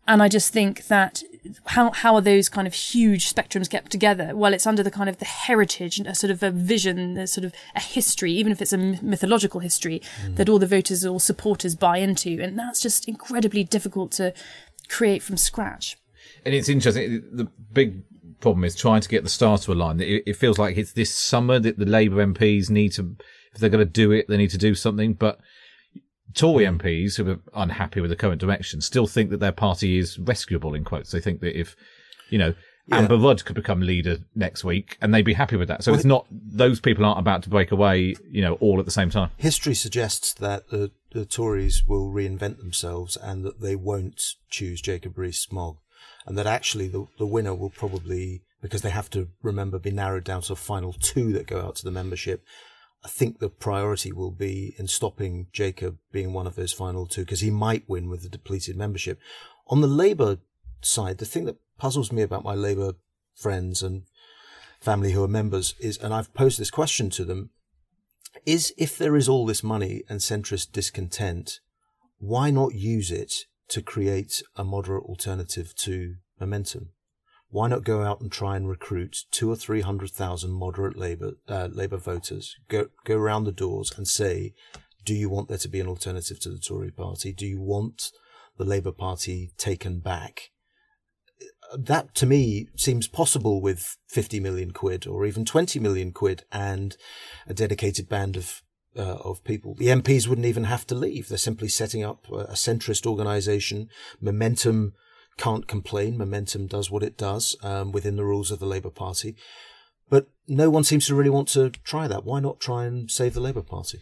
and 0.09 0.23
I 0.23 0.29
just 0.29 0.53
think 0.53 0.87
that 0.87 1.23
how 1.67 1.93
how 1.93 2.15
are 2.15 2.21
those 2.21 2.49
kind 2.49 2.67
of 2.67 2.75
huge 2.75 3.33
spectrums 3.33 3.71
kept 3.71 3.93
together? 3.93 4.35
Well, 4.35 4.55
it's 4.55 4.67
under 4.67 4.83
the 4.83 4.91
kind 4.91 5.09
of 5.09 5.19
the 5.19 5.25
heritage, 5.25 5.99
and 5.99 6.07
a 6.09 6.15
sort 6.15 6.31
of 6.31 6.43
a 6.43 6.51
vision, 6.51 7.17
a 7.17 7.27
sort 7.27 7.45
of 7.45 7.53
a 7.77 7.81
history, 7.81 8.33
even 8.33 8.51
if 8.51 8.61
it's 8.61 8.73
a 8.73 8.79
mythological 8.79 9.61
history 9.61 10.03
hmm. 10.23 10.35
that 10.35 10.49
all 10.49 10.59
the 10.59 10.67
voters 10.67 11.05
or 11.05 11.21
supporters 11.21 11.77
buy 11.77 11.99
into, 11.99 12.43
and 12.43 12.59
that's 12.59 12.81
just 12.81 13.07
incredibly 13.07 13.63
difficult 13.63 14.11
to 14.13 14.33
create 14.89 15.23
from 15.23 15.37
scratch. 15.37 15.97
And 16.45 16.55
it's 16.55 16.69
interesting. 16.69 17.23
The 17.31 17.49
big 17.73 18.03
problem 18.41 18.65
is 18.65 18.75
trying 18.75 19.03
to 19.03 19.09
get 19.09 19.25
the 19.25 19.31
stars 19.31 19.63
to 19.63 19.73
align. 19.73 20.01
It, 20.01 20.23
it 20.27 20.37
feels 20.37 20.59
like 20.59 20.77
it's 20.77 20.93
this 20.93 21.15
summer 21.15 21.59
that 21.59 21.79
the 21.79 21.87
Labour 21.87 22.25
MPs 22.25 22.71
need 22.71 22.93
to, 22.93 23.17
if 23.53 23.61
they're 23.61 23.71
going 23.71 23.85
to 23.85 23.91
do 23.91 24.13
it, 24.13 24.27
they 24.29 24.37
need 24.37 24.51
to 24.51 24.59
do 24.59 24.75
something. 24.75 25.13
But 25.13 25.41
Tory 26.35 26.67
hmm. 26.67 26.77
MPs 26.77 27.17
who 27.17 27.31
are 27.31 27.41
unhappy 27.55 28.01
with 28.01 28.11
the 28.11 28.17
current 28.17 28.41
direction 28.41 28.81
still 28.81 29.07
think 29.07 29.31
that 29.31 29.41
their 29.41 29.53
party 29.53 29.99
is 29.99 30.19
rescuable 30.19 30.75
in 30.75 30.85
quotes. 30.85 31.11
They 31.11 31.21
think 31.21 31.41
that 31.41 31.59
if, 31.59 31.77
you 32.31 32.39
know, 32.39 32.55
Amber 32.91 33.17
Rudd 33.17 33.45
could 33.45 33.57
become 33.57 33.81
leader 33.81 34.19
next 34.35 34.65
week 34.65 34.97
and 35.01 35.13
they'd 35.13 35.23
be 35.23 35.35
happy 35.35 35.57
with 35.57 35.69
that. 35.69 35.85
So 35.85 35.93
it's 35.93 36.05
not, 36.05 36.27
those 36.31 36.81
people 36.81 37.05
aren't 37.05 37.19
about 37.19 37.43
to 37.43 37.51
break 37.51 37.71
away, 37.71 38.15
you 38.31 38.41
know, 38.41 38.55
all 38.55 38.79
at 38.79 38.87
the 38.87 38.91
same 38.91 39.11
time. 39.11 39.31
History 39.37 39.75
suggests 39.75 40.33
that 40.35 40.71
the, 40.71 40.91
the 41.13 41.27
Tories 41.27 41.87
will 41.87 42.11
reinvent 42.11 42.59
themselves 42.59 43.17
and 43.17 43.45
that 43.45 43.61
they 43.61 43.77
won't 43.77 44.35
choose 44.49 44.81
Jacob 44.81 45.19
Rees-Mogg, 45.19 45.77
and 46.27 46.39
that 46.39 46.47
actually 46.47 46.89
the, 46.89 47.07
the 47.19 47.27
winner 47.27 47.55
will 47.55 47.71
probably, 47.71 48.43
because 48.63 48.83
they 48.83 48.91
have 48.91 49.11
to 49.11 49.29
remember, 49.43 49.79
be 49.79 49.91
narrowed 49.91 50.25
down 50.25 50.43
to 50.43 50.55
a 50.55 50.57
final 50.57 50.93
two 50.93 51.33
that 51.33 51.47
go 51.47 51.61
out 51.61 51.77
to 51.77 51.85
the 51.85 51.91
membership. 51.91 52.43
I 53.05 53.09
think 53.09 53.39
the 53.39 53.49
priority 53.49 54.13
will 54.13 54.31
be 54.31 54.75
in 54.79 54.89
stopping 54.89 55.47
Jacob 55.53 55.99
being 56.11 56.33
one 56.33 56.47
of 56.47 56.57
those 56.57 56.73
final 56.73 57.07
two 57.07 57.23
because 57.23 57.41
he 57.41 57.51
might 57.51 57.89
win 57.89 58.09
with 58.09 58.23
the 58.23 58.29
depleted 58.29 58.77
membership. 58.77 59.21
On 59.69 59.81
the 59.81 59.87
Labour 59.87 60.39
side, 60.81 61.19
the 61.19 61.25
thing 61.25 61.45
that 61.45 61.59
puzzles 61.79 62.11
me 62.11 62.23
about 62.23 62.45
my 62.45 62.55
Labour 62.55 62.95
friends 63.35 63.83
and 63.83 64.03
family 64.81 65.13
who 65.13 65.23
are 65.23 65.29
members 65.29 65.75
is, 65.79 65.97
and 65.99 66.13
I've 66.13 66.35
posed 66.35 66.59
this 66.59 66.71
question 66.71 67.09
to 67.11 67.25
them, 67.25 67.51
is 68.45 68.75
if 68.77 68.99
there 68.99 69.17
is 69.17 69.29
all 69.29 69.47
this 69.47 69.63
money 69.63 70.03
and 70.09 70.21
centrist 70.21 70.73
discontent, 70.73 71.61
why 72.19 72.51
not 72.51 72.75
use 72.75 73.11
it 73.11 73.33
to 73.69 73.83
create 73.83 74.43
a 74.57 74.65
moderate 74.65 75.05
alternative 75.05 75.75
to 75.77 76.17
momentum? 76.41 76.91
Why 77.51 77.69
not 77.69 77.85
go 77.85 78.03
out 78.03 78.21
and 78.21 78.31
try 78.31 78.57
and 78.57 78.69
recruit 78.69 79.25
two 79.31 79.51
or 79.51 79.57
three 79.57 79.81
hundred 79.81 80.11
thousand 80.11 80.53
moderate 80.53 80.97
Labour 80.97 81.33
uh, 81.49 81.69
Labour 81.73 81.97
voters? 81.97 82.57
Go 82.69 82.89
go 83.05 83.17
around 83.17 83.45
the 83.45 83.53
doors 83.53 83.93
and 83.97 84.07
say, 84.07 84.55
do 85.05 85.15
you 85.15 85.31
want 85.31 85.49
there 85.49 85.59
to 85.59 85.69
be 85.69 85.81
an 85.81 85.89
alternative 85.89 86.39
to 86.41 86.51
the 86.51 86.59
Tory 86.59 86.91
Party? 86.91 87.33
Do 87.33 87.47
you 87.47 87.61
want 87.61 88.11
the 88.59 88.65
Labour 88.65 88.93
Party 88.93 89.53
taken 89.57 90.01
back? 90.01 90.51
That 91.77 92.15
to 92.17 92.27
me 92.27 92.69
seems 92.77 93.09
possible 93.09 93.63
with 93.63 93.97
50 94.09 94.41
million 94.41 94.73
quid 94.73 95.07
or 95.07 95.25
even 95.25 95.45
20 95.45 95.81
million 95.81 96.13
quid 96.13 96.45
and 96.53 96.97
a 97.47 97.55
dedicated 97.55 98.09
band 98.09 98.37
of 98.37 98.63
uh, 98.97 99.17
of 99.25 99.45
people. 99.45 99.75
The 99.75 99.87
MPs 99.87 100.27
wouldn't 100.27 100.47
even 100.47 100.65
have 100.65 100.87
to 100.89 100.95
leave. 100.95 101.29
They're 101.29 101.39
simply 101.39 101.69
setting 101.69 102.05
up 102.05 102.27
a 102.29 102.53
centrist 102.53 103.07
organisation. 103.07 103.89
Momentum 104.21 104.93
can't 105.39 105.67
complain. 105.67 106.19
Momentum 106.19 106.67
does 106.67 106.91
what 106.91 107.03
it 107.03 107.17
does 107.17 107.57
um, 107.63 107.93
within 107.93 108.17
the 108.17 108.25
rules 108.25 108.51
of 108.51 108.59
the 108.59 108.67
Labour 108.67 108.91
Party. 108.91 109.37
But 110.11 110.29
no 110.47 110.71
one 110.71 110.85
seems 110.85 111.07
to 111.07 111.15
really 111.15 111.31
want 111.31 111.49
to 111.49 111.71
try 111.71 112.09
that. 112.09 112.25
Why 112.25 112.41
not 112.41 112.61
try 112.61 112.85
and 112.85 113.11
save 113.11 113.35
the 113.35 113.41
Labour 113.41 113.63
Party? 113.63 114.01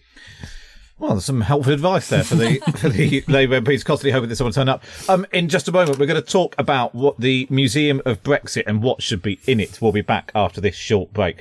Well, 0.98 1.10
there's 1.10 1.26
some 1.26 1.42
helpful 1.42 1.74
advice 1.74 2.08
there 2.08 2.24
for 2.24 2.36
the 2.36 2.58
for 2.78 2.88
the 2.88 3.22
Labour 3.28 3.60
MPs. 3.60 3.84
Constantly 3.84 4.12
hoping 4.12 4.30
that 4.30 4.36
someone 4.36 4.50
will 4.50 4.54
turn 4.54 4.68
up. 4.68 4.82
Um, 5.08 5.26
in 5.32 5.48
just 5.48 5.68
a 5.68 5.72
moment, 5.72 5.98
we're 5.98 6.06
going 6.06 6.22
to 6.22 6.26
talk 6.26 6.54
about 6.58 6.94
what 6.94 7.20
the 7.20 7.46
Museum 7.50 8.00
of 8.06 8.22
Brexit 8.22 8.64
and 8.66 8.82
what 8.82 9.02
should 9.02 9.20
be 9.20 9.38
in 9.46 9.60
it. 9.60 9.80
We'll 9.82 9.92
be 9.92 10.00
back 10.00 10.32
after 10.34 10.60
this 10.60 10.74
short 10.74 11.12
break. 11.12 11.40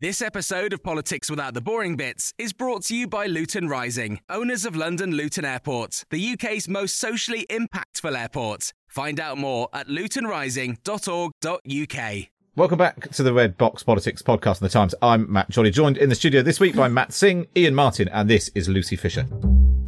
This 0.00 0.22
episode 0.22 0.72
of 0.72 0.84
Politics 0.84 1.28
Without 1.28 1.54
the 1.54 1.60
Boring 1.60 1.96
Bits 1.96 2.32
is 2.38 2.52
brought 2.52 2.84
to 2.84 2.94
you 2.94 3.08
by 3.08 3.26
Luton 3.26 3.68
Rising, 3.68 4.20
owners 4.30 4.64
of 4.64 4.76
London 4.76 5.10
Luton 5.10 5.44
Airport, 5.44 6.04
the 6.10 6.34
UK's 6.34 6.68
most 6.68 6.94
socially 6.94 7.44
impactful 7.50 8.16
airport. 8.16 8.72
Find 8.86 9.18
out 9.18 9.38
more 9.38 9.68
at 9.72 9.88
lutonrising.org.uk. 9.88 12.26
Welcome 12.54 12.78
back 12.78 13.10
to 13.10 13.24
the 13.24 13.32
Red 13.32 13.58
Box 13.58 13.82
Politics 13.82 14.22
podcast 14.22 14.52
of 14.52 14.60
the 14.60 14.68
Times. 14.68 14.94
I'm 15.02 15.32
Matt 15.32 15.52
Chorley, 15.52 15.72
joined 15.72 15.98
in 15.98 16.10
the 16.10 16.14
studio 16.14 16.42
this 16.42 16.60
week 16.60 16.76
by 16.76 16.86
Matt 16.86 17.12
Singh, 17.12 17.48
Iain 17.56 17.74
Martin, 17.74 18.06
and 18.10 18.30
this 18.30 18.52
is 18.54 18.68
Lucy 18.68 18.94
Fisher. 18.94 19.26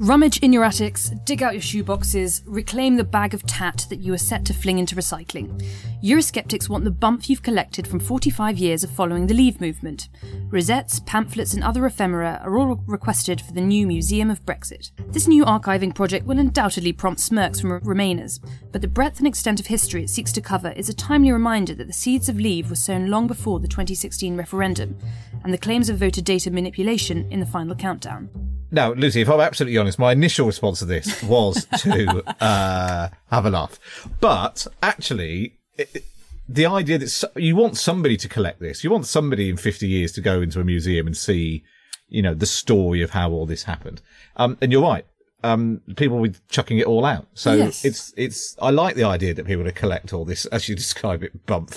Rummage 0.03 0.39
in 0.39 0.51
your 0.51 0.65
attics, 0.65 1.11
dig 1.25 1.43
out 1.43 1.53
your 1.53 1.61
shoeboxes, 1.61 2.41
reclaim 2.47 2.97
the 2.97 3.05
bag 3.05 3.35
of 3.35 3.47
tat 3.47 3.85
that 3.91 3.99
you 3.99 4.15
are 4.15 4.19
set 4.19 4.47
to 4.47 4.55
fling 4.55 4.79
into 4.79 4.97
recycling. 4.97 5.63
Eurosceptics 6.03 6.71
want 6.71 6.85
the 6.85 6.91
bump 6.91 7.29
you've 7.29 7.43
collected 7.43 7.87
from 7.87 8.01
45 8.01 8.57
years 8.57 8.83
of 8.83 8.91
following 8.91 9.27
the 9.27 9.35
Leave 9.35 9.61
movement. 9.61 10.09
Rosettes, 10.49 11.01
pamphlets, 11.01 11.53
and 11.53 11.63
other 11.63 11.85
ephemera 11.85 12.41
are 12.43 12.57
all 12.57 12.77
requested 12.87 13.43
for 13.43 13.53
the 13.53 13.61
new 13.61 13.87
Museum 13.87 14.31
of 14.31 14.43
Brexit. 14.47 14.91
This 15.13 15.29
new 15.29 15.45
archiving 15.45 15.95
project 15.95 16.25
will 16.25 16.39
undoubtedly 16.39 16.95
prompt 16.95 17.21
smirks 17.21 17.61
from 17.61 17.79
Remainers, 17.81 18.41
but 18.73 18.81
the 18.81 18.89
breadth 18.89 19.19
and 19.19 19.27
extent 19.27 19.61
of 19.61 19.67
history 19.67 20.05
it 20.05 20.09
seeks 20.09 20.33
to 20.33 20.41
cover 20.41 20.71
is 20.71 20.89
a 20.89 20.95
timely 20.95 21.31
reminder 21.31 21.75
that 21.75 21.89
the 21.89 21.93
seeds 21.93 22.31
of 22.31 22.41
Leave 22.41 22.71
were 22.71 22.75
sown 22.75 23.11
long 23.11 23.27
before 23.27 23.61
the 23.61 23.69
2016 23.69 24.35
referendum, 24.35 24.97
and 25.45 25.53
the 25.53 25.59
claims 25.59 25.91
of 25.91 25.99
voter 25.99 26.23
data 26.23 26.51
manipulation 26.51 27.31
in 27.31 27.39
the 27.39 27.45
final 27.45 27.75
countdown. 27.75 28.50
Now, 28.73 28.93
Lucy, 28.93 29.21
if 29.21 29.29
I'm 29.29 29.41
absolutely 29.41 29.79
honest, 29.79 29.99
my 29.99 30.13
initial 30.13 30.47
response 30.47 30.79
to 30.81 30.85
this 30.85 31.23
was 31.23 31.65
to 31.79 32.23
uh, 32.43 33.09
have 33.31 33.47
a 33.47 33.51
laugh. 33.51 33.79
But 34.21 34.67
actually, 34.83 35.59
it, 35.77 36.05
the 36.49 36.67
idea 36.67 36.99
that 36.99 37.25
you 37.37 37.57
want 37.57 37.77
somebody 37.77 38.17
to 38.17 38.29
collect 38.29 38.61
this, 38.61 38.83
you 38.85 38.91
want 38.91 39.07
somebody 39.07 39.49
in 39.51 39.57
50 39.57 39.87
years 39.89 40.13
to 40.13 40.21
go 40.21 40.41
into 40.41 40.61
a 40.61 40.65
museum 40.65 41.07
and 41.07 41.17
see, 41.17 41.65
you 42.09 42.23
know, 42.23 42.35
the 42.35 42.47
story 42.47 43.03
of 43.03 43.11
how 43.11 43.31
all 43.31 43.47
this 43.47 43.65
happened. 43.65 44.03
Um, 44.37 44.57
and 44.61 44.71
you're 44.73 44.83
right. 44.83 45.05
Um, 45.43 45.81
people 45.97 46.19
will 46.19 46.29
be 46.29 46.37
chucking 46.51 46.79
it 46.79 46.87
all 46.87 47.05
out. 47.05 47.27
So 47.35 47.55
Yes. 47.55 47.85
it's, 47.85 48.13
it's, 48.17 48.57
I 48.61 48.71
like 48.71 48.95
the 48.95 49.05
idea 49.05 49.33
that 49.35 49.47
people 49.47 49.65
to 49.65 49.73
collect 49.73 50.13
all 50.13 50.25
this, 50.25 50.45
as 50.47 50.69
you 50.69 50.77
describe 50.85 51.23
it, 51.23 51.47
bump. 51.47 51.75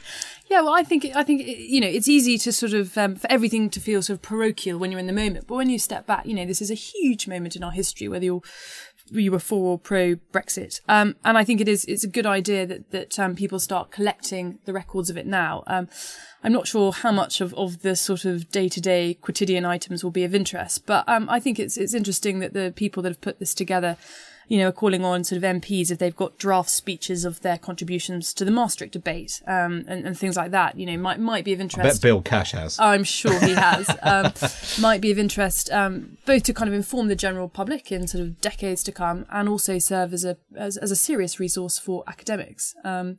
Yeah, 0.48 0.60
well, 0.60 0.74
I 0.74 0.84
think 0.84 1.04
I 1.16 1.24
think 1.24 1.42
you 1.44 1.80
know 1.80 1.88
it's 1.88 2.08
easy 2.08 2.38
to 2.38 2.52
sort 2.52 2.72
of 2.72 2.96
um, 2.96 3.16
for 3.16 3.30
everything 3.30 3.68
to 3.70 3.80
feel 3.80 4.00
sort 4.00 4.18
of 4.18 4.22
parochial 4.22 4.78
when 4.78 4.92
you're 4.92 5.00
in 5.00 5.08
the 5.08 5.12
moment, 5.12 5.46
but 5.48 5.56
when 5.56 5.70
you 5.70 5.78
step 5.78 6.06
back, 6.06 6.24
you 6.24 6.34
know 6.34 6.46
this 6.46 6.62
is 6.62 6.70
a 6.70 6.74
huge 6.74 7.26
moment 7.26 7.56
in 7.56 7.64
our 7.64 7.72
history, 7.72 8.06
whether 8.06 8.24
you're 8.24 8.42
you 9.10 9.30
were 9.30 9.40
for 9.40 9.72
or 9.72 9.78
pro 9.78 10.16
Brexit, 10.32 10.80
um, 10.88 11.16
and 11.24 11.36
I 11.36 11.42
think 11.42 11.60
it 11.60 11.68
is 11.68 11.84
it's 11.86 12.04
a 12.04 12.08
good 12.08 12.26
idea 12.26 12.64
that 12.64 12.90
that 12.92 13.18
um, 13.18 13.34
people 13.34 13.58
start 13.58 13.90
collecting 13.90 14.60
the 14.66 14.72
records 14.72 15.10
of 15.10 15.16
it 15.16 15.26
now. 15.26 15.64
Um, 15.66 15.88
I'm 16.44 16.52
not 16.52 16.68
sure 16.68 16.92
how 16.92 17.10
much 17.10 17.40
of, 17.40 17.52
of 17.54 17.82
the 17.82 17.96
sort 17.96 18.24
of 18.24 18.48
day 18.52 18.68
to 18.68 18.80
day 18.80 19.14
quotidian 19.14 19.64
items 19.64 20.04
will 20.04 20.12
be 20.12 20.22
of 20.22 20.32
interest, 20.32 20.86
but 20.86 21.08
um, 21.08 21.28
I 21.28 21.40
think 21.40 21.58
it's 21.58 21.76
it's 21.76 21.94
interesting 21.94 22.38
that 22.38 22.52
the 22.52 22.72
people 22.76 23.02
that 23.02 23.10
have 23.10 23.20
put 23.20 23.40
this 23.40 23.52
together 23.52 23.96
you 24.48 24.58
know, 24.58 24.68
are 24.68 24.72
calling 24.72 25.04
on 25.04 25.24
sort 25.24 25.36
of 25.38 25.42
MPs 25.42 25.90
if 25.90 25.98
they've 25.98 26.14
got 26.14 26.38
draft 26.38 26.70
speeches 26.70 27.24
of 27.24 27.40
their 27.40 27.58
contributions 27.58 28.32
to 28.34 28.44
the 28.44 28.50
Maastricht 28.50 28.92
debate 28.92 29.42
um, 29.46 29.84
and, 29.88 30.06
and 30.06 30.18
things 30.18 30.36
like 30.36 30.52
that. 30.52 30.78
You 30.78 30.86
know, 30.86 30.96
might 30.96 31.18
might 31.18 31.44
be 31.44 31.52
of 31.52 31.60
interest. 31.60 31.84
I 31.84 31.92
bet 31.92 32.00
Bill 32.00 32.22
Cash 32.22 32.52
has. 32.52 32.78
I'm 32.78 33.04
sure 33.04 33.38
he 33.40 33.54
has. 33.54 33.90
Um, 34.06 34.32
might 34.80 35.00
be 35.00 35.10
of 35.10 35.18
interest 35.18 35.70
um, 35.72 36.16
both 36.26 36.44
to 36.44 36.54
kind 36.54 36.68
of 36.68 36.74
inform 36.74 37.08
the 37.08 37.16
general 37.16 37.48
public 37.48 37.90
in 37.90 38.06
sort 38.06 38.22
of 38.22 38.40
decades 38.40 38.84
to 38.84 38.92
come, 38.92 39.26
and 39.30 39.48
also 39.48 39.78
serve 39.78 40.12
as 40.12 40.24
a 40.24 40.36
as, 40.54 40.76
as 40.76 40.90
a 40.90 40.96
serious 40.96 41.40
resource 41.40 41.78
for 41.78 42.04
academics. 42.06 42.74
Um, 42.84 43.18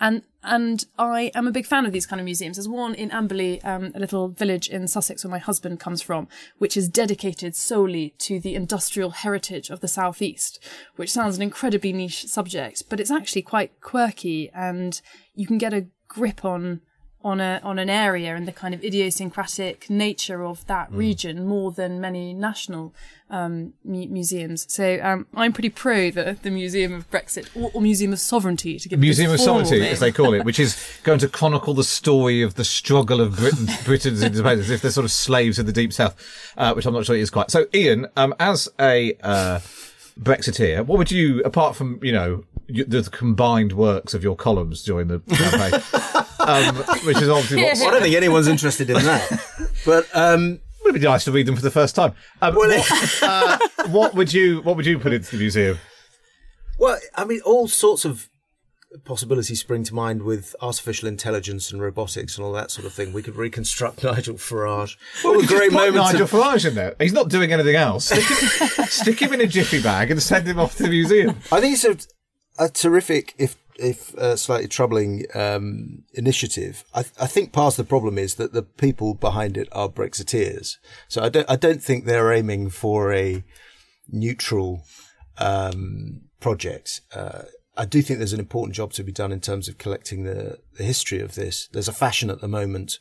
and 0.00 0.22
and 0.46 0.84
I 0.98 1.30
am 1.34 1.46
a 1.46 1.52
big 1.52 1.66
fan 1.66 1.84
of 1.84 1.92
these 1.92 2.06
kind 2.06 2.20
of 2.20 2.24
museums. 2.24 2.56
There's 2.56 2.68
one 2.68 2.94
in 2.94 3.10
Amberley, 3.10 3.62
um, 3.64 3.92
a 3.94 4.00
little 4.00 4.28
village 4.28 4.68
in 4.68 4.88
Sussex 4.88 5.24
where 5.24 5.30
my 5.30 5.38
husband 5.38 5.80
comes 5.80 6.00
from, 6.00 6.28
which 6.58 6.76
is 6.76 6.88
dedicated 6.88 7.54
solely 7.54 8.14
to 8.18 8.40
the 8.40 8.54
industrial 8.54 9.10
heritage 9.10 9.68
of 9.68 9.80
the 9.80 9.88
southeast, 9.88 10.64
which 10.94 11.12
sounds 11.12 11.36
an 11.36 11.42
incredibly 11.42 11.92
niche 11.92 12.26
subject, 12.26 12.84
but 12.88 13.00
it's 13.00 13.10
actually 13.10 13.42
quite 13.42 13.80
quirky, 13.80 14.50
and 14.54 15.00
you 15.34 15.46
can 15.46 15.58
get 15.58 15.74
a 15.74 15.86
grip 16.08 16.44
on 16.44 16.80
on 17.26 17.40
a 17.40 17.60
on 17.64 17.76
an 17.80 17.90
area 17.90 18.36
and 18.36 18.46
the 18.46 18.52
kind 18.52 18.72
of 18.72 18.84
idiosyncratic 18.84 19.90
nature 19.90 20.44
of 20.44 20.64
that 20.68 20.90
region 20.92 21.44
more 21.44 21.72
than 21.72 22.00
many 22.00 22.32
national 22.32 22.94
um, 23.30 23.72
mu- 23.84 24.06
museums. 24.06 24.64
So 24.72 25.00
um, 25.02 25.26
I'm 25.34 25.52
pretty 25.52 25.70
pro 25.70 26.12
the, 26.12 26.38
the 26.40 26.52
Museum 26.52 26.92
of 26.92 27.10
Brexit 27.10 27.48
or, 27.60 27.72
or 27.74 27.82
Museum 27.82 28.12
of 28.12 28.20
Sovereignty 28.20 28.78
to 28.78 28.88
give 28.88 29.00
Museum 29.00 29.32
of 29.32 29.40
Sovereignty, 29.40 29.80
name. 29.80 29.92
as 29.92 29.98
they 29.98 30.12
call 30.12 30.34
it, 30.34 30.44
which 30.44 30.60
is 30.60 30.80
going 31.02 31.18
to 31.18 31.28
chronicle 31.28 31.74
the 31.74 31.82
story 31.82 32.42
of 32.42 32.54
the 32.54 32.64
struggle 32.64 33.20
of 33.20 33.34
Britain, 33.34 33.66
Britain's 33.84 34.22
independence, 34.22 34.70
if 34.70 34.80
they're 34.80 34.92
sort 34.92 35.04
of 35.04 35.10
slaves 35.10 35.58
of 35.58 35.66
the 35.66 35.72
deep 35.72 35.92
south, 35.92 36.14
uh, 36.56 36.72
which 36.74 36.86
I'm 36.86 36.94
not 36.94 37.06
sure 37.06 37.16
it 37.16 37.20
is 37.20 37.30
quite. 37.30 37.50
So, 37.50 37.66
Iain, 37.74 38.06
um, 38.16 38.34
as 38.38 38.68
a 38.78 39.16
uh, 39.24 39.58
Brexiteer, 40.20 40.86
what 40.86 40.96
would 40.98 41.10
you, 41.10 41.42
apart 41.42 41.74
from 41.74 41.98
you 42.02 42.12
know 42.12 42.44
the 42.68 43.08
combined 43.12 43.72
works 43.72 44.14
of 44.14 44.22
your 44.22 44.36
columns 44.36 44.82
during 44.82 45.08
the 45.08 45.18
campaign, 45.20 45.80
um, 46.46 46.76
which 47.04 47.20
is 47.20 47.28
obviously 47.28 47.62
what 47.62 47.76
I 47.88 47.90
don't 47.90 48.02
think 48.02 48.16
anyone's 48.16 48.48
interested 48.48 48.88
in 48.90 48.96
that. 48.96 49.70
But 49.84 50.06
um, 50.14 50.60
would 50.86 50.94
be 50.94 51.00
nice 51.00 51.24
to 51.24 51.32
read 51.32 51.46
them 51.46 51.56
for 51.56 51.62
the 51.62 51.70
first 51.70 51.94
time. 51.94 52.14
Um, 52.40 52.54
what, 52.54 53.22
uh, 53.22 53.58
what 53.88 54.14
would 54.14 54.32
you 54.32 54.60
what 54.62 54.76
would 54.76 54.86
you 54.86 54.98
put 54.98 55.12
into 55.12 55.30
the 55.32 55.38
museum? 55.38 55.78
Well, 56.78 56.98
I 57.14 57.24
mean, 57.24 57.40
all 57.44 57.68
sorts 57.68 58.04
of 58.04 58.28
possibilities 59.04 59.60
spring 59.60 59.82
to 59.84 59.94
mind 59.94 60.22
with 60.22 60.54
artificial 60.60 61.08
intelligence 61.08 61.70
and 61.70 61.82
robotics 61.82 62.36
and 62.36 62.46
all 62.46 62.52
that 62.52 62.70
sort 62.70 62.86
of 62.86 62.92
thing. 62.92 63.12
We 63.12 63.22
could 63.22 63.36
reconstruct 63.36 64.04
Nigel 64.04 64.36
Farage. 64.36 64.96
What 65.22 65.36
a 65.36 65.40
Just 65.40 65.52
great 65.52 65.72
moment! 65.72 65.96
Nigel 65.96 66.26
Farage 66.26 66.66
in 66.66 66.74
there. 66.74 66.94
He's 66.98 67.12
not 67.12 67.28
doing 67.28 67.52
anything 67.52 67.76
else. 67.76 68.06
Stick 68.06 68.24
him, 68.24 68.86
stick 68.88 69.20
him 69.20 69.32
in 69.34 69.40
a 69.40 69.46
jiffy 69.46 69.82
bag 69.82 70.10
and 70.10 70.22
send 70.22 70.46
him 70.46 70.58
off 70.58 70.76
to 70.76 70.84
the 70.84 70.90
museum. 70.90 71.36
I 71.50 71.60
think 71.60 71.74
it's 71.74 72.08
a, 72.58 72.64
a 72.64 72.68
terrific, 72.68 73.34
if 73.38 73.56
if 73.78 74.14
uh, 74.16 74.36
slightly 74.36 74.68
troubling 74.68 75.24
um, 75.34 76.04
initiative. 76.14 76.84
I, 76.94 77.00
I 77.20 77.26
think 77.26 77.52
part 77.52 77.74
of 77.74 77.76
the 77.76 77.84
problem 77.84 78.18
is 78.18 78.34
that 78.36 78.52
the 78.52 78.62
people 78.62 79.14
behind 79.14 79.56
it 79.56 79.68
are 79.72 79.88
Brexiteers. 79.88 80.76
So 81.08 81.22
I 81.22 81.28
don't 81.28 81.50
I 81.50 81.56
don't 81.56 81.82
think 81.82 82.04
they're 82.04 82.32
aiming 82.32 82.70
for 82.70 83.12
a 83.12 83.44
neutral 84.08 84.84
um, 85.38 86.22
project. 86.40 87.00
Uh, 87.14 87.42
I 87.76 87.84
do 87.84 88.00
think 88.00 88.18
there's 88.18 88.32
an 88.32 88.40
important 88.40 88.74
job 88.74 88.92
to 88.94 89.02
be 89.02 89.12
done 89.12 89.32
in 89.32 89.40
terms 89.40 89.68
of 89.68 89.76
collecting 89.76 90.24
the, 90.24 90.58
the 90.78 90.84
history 90.84 91.20
of 91.20 91.34
this. 91.34 91.68
There's 91.72 91.88
a 91.88 91.92
fashion 91.92 92.30
at 92.30 92.40
the 92.40 92.48
moment 92.48 92.98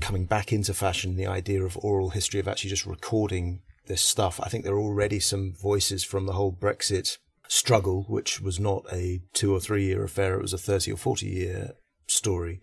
coming 0.00 0.26
back 0.26 0.52
into 0.52 0.74
fashion, 0.74 1.16
the 1.16 1.26
idea 1.26 1.62
of 1.62 1.78
oral 1.78 2.10
history, 2.10 2.40
of 2.40 2.48
actually 2.48 2.70
just 2.70 2.86
recording 2.86 3.62
this 3.86 4.02
stuff. 4.02 4.38
I 4.42 4.48
think 4.48 4.64
there 4.64 4.74
are 4.74 4.80
already 4.80 5.18
some 5.18 5.54
voices 5.54 6.04
from 6.04 6.26
the 6.26 6.34
whole 6.34 6.52
Brexit 6.52 7.18
struggle, 7.52 8.06
which 8.08 8.40
was 8.40 8.58
not 8.58 8.82
a 8.90 9.20
two 9.34 9.54
or 9.54 9.60
three 9.60 9.84
year 9.84 10.02
affair, 10.02 10.36
it 10.36 10.42
was 10.42 10.54
a 10.54 10.58
30 10.58 10.92
or 10.92 10.96
40 10.96 11.26
year 11.26 11.72
story 12.06 12.62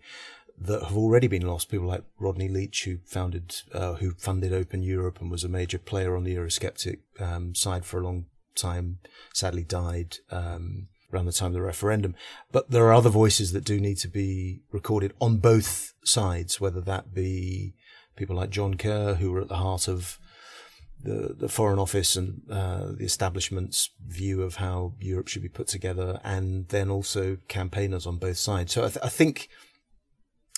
that 0.58 0.82
have 0.82 0.96
already 0.96 1.28
been 1.28 1.46
lost. 1.46 1.70
People 1.70 1.86
like 1.86 2.02
Rodney 2.18 2.48
Leach, 2.48 2.84
who 2.84 2.98
founded, 3.06 3.54
uh, 3.72 3.94
who 3.94 4.14
funded 4.14 4.52
Open 4.52 4.82
Europe 4.82 5.20
and 5.20 5.30
was 5.30 5.44
a 5.44 5.48
major 5.48 5.78
player 5.78 6.16
on 6.16 6.24
the 6.24 6.34
Eurosceptic 6.34 6.98
um, 7.20 7.54
side 7.54 7.84
for 7.84 8.00
a 8.00 8.04
long 8.04 8.26
time, 8.56 8.98
sadly 9.32 9.62
died 9.62 10.16
um, 10.32 10.88
around 11.14 11.26
the 11.26 11.32
time 11.32 11.48
of 11.48 11.54
the 11.54 11.62
referendum. 11.62 12.16
But 12.50 12.70
there 12.70 12.84
are 12.86 12.92
other 12.92 13.10
voices 13.10 13.52
that 13.52 13.64
do 13.64 13.78
need 13.78 13.98
to 13.98 14.08
be 14.08 14.62
recorded 14.72 15.14
on 15.20 15.36
both 15.36 15.94
sides, 16.04 16.60
whether 16.60 16.80
that 16.80 17.14
be 17.14 17.74
people 18.16 18.34
like 18.34 18.50
John 18.50 18.74
Kerr, 18.74 19.14
who 19.14 19.30
were 19.30 19.42
at 19.42 19.48
the 19.48 19.56
heart 19.56 19.86
of 19.86 20.18
the, 21.02 21.34
the 21.38 21.48
Foreign 21.48 21.78
Office 21.78 22.16
and 22.16 22.42
uh, 22.50 22.92
the 22.92 23.04
establishment's 23.04 23.90
view 24.06 24.42
of 24.42 24.56
how 24.56 24.94
Europe 25.00 25.28
should 25.28 25.42
be 25.42 25.48
put 25.48 25.66
together, 25.66 26.20
and 26.24 26.68
then 26.68 26.90
also 26.90 27.38
campaigners 27.48 28.06
on 28.06 28.18
both 28.18 28.36
sides. 28.36 28.72
So 28.72 28.84
I, 28.84 28.88
th- 28.88 29.04
I 29.04 29.08
think 29.08 29.48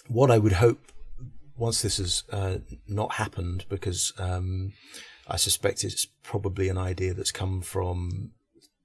what 0.09 0.31
I 0.31 0.39
would 0.39 0.55
hope 0.55 0.93
once 1.57 1.83
this 1.83 1.99
has 1.99 2.25
uh, 2.31 2.59
not 2.89 3.13
happened, 3.13 3.67
because 3.69 4.13
um, 4.19 4.73
I 5.29 5.37
suspect 5.37 5.85
it's 5.85 6.07
probably 6.23 6.69
an 6.69 6.79
idea 6.79 7.15
that's 7.15 7.33
come 7.33 7.63
from 7.63 8.33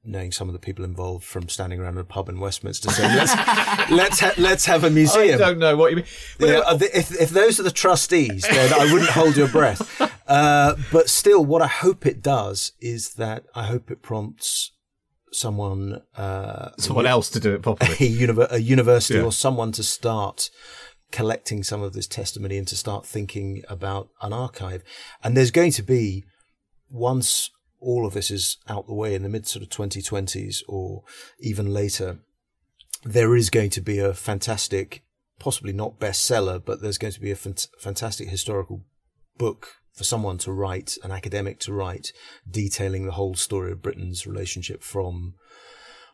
knowing 0.04 0.32
some 0.32 0.48
of 0.48 0.54
the 0.54 0.60
people 0.60 0.86
involved 0.86 1.26
from 1.26 1.50
standing 1.50 1.80
around 1.80 1.98
a 1.98 2.04
pub 2.04 2.30
in 2.30 2.40
Westminster 2.40 2.90
saying 2.90 3.16
let's 3.16 3.36
let's 3.92 4.20
ha- 4.20 4.34
let's 4.38 4.66
have 4.66 4.84
a 4.84 4.90
museum. 4.90 5.36
I 5.36 5.38
don't 5.38 5.60
know 5.60 5.76
what 5.76 5.92
you 5.92 5.98
mean. 5.98 6.06
Yeah, 6.40 6.60
uh, 6.60 6.78
if, 6.82 7.12
if 7.20 7.30
those 7.32 7.60
are 7.60 7.64
the 7.64 7.72
trustees, 7.72 8.44
then 8.44 8.74
I 8.74 8.92
wouldn't 8.92 9.12
hold 9.12 9.36
your 9.36 9.50
breath. 9.50 10.07
Uh, 10.28 10.76
but 10.92 11.10
still, 11.10 11.44
what 11.46 11.62
I 11.62 11.68
hope 11.68 12.06
it 12.06 12.22
does 12.22 12.74
is 12.82 13.14
that 13.16 13.46
I 13.56 13.64
hope 13.64 13.90
it 13.92 14.02
prompts 14.02 14.72
someone, 15.32 16.02
uh, 16.16 16.70
someone 16.78 17.06
else 17.06 17.30
to 17.32 17.40
do 17.40 17.54
it 17.54 17.62
properly. 17.62 17.92
a, 18.00 18.12
univer- 18.12 18.52
a 18.52 18.62
university 18.62 19.20
Yeah. 19.20 19.26
or 19.26 19.32
someone 19.32 19.72
to 19.74 19.84
start 19.84 20.50
collecting 21.12 21.64
some 21.64 21.82
of 21.82 21.94
this 21.94 22.08
testimony 22.08 22.58
and 22.58 22.68
to 22.68 22.76
start 22.76 23.06
thinking 23.06 23.64
about 23.70 24.10
an 24.22 24.34
archive. 24.34 24.84
And 25.24 25.36
there's 25.38 25.52
going 25.52 25.72
to 25.72 25.84
be, 25.84 26.26
once 26.90 27.50
all 27.80 28.06
of 28.06 28.14
this 28.14 28.32
is 28.32 28.58
out 28.68 28.88
the 28.88 28.94
way 28.94 29.16
in 29.16 29.24
the 29.24 29.30
mid 29.30 29.48
sort 29.48 29.64
of 29.64 29.70
2020s 29.70 30.64
or 30.68 31.04
even 31.40 31.74
later, 31.74 32.20
there 33.04 33.36
is 33.36 33.50
going 33.50 33.70
to 33.70 33.82
be 33.82 34.00
a 34.00 34.14
fantastic, 34.14 35.04
possibly 35.40 35.72
not 35.72 36.00
bestseller, 36.00 36.64
but 36.64 36.82
there's 36.82 36.98
going 36.98 37.14
to 37.14 37.22
be 37.22 37.32
a 37.32 37.36
fant- 37.36 37.70
fantastic 37.80 38.28
historical 38.30 38.82
book 39.38 39.77
for 39.98 40.04
someone 40.04 40.38
to 40.38 40.52
write, 40.52 40.98
an 41.04 41.12
academic 41.12 41.60
to 41.62 41.74
write, 41.74 42.14
detailing 42.50 43.06
the 43.06 43.14
whole 43.14 43.34
story 43.34 43.72
of 43.72 43.82
Britain's 43.82 44.28
relationship 44.28 44.84
from, 44.84 45.34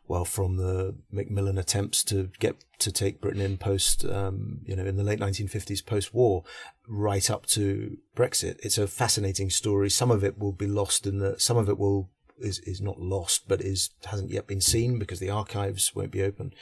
well, 0.07 0.23
from 0.23 0.55
the 0.55 0.95
Macmillan 1.11 1.57
attempts 1.57 2.01
to 2.05 2.29
get 2.39 2.63
to 2.79 2.93
take 2.93 3.19
Britain 3.19 3.41
in 3.41 3.57
post, 3.57 4.05
um, 4.05 4.61
you 4.65 4.75
know, 4.75 4.85
in 4.85 4.95
the 4.95 5.03
late 5.03 5.19
1950s 5.19 5.85
post-war, 5.85 6.45
right 6.87 7.29
up 7.29 7.45
to 7.47 7.97
Brexit. 8.15 8.57
It's 8.63 8.77
a 8.77 8.87
fascinating 8.87 9.49
story. 9.49 9.89
Some 9.89 10.11
of 10.11 10.23
it 10.23 10.39
will 10.39 10.53
be 10.53 10.67
lost 10.67 11.05
in 11.05 11.19
the, 11.19 11.37
some 11.37 11.57
of 11.57 11.67
it 11.67 11.77
will 11.77 12.09
is 12.39 12.59
is 12.59 12.81
not 12.81 12.99
lost, 12.99 13.47
but 13.47 13.61
is 13.61 13.91
hasn't 14.05 14.31
yet 14.31 14.47
been 14.47 14.61
seen 14.61 14.97
because 14.97 15.19
the 15.19 15.29
archives 15.29 15.93
won't 15.93 16.11
be 16.11 16.23
open. 16.23 16.53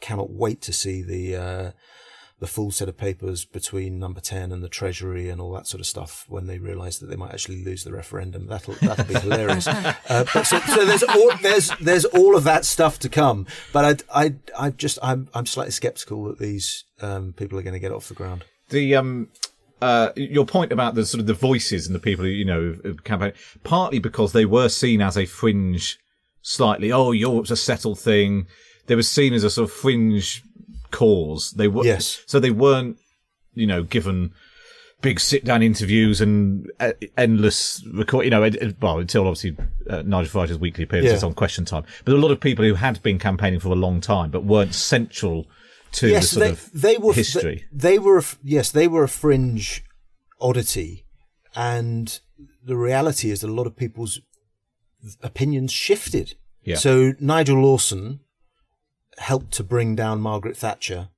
Cannot 0.00 0.30
wait 0.30 0.60
to 0.62 0.72
see 0.72 1.02
the. 1.02 1.36
Uh, 1.36 1.70
the 2.40 2.46
full 2.46 2.70
set 2.70 2.88
of 2.88 2.96
papers 2.96 3.44
between 3.44 3.98
number 3.98 4.20
10 4.20 4.50
and 4.50 4.62
the 4.62 4.68
treasury 4.68 5.28
and 5.28 5.40
all 5.40 5.52
that 5.52 5.66
sort 5.66 5.80
of 5.80 5.86
stuff 5.86 6.24
when 6.28 6.46
they 6.46 6.58
realize 6.58 6.98
that 6.98 7.06
they 7.06 7.16
might 7.16 7.32
actually 7.32 7.64
lose 7.64 7.84
the 7.84 7.92
referendum. 7.92 8.46
That'll 8.46 8.74
that'll 8.74 9.04
be 9.04 9.14
hilarious. 9.14 9.68
Uh, 10.08 10.24
but 10.34 10.44
so, 10.44 10.58
so, 10.60 10.84
there's 10.84 11.02
all 11.02 11.36
there's 11.42 11.70
there's 11.80 12.04
all 12.04 12.36
of 12.36 12.44
that 12.44 12.64
stuff 12.64 12.98
to 12.98 13.08
come. 13.08 13.46
But 13.72 14.04
i 14.12 14.24
i 14.26 14.34
i 14.58 14.70
just 14.70 14.98
i'm 15.02 15.28
i'm 15.34 15.46
slightly 15.46 15.70
skeptical 15.70 16.24
that 16.24 16.38
these 16.38 16.84
um, 17.00 17.32
people 17.32 17.58
are 17.58 17.62
going 17.62 17.74
to 17.74 17.80
get 17.80 17.92
off 17.92 18.08
the 18.08 18.14
ground. 18.14 18.44
The 18.68 18.94
um 18.96 19.28
uh, 19.80 20.10
your 20.16 20.46
point 20.46 20.72
about 20.72 20.94
the 20.94 21.06
sort 21.06 21.20
of 21.20 21.26
the 21.26 21.34
voices 21.34 21.86
and 21.86 21.94
the 21.94 22.00
people 22.00 22.24
who 22.24 22.30
you 22.30 22.44
know 22.44 22.76
campaign 23.04 23.32
partly 23.62 23.98
because 23.98 24.32
they 24.32 24.44
were 24.44 24.68
seen 24.68 25.00
as 25.00 25.16
a 25.16 25.26
fringe 25.26 25.98
slightly 26.42 26.92
oh 26.92 27.12
Europe's 27.12 27.50
a 27.50 27.56
settled 27.56 27.98
thing. 27.98 28.46
They 28.86 28.94
were 28.94 29.02
seen 29.02 29.32
as 29.32 29.44
a 29.44 29.50
sort 29.50 29.70
of 29.70 29.74
fringe 29.74 30.42
cause. 30.94 31.50
They 31.52 31.68
were 31.68 31.84
yes. 31.84 32.22
so 32.26 32.38
they 32.38 32.50
weren't, 32.50 32.98
you 33.54 33.66
know, 33.66 33.82
given 33.82 34.32
big 35.00 35.20
sit 35.20 35.44
down 35.44 35.62
interviews 35.62 36.20
and 36.20 36.70
uh, 36.80 36.92
endless 37.18 37.84
record. 37.92 38.24
You 38.24 38.30
know, 38.30 38.50
well 38.80 38.98
until 38.98 39.26
obviously 39.26 39.56
uh, 39.90 40.02
Nigel 40.02 40.30
Farage's 40.30 40.58
weekly 40.58 40.84
appearances 40.84 41.22
yeah. 41.22 41.26
on 41.26 41.34
Question 41.34 41.64
Time. 41.64 41.84
But 42.04 42.14
a 42.14 42.18
lot 42.18 42.30
of 42.30 42.40
people 42.40 42.64
who 42.64 42.74
had 42.74 43.02
been 43.02 43.18
campaigning 43.18 43.60
for 43.60 43.68
a 43.68 43.74
long 43.74 44.00
time 44.00 44.30
but 44.30 44.44
weren't 44.44 44.74
central 44.74 45.46
to 45.92 46.08
yes, 46.08 46.30
the 46.30 46.40
sort 46.40 46.44
they, 46.44 46.50
of 46.50 46.70
they 46.72 46.98
were, 46.98 47.12
history. 47.12 47.64
They, 47.72 47.90
they 47.90 47.98
were 47.98 48.22
yes, 48.42 48.70
they 48.70 48.88
were 48.88 49.04
a 49.04 49.08
fringe 49.08 49.84
oddity, 50.40 51.04
and 51.54 52.18
the 52.64 52.76
reality 52.76 53.30
is 53.30 53.40
that 53.40 53.48
a 53.48 53.52
lot 53.52 53.66
of 53.66 53.76
people's 53.76 54.20
opinions 55.22 55.72
shifted. 55.72 56.34
Yeah. 56.62 56.76
So 56.76 57.12
Nigel 57.20 57.60
Lawson 57.60 58.20
helped 59.18 59.52
to 59.52 59.64
bring 59.64 59.94
down 59.94 60.20
Margaret 60.20 60.56
Thatcher 60.56 61.08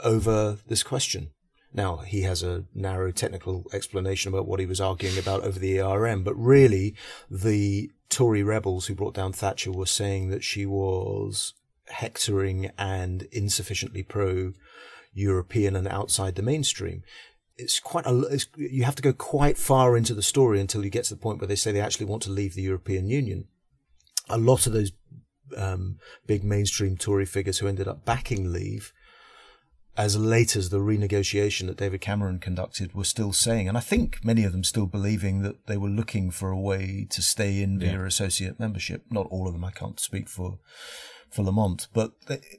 over 0.00 0.58
this 0.66 0.82
question. 0.82 1.30
Now, 1.72 1.98
he 1.98 2.22
has 2.22 2.42
a 2.42 2.64
narrow 2.74 3.10
technical 3.10 3.66
explanation 3.72 4.32
about 4.32 4.46
what 4.46 4.60
he 4.60 4.66
was 4.66 4.80
arguing 4.80 5.18
about 5.18 5.42
over 5.42 5.58
the 5.58 5.80
ERM, 5.80 6.22
but 6.22 6.34
really 6.34 6.94
the 7.30 7.90
Tory 8.08 8.42
rebels 8.42 8.86
who 8.86 8.94
brought 8.94 9.14
down 9.14 9.32
Thatcher 9.32 9.70
were 9.70 9.86
saying 9.86 10.30
that 10.30 10.42
she 10.42 10.64
was 10.64 11.54
hectoring 11.88 12.70
and 12.78 13.22
insufficiently 13.32 14.02
pro 14.02 14.52
European 15.12 15.76
and 15.76 15.86
outside 15.86 16.36
the 16.36 16.42
mainstream. 16.42 17.02
It's 17.56 17.80
quite 17.80 18.06
a, 18.06 18.20
it's, 18.30 18.46
you 18.56 18.84
have 18.84 18.94
to 18.94 19.02
go 19.02 19.12
quite 19.12 19.58
far 19.58 19.96
into 19.96 20.14
the 20.14 20.22
story 20.22 20.60
until 20.60 20.84
you 20.84 20.90
get 20.90 21.04
to 21.04 21.14
the 21.14 21.20
point 21.20 21.40
where 21.40 21.48
they 21.48 21.56
say 21.56 21.72
they 21.72 21.80
actually 21.80 22.06
want 22.06 22.22
to 22.22 22.30
leave 22.30 22.54
the 22.54 22.62
European 22.62 23.10
Union. 23.10 23.46
A 24.30 24.38
lot 24.38 24.66
of 24.66 24.72
those 24.72 24.92
um, 25.56 25.98
big 26.26 26.44
mainstream 26.44 26.96
Tory 26.96 27.26
figures 27.26 27.58
who 27.58 27.66
ended 27.66 27.88
up 27.88 28.04
backing 28.04 28.52
Leave 28.52 28.92
as 29.98 30.16
late 30.16 30.54
as 30.54 30.68
the 30.70 30.78
renegotiation 30.78 31.66
that 31.66 31.76
David 31.76 32.00
Cameron 32.00 32.38
conducted 32.38 32.94
were 32.94 33.02
still 33.02 33.32
saying, 33.32 33.68
and 33.68 33.76
I 33.76 33.80
think 33.80 34.24
many 34.24 34.44
of 34.44 34.52
them 34.52 34.62
still 34.62 34.86
believing 34.86 35.42
that 35.42 35.66
they 35.66 35.76
were 35.76 35.88
looking 35.88 36.30
for 36.30 36.50
a 36.50 36.58
way 36.58 37.04
to 37.10 37.20
stay 37.20 37.60
in 37.60 37.80
via 37.80 37.92
yeah. 37.92 38.06
associate 38.06 38.60
membership. 38.60 39.02
Not 39.10 39.26
all 39.26 39.48
of 39.48 39.54
them. 39.54 39.64
I 39.64 39.72
can't 39.72 39.98
speak 39.98 40.28
for 40.28 40.60
for 41.30 41.42
Lamont, 41.42 41.88
but 41.92 42.12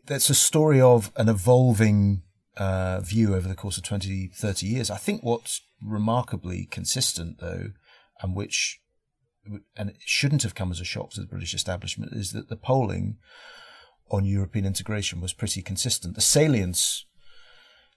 that's 0.06 0.30
a 0.30 0.36
story 0.36 0.82
of 0.82 1.12
an 1.16 1.30
evolving 1.30 2.24
uh, 2.58 3.00
view 3.00 3.34
over 3.34 3.48
the 3.48 3.56
course 3.56 3.78
of 3.78 3.84
20, 3.84 4.28
30 4.28 4.68
years. 4.68 4.92
I 4.92 4.98
think 4.98 5.24
what's 5.24 5.62
remarkably 5.82 6.68
consistent, 6.70 7.40
though, 7.40 7.72
and 8.22 8.36
which 8.36 8.82
and 9.76 9.90
it 9.90 9.98
shouldn't 10.00 10.44
have 10.44 10.56
come 10.56 10.72
as 10.72 10.80
a 10.80 10.86
shock 10.86 11.12
to 11.12 11.22
the 11.22 11.28
British 11.28 11.54
establishment, 11.54 12.14
is 12.14 12.32
that 12.32 12.50
the 12.50 12.56
polling 12.56 13.18
on 14.12 14.26
European 14.26 14.66
integration 14.66 15.22
was 15.22 15.34
pretty 15.34 15.62
consistent. 15.62 16.16
The 16.16 16.22
salience 16.22 17.06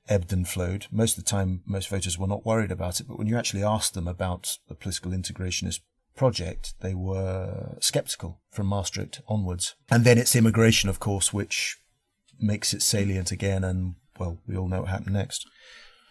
ebbed 0.09 0.33
and 0.33 0.47
flowed. 0.47 0.87
Most 0.91 1.17
of 1.17 1.25
the 1.25 1.31
time, 1.31 1.63
most 1.67 1.89
voters 1.89 2.19
were 2.19 2.27
not 2.27 2.45
worried 2.45 2.71
about 2.71 3.01
it, 3.01 3.07
but 3.09 3.19
when 3.19 3.27
you 3.27 3.39
actually 3.39 3.63
asked 3.63 3.95
them 3.95 4.09
about 4.09 4.59
the 4.69 4.75
political 4.75 5.13
integrationist 5.13 5.81
project, 6.17 6.75
they 6.81 6.95
were 6.95 7.77
skeptical 7.81 8.41
from 8.51 8.67
Maastricht 8.67 9.21
onwards. 9.29 9.75
And 9.91 10.05
then 10.05 10.19
it's 10.19 10.37
immigration, 10.37 10.89
of 10.89 11.01
course, 11.01 11.33
which 11.33 11.79
makes 12.39 12.75
it 12.75 12.83
salient 12.83 13.31
again, 13.31 13.65
and 13.65 13.95
well, 14.19 14.39
we 14.47 14.57
all 14.57 14.69
know 14.69 14.81
what 14.81 14.91
happened 14.91 15.15
next 15.15 15.47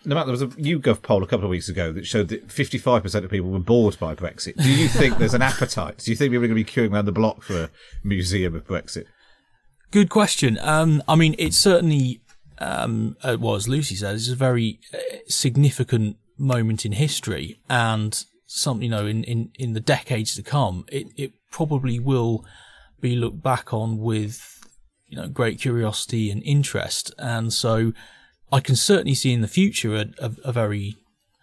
no 0.06 0.16
matter 0.16 0.26
there 0.26 0.32
was 0.32 0.42
a 0.42 0.48
YouGov 0.48 1.02
poll 1.02 1.24
a 1.24 1.28
couple 1.28 1.46
of 1.46 1.50
weeks 1.50 1.70
ago 1.70 1.92
that 1.92 2.06
showed 2.06 2.30
that 2.30 2.48
55% 2.48 3.24
of 3.24 3.30
people 3.30 3.50
were 3.50 3.60
bored 3.60 3.98
by 4.00 4.16
Brexit. 4.16 4.56
Do 4.58 4.72
you 4.72 4.88
think 4.88 5.18
there's 5.18 5.34
an 5.34 5.42
appetite? 5.42 6.00
Do 6.00 6.12
you 6.12 6.18
think 6.18 6.32
people 6.32 6.46
are 6.46 6.48
going 6.48 6.58
to 6.58 6.66
be 6.66 6.72
queuing 6.72 6.94
around 6.94 7.06
the 7.06 7.12
block 7.12 7.44
for 7.44 7.64
a 7.64 7.70
museum 8.04 8.56
of 8.56 8.66
Brexit? 8.66 9.06
Good 9.92 10.10
question. 10.10 10.58
Um, 10.62 11.04
I 11.08 11.16
mean, 11.16 11.36
it 11.38 11.54
certainly 11.54 12.22
um, 12.58 13.18
uh, 13.24 13.38
was. 13.40 13.68
Lucy 13.68 13.96
said 13.96 14.16
it's 14.16 14.30
a 14.30 14.36
very 14.36 14.80
uh, 14.94 14.98
significant 15.28 16.18
moment 16.38 16.86
in 16.86 16.94
history, 16.94 17.60
and 17.70 18.24
something 18.46 18.84
you 18.84 18.90
know, 18.90 19.06
in, 19.06 19.24
in, 19.26 19.52
in 19.60 19.74
the 19.74 19.80
decades 19.80 20.36
to 20.36 20.44
come, 20.44 20.86
it, 20.92 21.08
it 21.18 21.34
probably 21.52 22.00
will 22.00 22.46
be 23.00 23.16
looked 23.16 23.44
back 23.44 23.74
on 23.74 23.98
with 23.98 24.64
you 25.08 25.18
know 25.18 25.28
great 25.28 25.60
curiosity 25.60 26.32
and 26.32 26.42
interest, 26.44 27.14
and 27.18 27.52
so 27.52 27.92
I 28.52 28.60
can 28.60 28.76
certainly 28.76 29.16
see 29.16 29.34
in 29.34 29.42
the 29.42 29.48
future 29.48 29.96
a, 29.96 30.06
a, 30.20 30.32
a 30.46 30.52
very 30.52 30.98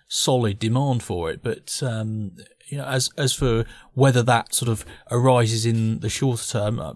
solid 0.09 0.59
demand 0.59 1.03
for 1.03 1.31
it, 1.31 1.43
but 1.43 1.83
um, 1.83 2.33
you 2.69 2.79
know, 2.79 2.85
as 2.85 3.11
as 3.17 3.33
for 3.33 3.65
whether 3.95 4.23
that 4.23 4.55
sort 4.55 4.69
of 4.69 4.85
arises 5.11 5.65
in 5.65 6.01
the 6.01 6.09
shorter 6.09 6.45
term, 6.45 6.79
uh, 6.79 6.95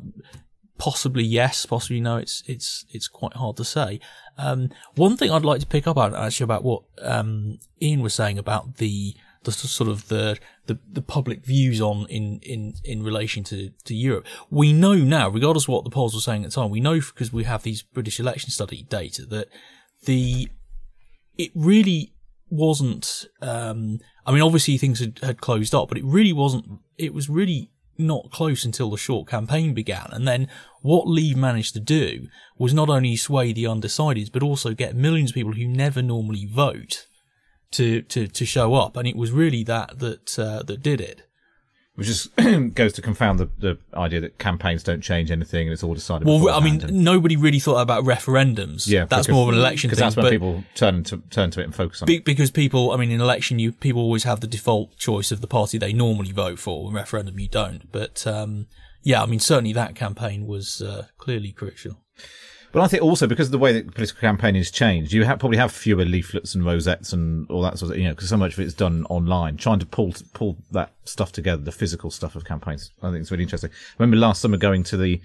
possibly 0.78 1.24
yes, 1.24 1.66
possibly 1.66 2.00
no. 2.00 2.16
It's 2.16 2.42
it's 2.46 2.84
it's 2.90 3.08
quite 3.08 3.34
hard 3.34 3.56
to 3.56 3.64
say. 3.64 4.00
Um, 4.38 4.70
one 4.94 5.16
thing 5.16 5.30
I'd 5.30 5.44
like 5.44 5.60
to 5.60 5.66
pick 5.66 5.86
up 5.86 5.96
on 5.96 6.14
actually 6.14 6.44
about 6.44 6.64
what 6.64 6.82
um, 7.00 7.58
Iain 7.82 8.02
was 8.02 8.14
saying 8.14 8.38
about 8.38 8.76
the 8.76 9.14
the 9.44 9.52
sort 9.52 9.90
of 9.90 10.08
the, 10.08 10.38
the 10.66 10.78
the 10.90 11.02
public 11.02 11.44
views 11.44 11.80
on 11.80 12.06
in 12.08 12.38
in 12.42 12.74
in 12.84 13.02
relation 13.02 13.44
to 13.44 13.70
to 13.84 13.94
Europe. 13.94 14.26
We 14.50 14.72
know 14.72 14.94
now, 14.94 15.28
regardless 15.28 15.64
of 15.64 15.68
what 15.68 15.84
the 15.84 15.90
polls 15.90 16.14
were 16.14 16.20
saying 16.20 16.44
at 16.44 16.50
the 16.50 16.60
time, 16.60 16.70
we 16.70 16.80
know 16.80 16.94
because 17.00 17.32
we 17.32 17.44
have 17.44 17.62
these 17.62 17.82
British 17.82 18.20
election 18.20 18.50
study 18.50 18.86
data 18.88 19.26
that 19.26 19.48
the 20.04 20.48
it 21.38 21.50
really 21.54 22.12
wasn't. 22.50 23.26
Um, 23.40 24.00
I 24.26 24.32
mean, 24.32 24.42
obviously 24.42 24.78
things 24.78 25.00
had, 25.00 25.18
had 25.22 25.40
closed 25.40 25.74
up, 25.74 25.88
but 25.88 25.98
it 25.98 26.04
really 26.04 26.32
wasn't. 26.32 26.80
It 26.98 27.14
was 27.14 27.28
really 27.28 27.70
not 27.98 28.30
close 28.30 28.64
until 28.64 28.90
the 28.90 28.96
short 28.96 29.28
campaign 29.28 29.74
began. 29.74 30.08
And 30.12 30.26
then 30.26 30.48
what 30.80 31.06
Leave 31.06 31.36
managed 31.36 31.74
to 31.74 31.80
do 31.80 32.28
was 32.58 32.72
not 32.72 32.88
only 32.88 33.16
sway 33.16 33.52
the 33.52 33.64
undecideds, 33.64 34.32
but 34.32 34.42
also 34.42 34.74
get 34.74 34.96
millions 34.96 35.30
of 35.30 35.34
people 35.34 35.52
who 35.52 35.66
never 35.66 36.02
normally 36.02 36.46
vote 36.46 37.06
to, 37.72 38.02
to, 38.02 38.26
to 38.28 38.44
show 38.44 38.74
up. 38.74 38.96
And 38.96 39.06
it 39.06 39.16
was 39.16 39.30
really 39.30 39.62
that, 39.64 39.98
that, 39.98 40.38
uh, 40.38 40.62
that 40.62 40.82
did 40.82 41.00
it 41.00 41.28
which 42.02 42.08
just 42.08 42.74
goes 42.74 42.92
to 42.94 43.02
confound 43.02 43.38
the, 43.38 43.48
the 43.58 43.78
idea 43.94 44.20
that 44.20 44.38
campaigns 44.38 44.82
don't 44.82 45.00
change 45.00 45.30
anything 45.30 45.66
and 45.66 45.72
it's 45.72 45.82
all 45.82 45.94
decided. 45.94 46.26
Well, 46.26 46.50
I 46.50 46.60
mean, 46.60 46.84
nobody 46.90 47.36
really 47.36 47.58
thought 47.58 47.80
about 47.80 48.04
referendums. 48.04 48.86
Yeah, 48.86 49.04
that's 49.04 49.26
because, 49.26 49.34
more 49.34 49.48
of 49.48 49.54
an 49.54 49.60
election 49.60 49.88
because. 49.88 50.00
That's 50.00 50.16
when 50.16 50.30
people 50.30 50.64
turn 50.74 51.04
to 51.04 51.18
turn 51.30 51.50
to 51.52 51.60
it 51.60 51.64
and 51.64 51.74
focus 51.74 52.02
on 52.02 52.06
be, 52.06 52.16
it. 52.16 52.24
Because 52.24 52.50
people, 52.50 52.90
I 52.90 52.96
mean, 52.96 53.10
in 53.10 53.20
election, 53.20 53.58
you 53.58 53.72
people 53.72 54.02
always 54.02 54.24
have 54.24 54.40
the 54.40 54.46
default 54.46 54.96
choice 54.96 55.30
of 55.30 55.40
the 55.40 55.46
party 55.46 55.78
they 55.78 55.92
normally 55.92 56.32
vote 56.32 56.58
for. 56.58 56.88
In 56.88 56.94
referendum, 56.94 57.38
you 57.38 57.48
don't. 57.48 57.90
But 57.92 58.26
um, 58.26 58.66
yeah, 59.02 59.22
I 59.22 59.26
mean, 59.26 59.40
certainly 59.40 59.72
that 59.72 59.94
campaign 59.94 60.46
was 60.46 60.82
uh, 60.82 61.06
clearly 61.18 61.52
crucial. 61.52 61.98
But 62.72 62.80
I 62.80 62.86
think 62.88 63.02
also 63.02 63.26
because 63.26 63.48
of 63.48 63.52
the 63.52 63.58
way 63.58 63.72
that 63.74 63.94
political 63.94 64.20
campaign 64.20 64.54
has 64.54 64.70
changed, 64.70 65.12
you 65.12 65.24
have, 65.24 65.38
probably 65.38 65.58
have 65.58 65.70
fewer 65.70 66.06
leaflets 66.06 66.54
and 66.54 66.64
rosettes 66.64 67.12
and 67.12 67.48
all 67.50 67.60
that 67.62 67.78
sort 67.78 67.92
of, 67.92 67.98
you 67.98 68.04
know, 68.04 68.14
because 68.14 68.30
so 68.30 68.36
much 68.38 68.54
of 68.54 68.60
it's 68.60 68.72
done 68.72 69.04
online. 69.10 69.58
Trying 69.58 69.78
to 69.80 69.86
pull 69.86 70.14
pull 70.32 70.56
that 70.70 70.92
stuff 71.04 71.32
together, 71.32 71.62
the 71.62 71.70
physical 71.72 72.10
stuff 72.10 72.34
of 72.34 72.46
campaigns, 72.46 72.90
I 73.02 73.10
think 73.10 73.20
it's 73.20 73.30
really 73.30 73.44
interesting. 73.44 73.70
I 73.70 74.02
remember 74.02 74.16
last 74.16 74.40
summer 74.40 74.56
going 74.56 74.84
to 74.84 74.96
the 74.96 75.20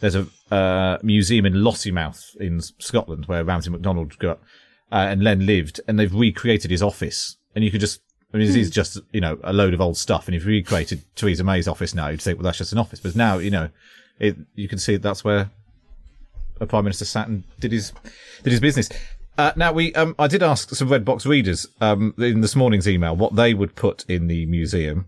there's 0.00 0.16
a 0.16 0.26
uh, 0.50 0.98
museum 1.04 1.46
in 1.46 1.54
Lossiemouth 1.54 2.36
in 2.36 2.60
Scotland 2.60 3.26
where 3.26 3.44
Ramsay 3.44 3.70
MacDonald 3.70 4.18
grew 4.18 4.30
up 4.30 4.42
uh, 4.90 5.06
and 5.08 5.22
Len 5.22 5.46
lived, 5.46 5.80
and 5.86 5.98
they've 5.98 6.12
recreated 6.12 6.72
his 6.72 6.82
office, 6.82 7.36
and 7.54 7.64
you 7.64 7.70
could 7.70 7.80
just. 7.80 8.00
I 8.34 8.38
mean, 8.38 8.46
this 8.46 8.56
is 8.56 8.70
just, 8.70 8.98
you 9.12 9.20
know, 9.20 9.38
a 9.44 9.52
load 9.52 9.74
of 9.74 9.82
old 9.82 9.98
stuff. 9.98 10.26
And 10.26 10.34
if 10.34 10.46
you 10.46 10.52
recreated 10.52 11.02
Theresa 11.16 11.44
May's 11.44 11.68
office 11.68 11.94
now, 11.94 12.08
you'd 12.08 12.22
say, 12.22 12.32
well, 12.32 12.44
that's 12.44 12.56
just 12.56 12.72
an 12.72 12.78
office. 12.78 12.98
But 12.98 13.14
now, 13.14 13.36
you 13.36 13.50
know, 13.50 13.68
it, 14.18 14.38
you 14.54 14.68
can 14.68 14.78
see 14.78 14.96
that's 14.96 15.22
where 15.22 15.50
a 16.60 16.66
prime 16.66 16.84
minister 16.84 17.04
sat 17.04 17.28
and 17.28 17.44
did 17.60 17.72
his 17.72 17.92
did 18.42 18.50
his 18.50 18.60
business. 18.60 18.88
Uh, 19.38 19.52
now 19.56 19.72
we, 19.72 19.94
um, 19.94 20.14
I 20.18 20.26
did 20.26 20.42
ask 20.42 20.70
some 20.70 20.88
Red 20.88 21.06
Box 21.06 21.24
readers 21.24 21.66
um, 21.80 22.14
in 22.18 22.42
this 22.42 22.54
morning's 22.54 22.86
email 22.86 23.16
what 23.16 23.34
they 23.34 23.54
would 23.54 23.74
put 23.74 24.04
in 24.08 24.26
the 24.26 24.44
museum. 24.46 25.06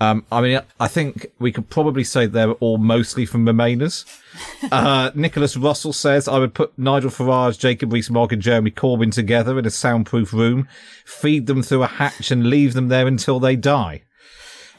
Um, 0.00 0.24
I 0.32 0.40
mean, 0.40 0.60
I 0.80 0.88
think 0.88 1.30
we 1.38 1.52
could 1.52 1.68
probably 1.68 2.04
say 2.04 2.26
they're 2.26 2.52
all 2.52 2.78
mostly 2.78 3.26
from 3.26 3.46
Remainers. 3.46 4.04
Uh, 4.70 5.10
Nicholas 5.14 5.56
Russell 5.56 5.92
says 5.92 6.28
I 6.28 6.38
would 6.38 6.54
put 6.54 6.78
Nigel 6.78 7.10
Farage, 7.10 7.58
Jacob 7.58 7.92
Rees-Mogg 7.92 8.32
and 8.32 8.40
Jeremy 8.40 8.70
Corbyn 8.70 9.12
together 9.12 9.58
in 9.58 9.66
a 9.66 9.70
soundproof 9.70 10.32
room, 10.32 10.68
feed 11.04 11.46
them 11.46 11.62
through 11.62 11.82
a 11.82 11.88
hatch 11.88 12.30
and 12.30 12.48
leave 12.48 12.74
them 12.74 12.86
there 12.88 13.08
until 13.08 13.40
they 13.40 13.56
die. 13.56 14.02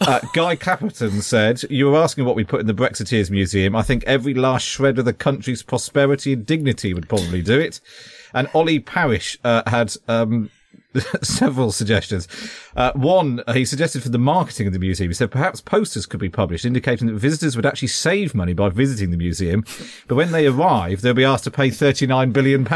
Uh, 0.02 0.20
Guy 0.34 0.56
Clapperton 0.56 1.22
said, 1.22 1.64
You 1.70 1.92
were 1.92 1.98
asking 1.98 2.26
what 2.26 2.36
we 2.36 2.44
put 2.44 2.60
in 2.60 2.68
the 2.68 2.74
Brexiteers 2.74 3.30
Museum. 3.30 3.76
I 3.76 3.84
think 3.84 4.04
every 4.06 4.34
last 4.34 4.66
shred 4.66 4.98
of 4.98 5.06
the 5.06 5.14
country's 5.14 5.62
prosperity 5.62 6.34
and 6.34 6.46
dignity 6.46 6.94
would 6.94 7.08
probably 7.08 7.44
do 7.44 7.60
it. 7.60 7.80
And 8.34 8.50
Ollie 8.56 8.80
Parish 8.80 9.38
uh, 9.44 9.62
had 9.70 9.94
um, 10.08 10.50
several 11.22 11.72
suggestions. 11.72 12.28
Uh, 12.76 12.92
one, 12.94 13.44
uh, 13.46 13.54
he 13.54 13.64
suggested 13.64 14.02
for 14.02 14.10
the 14.10 14.18
marketing 14.18 14.66
of 14.66 14.74
the 14.74 14.80
museum, 14.80 15.10
he 15.10 15.14
said 15.14 15.30
perhaps 15.30 15.62
posters 15.62 16.08
could 16.08 16.20
be 16.20 16.30
published 16.30 16.66
indicating 16.66 17.08
that 17.08 17.14
visitors 17.14 17.56
would 17.56 17.66
actually 17.66 17.88
save 17.90 18.34
money 18.34 18.54
by 18.54 18.70
visiting 18.70 19.12
the 19.12 19.18
museum, 19.18 19.64
but 20.08 20.16
when 20.16 20.32
they 20.32 20.48
arrive, 20.48 21.02
they'll 21.02 21.14
be 21.14 21.24
asked 21.24 21.44
to 21.44 21.52
pay 21.52 21.70
£39 21.70 22.34
billion. 22.34 22.68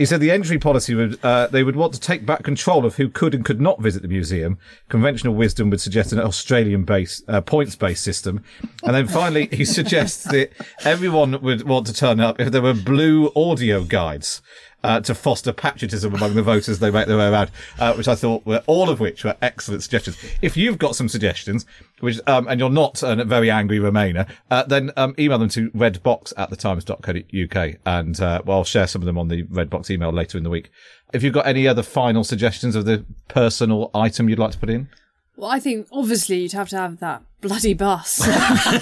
He 0.00 0.06
said 0.06 0.22
the 0.22 0.30
entry 0.30 0.58
policy 0.58 0.94
would, 0.94 1.22
uh, 1.22 1.48
they 1.48 1.62
would 1.62 1.76
want 1.76 1.92
to 1.92 2.00
take 2.00 2.24
back 2.24 2.42
control 2.42 2.86
of 2.86 2.96
who 2.96 3.10
could 3.10 3.34
and 3.34 3.44
could 3.44 3.60
not 3.60 3.82
visit 3.82 4.00
the 4.00 4.08
museum. 4.08 4.56
Conventional 4.88 5.34
wisdom 5.34 5.68
would 5.68 5.80
suggest 5.82 6.10
an 6.10 6.18
Australian 6.18 6.84
based, 6.84 7.22
uh, 7.28 7.42
points 7.42 7.76
based 7.76 8.02
system. 8.02 8.42
And 8.82 8.96
then 8.96 9.06
finally, 9.06 9.50
he 9.52 9.62
suggests 9.66 10.24
that 10.24 10.52
everyone 10.86 11.42
would 11.42 11.68
want 11.68 11.86
to 11.88 11.92
turn 11.92 12.18
up 12.18 12.40
if 12.40 12.50
there 12.50 12.62
were 12.62 12.72
blue 12.72 13.30
audio 13.36 13.84
guides 13.84 14.40
uh, 14.82 15.00
to 15.00 15.14
foster 15.14 15.52
patriotism 15.52 16.14
among 16.14 16.34
the 16.34 16.42
voters 16.42 16.78
they 16.78 16.90
make 16.90 17.06
their 17.06 17.18
way 17.18 17.28
around, 17.28 17.50
uh, 17.78 17.94
which 17.94 18.08
I 18.08 18.14
thought 18.14 18.44
were 18.46 18.62
all 18.66 18.90
of 18.90 19.00
which 19.00 19.24
were 19.24 19.36
excellent 19.42 19.82
suggestions. 19.82 20.16
If 20.42 20.56
you've 20.56 20.78
got 20.78 20.96
some 20.96 21.08
suggestions, 21.08 21.66
which 22.00 22.18
um, 22.26 22.48
and 22.48 22.58
you're 22.58 22.70
not 22.70 23.02
a 23.02 23.24
very 23.24 23.50
angry 23.50 23.78
Remainer, 23.78 24.28
uh, 24.50 24.64
then 24.64 24.90
um, 24.96 25.14
email 25.18 25.38
them 25.38 25.48
to 25.50 25.70
redbox 25.70 26.32
at 26.36 26.50
thetimes.co.uk 26.50 27.76
and 27.86 28.20
uh, 28.20 28.42
well, 28.44 28.58
I'll 28.58 28.64
share 28.64 28.86
some 28.86 29.02
of 29.02 29.06
them 29.06 29.18
on 29.18 29.28
the 29.28 29.44
Redbox 29.44 29.90
email 29.90 30.10
later 30.10 30.38
in 30.38 30.44
the 30.44 30.50
week. 30.50 30.70
If 31.12 31.22
you've 31.22 31.34
got 31.34 31.46
any 31.46 31.66
other 31.66 31.82
final 31.82 32.24
suggestions 32.24 32.76
of 32.76 32.84
the 32.84 33.04
personal 33.28 33.90
item 33.94 34.28
you'd 34.28 34.38
like 34.38 34.52
to 34.52 34.58
put 34.58 34.70
in? 34.70 34.88
Well, 35.36 35.50
I 35.50 35.58
think 35.58 35.88
obviously 35.90 36.40
you'd 36.40 36.52
have 36.52 36.68
to 36.70 36.76
have 36.76 37.00
that 37.00 37.22
bloody 37.40 37.74
bus 37.74 38.20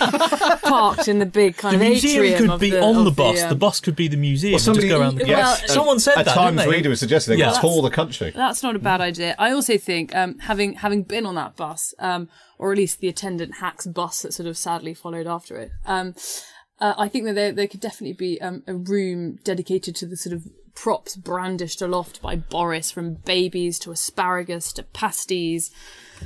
parked 0.62 1.08
in 1.08 1.18
the 1.18 1.26
big 1.26 1.56
kind 1.56 1.80
The 1.80 1.84
of 1.86 1.90
museum 1.90 2.24
atrium 2.24 2.38
could 2.40 2.50
of 2.54 2.60
be 2.60 2.70
the, 2.70 2.82
on 2.82 3.04
the 3.04 3.10
bus. 3.10 3.42
um, 3.42 3.48
The 3.48 3.54
bus 3.54 3.80
could 3.80 3.96
be 3.96 4.08
the 4.08 4.16
museum. 4.16 4.52
Well, 4.52 4.58
somebody- 4.58 4.88
just 4.88 4.96
go 4.96 5.00
around 5.00 5.16
the 5.18 5.24
Well. 5.26 5.56
Someone 5.66 5.98
said 6.00 6.20
a 6.20 6.24
that. 6.24 6.34
Times 6.34 6.56
didn't 6.58 6.72
reader 6.72 6.88
was 6.90 7.00
suggesting 7.00 7.34
they 7.36 7.40
Yeah. 7.40 7.52
could 7.52 7.60
tour 7.60 7.82
the 7.82 7.90
country. 7.90 8.32
That's 8.34 8.62
not 8.62 8.76
a 8.76 8.78
bad 8.78 9.00
idea. 9.00 9.34
I 9.38 9.52
also 9.52 9.78
think 9.78 10.14
um, 10.14 10.38
having 10.40 10.74
having 10.74 11.02
been 11.02 11.26
on 11.26 11.34
that 11.36 11.56
bus, 11.56 11.94
um, 11.98 12.28
or 12.58 12.72
at 12.72 12.78
least 12.78 13.00
the 13.00 13.08
attendant 13.08 13.56
hacks 13.60 13.86
bus 13.86 14.22
that 14.22 14.32
sort 14.34 14.48
of 14.48 14.56
sadly 14.56 14.94
followed 14.94 15.26
after 15.26 15.56
it. 15.56 15.70
Um, 15.86 16.14
uh, 16.80 16.94
I 16.96 17.08
think 17.08 17.24
that 17.26 17.34
there 17.34 17.52
there 17.52 17.66
could 17.68 17.80
definitely 17.80 18.14
be 18.14 18.40
um, 18.40 18.62
a 18.66 18.74
room 18.74 19.36
dedicated 19.44 19.96
to 19.96 20.06
the 20.06 20.16
sort 20.16 20.34
of 20.34 20.44
props 20.78 21.16
brandished 21.16 21.82
aloft 21.82 22.22
by 22.22 22.36
Boris, 22.36 22.92
from 22.92 23.14
babies 23.14 23.80
to 23.80 23.90
asparagus 23.90 24.72
to 24.72 24.84
pasties. 24.84 25.72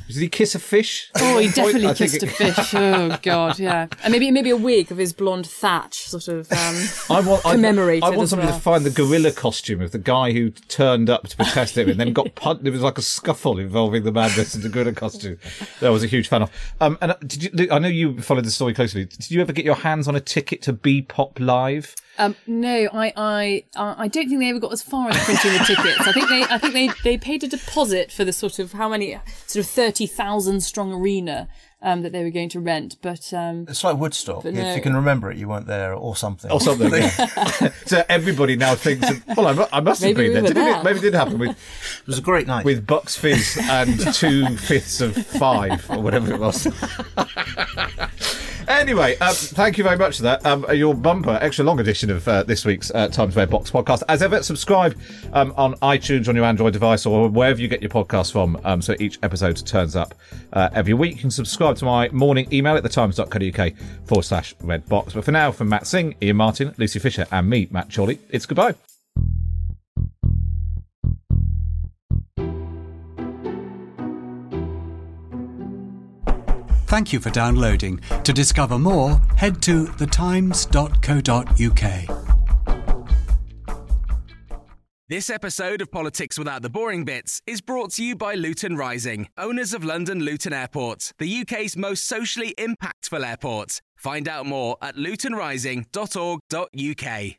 Did 0.09 0.17
he 0.17 0.29
kiss 0.29 0.55
a 0.55 0.59
fish? 0.59 1.11
Oh, 1.17 1.39
he 1.39 1.49
definitely 1.55 1.89
I 1.89 1.95
kissed 1.95 2.23
a 2.23 2.27
fish. 2.27 2.75
Oh 2.83 3.19
God, 3.23 3.59
yeah, 3.59 3.87
and 4.03 4.13
maybe 4.13 4.31
maybe 4.31 4.51
a 4.51 4.57
wig 4.57 4.91
of 4.91 4.99
his 4.99 5.13
blonde 5.13 5.47
thatch, 5.47 6.07
sort 6.09 6.29
of. 6.29 6.51
Um, 6.53 6.77
I 7.17 7.21
want, 7.21 7.47
I, 7.47 7.53
commemorated 7.53 8.05
I 8.05 8.11
want 8.11 8.29
somebody 8.29 8.49
well. 8.49 8.59
to 8.59 8.63
find 8.63 8.85
the 8.85 8.91
gorilla 8.91 9.33
costume 9.33 9.81
of 9.81 9.93
the 9.93 9.99
guy 9.99 10.33
who 10.33 10.51
turned 10.51 11.09
up 11.09 11.29
to 11.29 11.37
protest 11.37 11.79
him 11.79 11.89
and 11.89 11.99
then 11.99 12.13
got 12.13 12.35
punched. 12.35 12.63
There 12.63 12.73
was 12.73 12.83
like 12.83 12.99
a 12.99 13.03
scuffle 13.03 13.59
involving 13.59 14.05
the 14.05 14.13
man 14.13 14.31
dressed 14.31 14.55
in 14.55 14.61
the 14.61 14.69
gorilla 14.69 14.93
costume. 14.93 15.39
That 15.81 15.91
was 15.91 16.03
a 16.03 16.07
huge 16.07 16.29
fan 16.29 16.43
of. 16.43 16.51
Um, 16.81 16.99
and 17.01 17.13
uh, 17.13 17.17
did 17.27 17.59
you? 17.59 17.69
I 17.71 17.79
know 17.79 17.89
you 17.89 18.21
followed 18.21 18.45
the 18.45 18.51
story 18.51 18.75
closely. 18.75 19.07
Did 19.07 19.31
you 19.31 19.41
ever 19.41 19.53
get 19.53 19.65
your 19.65 19.77
hands 19.77 20.09
on 20.09 20.15
a 20.15 20.21
ticket 20.21 20.61
to 20.63 20.73
BPop 20.73 21.41
Live? 21.41 21.95
Um, 22.19 22.37
no, 22.47 22.89
I, 22.93 23.13
I, 23.17 23.65
I 23.75 24.09
don't 24.09 24.29
think 24.29 24.39
they 24.41 24.51
ever 24.51 24.59
got 24.59 24.73
as 24.73 24.83
far 24.83 25.09
as 25.09 25.19
printing 25.25 25.53
the 25.53 25.59
tickets. 25.61 26.01
I 26.01 26.13
think 26.13 26.29
they, 26.29 26.43
I 26.45 26.59
think 26.59 26.75
they, 26.75 26.91
they 27.05 27.17
paid 27.19 27.43
a 27.43 27.49
deposit 27.49 28.13
for 28.13 28.25
the 28.25 28.33
sort 28.33 28.59
of 28.59 28.73
how 28.73 28.89
many, 28.89 29.19
sort 29.47 29.65
of 29.65 29.71
thirty 29.71 30.07
thousand 30.07 30.61
strong 30.61 30.93
arena 30.93 31.49
um, 31.81 32.03
that 32.03 32.13
they 32.13 32.23
were 32.23 32.31
going 32.31 32.49
to 32.51 32.61
rent. 32.61 32.97
But 33.03 33.33
um, 33.33 33.67
It's 33.69 33.83
like 33.83 33.97
Woodstock. 33.97 34.45
If 34.45 34.55
no. 34.55 34.75
you 34.75 34.81
can 34.83 34.95
remember 34.95 35.31
it, 35.31 35.37
you 35.39 35.49
weren't 35.49 35.67
there 35.67 35.95
or 35.95 36.15
something. 36.15 36.51
Or 36.51 36.61
something. 36.61 36.93
yeah. 36.93 37.73
so 37.87 38.05
everybody 38.09 38.57
now 38.57 38.75
thinks, 38.75 39.09
well, 39.37 39.47
I, 39.49 39.69
I 39.73 39.81
must 39.81 40.03
have 40.03 40.15
Maybe 40.15 40.29
been 40.33 40.45
we 40.45 40.51
there. 40.51 40.65
were 40.65 40.71
Did 40.71 40.79
it, 40.79 40.85
maybe 40.85 40.99
it 40.99 41.03
did 41.03 41.15
happen 41.15 41.39
with, 41.39 41.51
It 41.51 42.07
was 42.07 42.19
a 42.19 42.23
great 42.23 42.47
night. 42.47 42.65
with 42.65 42.87
Bucks 42.87 43.17
Fizz 43.17 43.59
and 43.63 43.99
two 44.15 44.57
fifths 44.59 45.01
of 45.01 45.17
five 45.17 45.89
or 45.91 46.01
whatever 46.01 46.35
it 46.35 46.41
was. 46.41 46.67
Anyway, 48.69 49.17
um, 49.19 49.35
thank 49.35 49.79
you 49.79 49.85
very 49.85 49.97
much 49.97 50.17
for 50.19 50.23
that. 50.25 50.45
Um, 50.47 50.65
your 50.73 50.95
bumper, 50.95 51.39
extra 51.41 51.65
long 51.65 51.81
edition 51.81 52.11
of 52.11 52.27
uh, 52.27 52.43
this 52.43 52.65
week's 52.65 52.91
uh, 52.91 53.09
Times 53.09 53.37
Red 53.37 53.51
Box 53.51 53.71
podcast. 53.71 54.03
As 54.09 54.23
ever, 54.23 54.43
subscribe 54.43 54.99
um, 55.33 55.53
on 55.57 55.75
iTunes 55.77 56.29
on 56.29 56.37
your 56.37 56.45
Android 56.45 56.73
device 56.73 57.07
or 57.07 57.29
wherever 57.29 57.61
you 57.61 57.69
get 57.69 57.83
your 57.83 57.91
podcasts 57.91 58.33
from. 58.33 58.61
Um, 58.65 58.83
so 58.83 58.95
each 58.99 59.19
episode 59.23 59.57
turns 59.67 59.97
up 59.97 60.15
uh, 60.53 60.69
every 60.73 60.95
week. 60.95 61.17
You 61.17 61.21
can 61.21 61.31
subscribe 61.31 61.77
to 61.77 61.85
my 61.85 62.09
morning 62.11 62.47
email 62.53 62.77
at 62.77 62.83
thetimes.co.uk 62.83 63.73
forward 64.07 64.23
slash 64.23 64.55
red 64.61 64.89
box. 64.89 65.15
But 65.15 65.25
for 65.25 65.33
now, 65.33 65.53
from 65.53 65.69
Matt 65.69 65.87
Singh, 65.87 66.15
Iain 66.23 66.37
Martin, 66.37 66.75
Lucy 66.79 66.99
Fisher, 66.99 67.27
and 67.31 67.49
me, 67.49 67.69
Matt 67.71 67.93
Chorley, 67.95 68.19
it's 68.31 68.47
goodbye. 68.47 68.75
Thank 76.93 77.09
you 77.11 77.21
for 77.21 77.31
downloading. 77.31 78.01
To 78.23 78.35
discover 78.35 78.79
more, 78.79 79.19
head 79.37 79.63
to 79.63 79.87
thetimes.co.uk. 79.87 80.69
This 85.09 85.31
episode 85.31 85.81
of 85.81 85.91
Politics 85.91 86.39
Without 86.39 86.61
the 86.61 86.69
Boring 86.69 87.07
Bits 87.07 87.41
is 87.47 87.63
brought 87.63 87.93
to 87.93 88.05
you 88.05 88.15
by 88.15 88.35
Luton 88.35 88.77
Rising, 88.77 89.27
owners 89.39 89.73
of 89.73 89.83
London 89.83 90.21
Luton 90.21 90.53
Airport, 90.53 91.13
the 91.19 91.41
UK's 91.41 91.79
most 91.79 92.05
socially 92.05 92.55
impactful 92.59 93.27
airport. 93.27 93.81
Find 93.97 94.29
out 94.29 94.45
more 94.45 94.77
at 94.83 94.97
lutonrising.org.uk. 94.97 97.37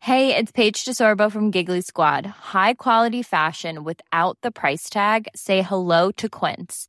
Hey, 0.00 0.36
it's 0.36 0.50
Paige 0.50 0.84
DeSorbo 0.84 1.30
from 1.30 1.52
Giggly 1.52 1.82
Squad. 1.82 2.26
High 2.26 2.74
quality 2.74 3.22
fashion 3.22 3.84
without 3.84 4.38
the 4.42 4.50
price 4.50 4.90
tag. 4.90 5.28
Say 5.36 5.62
hello 5.62 6.10
to 6.10 6.28
Quince. 6.28 6.88